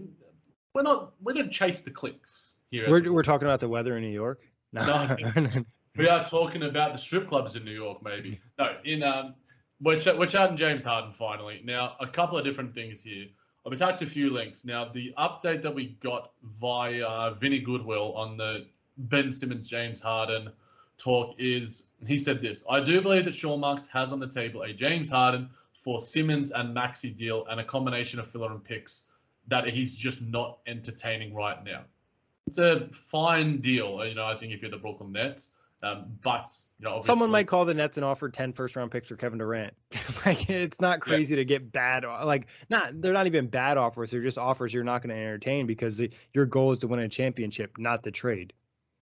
[0.74, 2.89] we're not we don't chase the clicks here.
[2.89, 4.40] We're we're talking about the weather in New York.
[4.73, 5.49] No, no
[5.97, 8.40] we are talking about the strip clubs in New York, maybe.
[8.59, 9.35] No, in um,
[9.81, 11.61] which which had James Harden finally.
[11.65, 13.27] Now a couple of different things here.
[13.65, 14.65] I've attached a few links.
[14.65, 18.66] Now the update that we got via Vinny Goodwill on the
[18.97, 20.51] Ben Simmons James Harden
[20.99, 22.65] talk is he said this.
[22.69, 26.51] I do believe that Sean Marks has on the table a James Harden for Simmons
[26.51, 29.11] and Maxey deal and a combination of filler and picks
[29.48, 31.82] that he's just not entertaining right now.
[32.47, 34.27] It's a fine deal, you know.
[34.27, 35.52] I think if you're the Brooklyn Nets,
[35.82, 36.48] um, but
[36.78, 39.39] you know, someone might call the Nets and offer 10 first round picks for Kevin
[39.39, 39.74] Durant.
[40.27, 41.39] like it's not crazy yeah.
[41.39, 44.10] to get bad, like not they're not even bad offers.
[44.10, 47.01] They're just offers you're not going to entertain because the, your goal is to win
[47.01, 48.52] a championship, not to trade.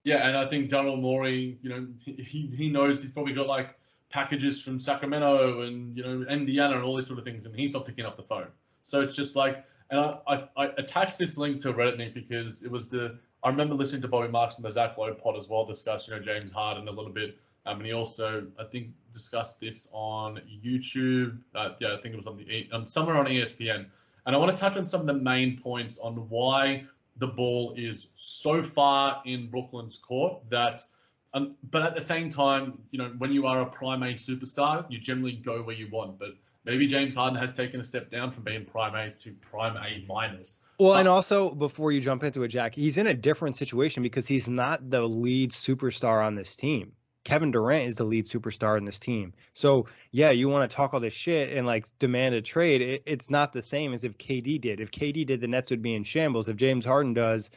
[0.05, 3.77] Yeah, and I think Daryl Morey, you know, he he knows he's probably got like
[4.11, 7.73] packages from Sacramento and you know Indiana and all these sort of things, and he's
[7.73, 8.49] not picking up the phone.
[8.83, 12.63] So it's just like and I, I, I, attached this link to Reddit Nick because
[12.63, 15.49] it was the I remember listening to Bobby Marks on the Zach Lowe pod as
[15.49, 17.37] well discuss you know James Harden a little bit.
[17.67, 21.39] Um, and he also I think discussed this on YouTube.
[21.55, 23.87] Uh, yeah, I think it was on the um, somewhere on ESPN.
[24.25, 26.85] And I want to touch on some of the main points on why
[27.19, 30.81] the ball is so far in Brooklyn's court that.
[31.35, 34.85] Um, but at the same time, you know, when you are a prime A superstar,
[34.91, 36.19] you generally go where you want.
[36.19, 36.35] But
[36.65, 40.05] maybe James Harden has taken a step down from being prime A to prime A
[40.07, 40.61] minus.
[40.79, 44.27] Well, and also before you jump into it, Jack, he's in a different situation because
[44.27, 46.93] he's not the lead superstar on this team.
[47.25, 49.33] Kevin Durant is the lead superstar in this team.
[49.55, 52.83] So yeah, you want to talk all this shit and like demand a trade.
[52.83, 54.81] It, it's not the same as if KD did.
[54.81, 56.49] If KD did, the Nets would be in shambles.
[56.49, 57.51] If James Harden does,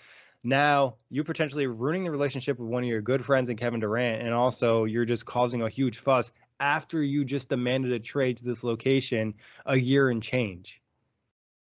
[0.44, 4.22] now you're potentially ruining the relationship with one of your good friends and Kevin Durant,
[4.22, 8.45] and also you're just causing a huge fuss after you just demanded a trade to
[8.45, 9.34] this location
[9.65, 10.82] a year and change.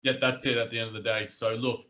[0.03, 1.27] Yeah, that's it at the end of the day.
[1.27, 1.81] So look,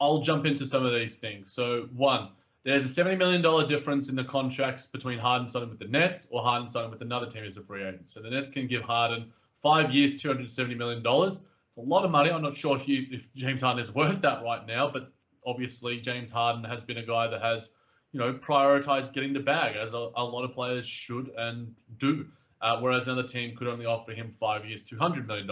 [0.00, 1.52] I'll jump into some of these things.
[1.52, 2.30] So one,
[2.64, 6.42] there's a $70 million difference in the contracts between Harden signing with the Nets or
[6.42, 8.10] Harden signing with another team as a free agent.
[8.10, 9.32] So the Nets can give Harden
[9.62, 11.04] five years, $270 million.
[11.06, 12.30] A lot of money.
[12.30, 15.12] I'm not sure if you if James Harden is worth that right now, but
[15.46, 17.70] obviously James Harden has been a guy that has,
[18.12, 22.26] you know, prioritize getting the bag as a, a lot of players should and do.
[22.60, 25.48] Uh, whereas another team could only offer him five years, $200 million.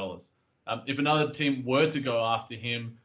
[0.66, 2.98] Um, if another team were to go after him,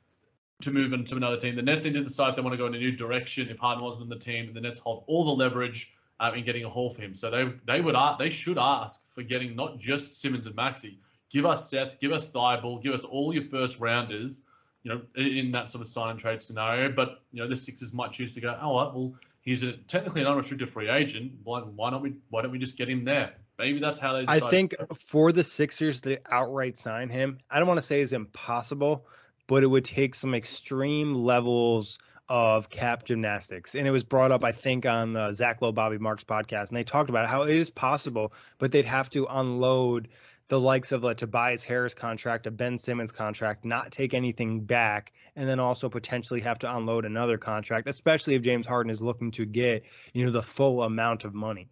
[0.62, 1.56] to move into another team.
[1.56, 3.50] The Nets need to decide they want to go in a new direction.
[3.50, 6.64] If Harden wasn't in the team, the Nets hold all the leverage uh, in getting
[6.64, 7.16] a haul for him.
[7.16, 11.00] So they they would they should ask for getting not just Simmons and Maxey.
[11.32, 14.44] Give us Seth, give us Thybulle, give us all your first rounders.
[14.84, 16.92] You know, in that sort of sign and trade scenario.
[16.92, 18.58] But you know, the Sixers might choose to go.
[18.62, 21.34] Oh well, he's a technically an unrestricted free agent.
[21.44, 22.14] Why, why don't we?
[22.30, 23.34] Why don't we just get him there?
[23.60, 24.26] Maybe that's how they.
[24.28, 28.14] I think for the Sixers to outright sign him, I don't want to say is
[28.14, 29.06] impossible
[29.52, 32.00] but it would take some extreme levels
[32.30, 33.76] of cap gymnastics.
[33.76, 36.70] And it was brought up, I think, on the Zach Lowe, Bobby Marks podcast.
[36.70, 40.08] And they talked about how it is possible, but they'd have to unload
[40.52, 45.14] the likes of a Tobias Harris contract, a Ben Simmons contract, not take anything back,
[45.38, 49.32] and then also potentially have to unload another contract, especially if James Harden is looking
[49.32, 51.70] to get, you know, the full amount of money.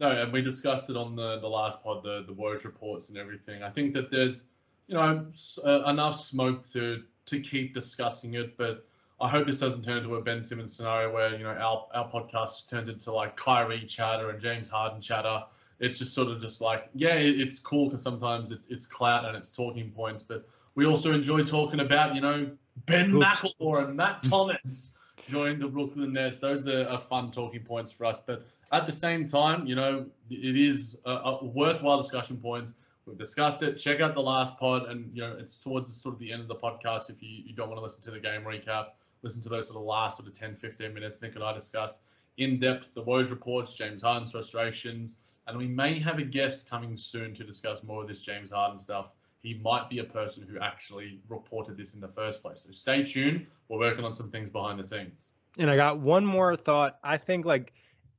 [0.00, 3.18] No, and we discussed it on the, the last pod, the, the Woj reports and
[3.18, 3.62] everything.
[3.62, 4.46] I think that there's
[4.86, 5.26] you know,
[5.66, 8.56] uh, enough smoke to to keep discussing it.
[8.56, 8.86] But
[9.20, 12.10] I hope this doesn't turn into a Ben Simmons scenario where you know our our
[12.10, 15.42] podcast just turned into like Kyrie chatter and James Harden chatter.
[15.80, 19.36] It's just sort of just like yeah, it's cool because sometimes it, it's clout and
[19.36, 22.50] it's talking points, but we also enjoy talking about you know
[22.86, 23.12] Ben.
[23.12, 24.98] McLemore and Matt Thomas
[25.28, 26.40] joining the Brooklyn Nets.
[26.40, 30.06] Those are, are, fun talking points for us, but at the same time, you know,
[30.30, 32.76] it is a, a worthwhile discussion points
[33.08, 33.78] We've discussed it.
[33.78, 36.42] Check out the last pod, and you know it's towards the sort of the end
[36.42, 37.08] of the podcast.
[37.08, 38.88] If you, you don't want to listen to the game recap,
[39.22, 41.22] listen to those sort of last sort of 10, 15 minutes.
[41.22, 42.02] Nick and I discuss
[42.36, 45.16] in depth the Woj reports, James Harden's frustrations,
[45.48, 48.78] and we may have a guest coming soon to discuss more of this James Harden
[48.78, 49.06] stuff.
[49.40, 52.62] He might be a person who actually reported this in the first place.
[52.62, 53.46] So stay tuned.
[53.68, 55.32] We're working on some things behind the scenes.
[55.58, 56.98] And I got one more thought.
[57.02, 57.72] I think like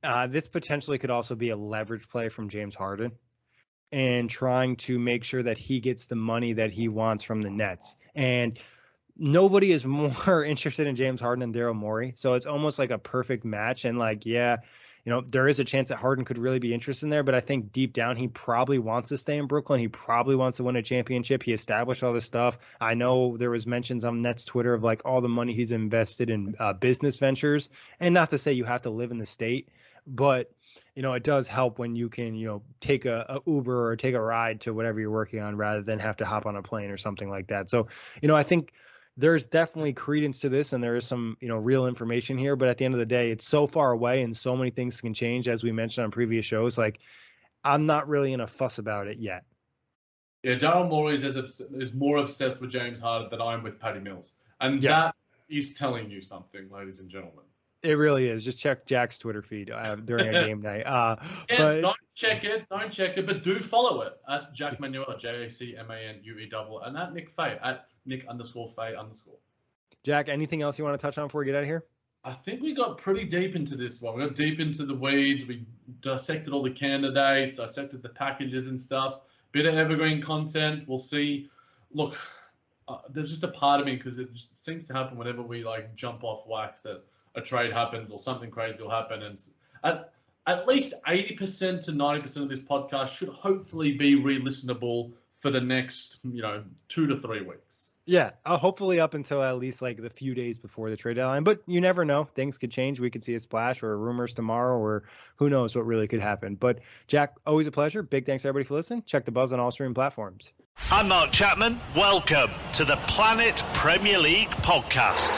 [0.03, 3.11] uh, this potentially could also be a leverage play from James Harden
[3.91, 7.49] and trying to make sure that he gets the money that he wants from the
[7.49, 7.95] Nets.
[8.15, 8.57] And
[9.18, 12.14] nobody is more interested in James Harden than Daryl Morey.
[12.15, 13.85] So it's almost like a perfect match.
[13.85, 14.57] And like, yeah,
[15.10, 17.34] you know, there is a chance that Harden could really be interested in there, but
[17.34, 19.80] I think deep down he probably wants to stay in Brooklyn.
[19.80, 21.41] He probably wants to win a championship.
[21.41, 22.60] He established all this stuff.
[22.80, 26.30] I know there was mentions on Nets Twitter of like all the money he's invested
[26.30, 27.69] in uh, business ventures,
[27.99, 29.69] and not to say you have to live in the state,
[30.06, 30.52] but
[30.94, 33.95] you know, it does help when you can, you know, take a, a, Uber or
[33.95, 36.61] take a ride to whatever you're working on rather than have to hop on a
[36.61, 37.72] plane or something like that.
[37.72, 37.88] So,
[38.22, 38.73] you know, I think
[39.19, 42.55] there's definitely credence to this and there is some, you know, real information here.
[42.55, 45.01] But at the end of the day, it's so far away and so many things
[45.01, 46.77] can change, as we mentioned on previous shows.
[46.77, 46.99] Like,
[47.63, 49.43] I'm not really in a fuss about it yet.
[50.43, 54.35] Yeah, Daryl Morey is, is more obsessed with James Harden than I'm with Patty Mills.
[54.61, 54.89] And yeah.
[54.89, 55.15] that
[55.49, 57.43] is telling you something, ladies and gentlemen.
[57.83, 58.45] It really is.
[58.45, 60.83] Just check Jack's Twitter feed uh, during a game night.
[60.83, 61.17] Uh,
[61.49, 61.81] yeah, but...
[61.81, 62.67] don't check it.
[62.69, 65.95] Don't check it, but do follow it at Jack Manuel, J A C M A
[65.97, 69.38] N U E double, and at Nick Fay at Nick underscore Fay underscore.
[70.03, 71.85] Jack, anything else you want to touch on before we get out of here?
[72.23, 74.15] I think we got pretty deep into this one.
[74.15, 75.45] We got deep into the weeds.
[75.45, 75.65] We
[76.01, 79.21] dissected all the candidates, dissected the packages and stuff.
[79.51, 80.84] Bit of evergreen content.
[80.88, 81.49] We'll see.
[81.91, 82.17] Look,
[82.88, 85.63] uh, there's just a part of me because it just seems to happen whenever we
[85.63, 87.03] like jump off wax that
[87.35, 89.23] a trade happens or something crazy will happen.
[89.23, 89.39] And
[89.84, 90.11] at,
[90.45, 96.19] at least 80% to 90% of this podcast should hopefully be re-listenable for the next,
[96.23, 97.93] you know, two to three weeks.
[98.05, 101.43] Yeah, uh, hopefully up until at least like the few days before the trade deadline.
[101.43, 102.99] But you never know; things could change.
[102.99, 105.03] We could see a splash or rumors tomorrow, or
[105.35, 106.55] who knows what really could happen.
[106.55, 108.01] But Jack, always a pleasure.
[108.01, 109.03] Big thanks to everybody for listening.
[109.05, 110.51] Check the buzz on all streaming platforms.
[110.91, 111.79] I'm Mark Chapman.
[111.95, 115.37] Welcome to the Planet Premier League podcast.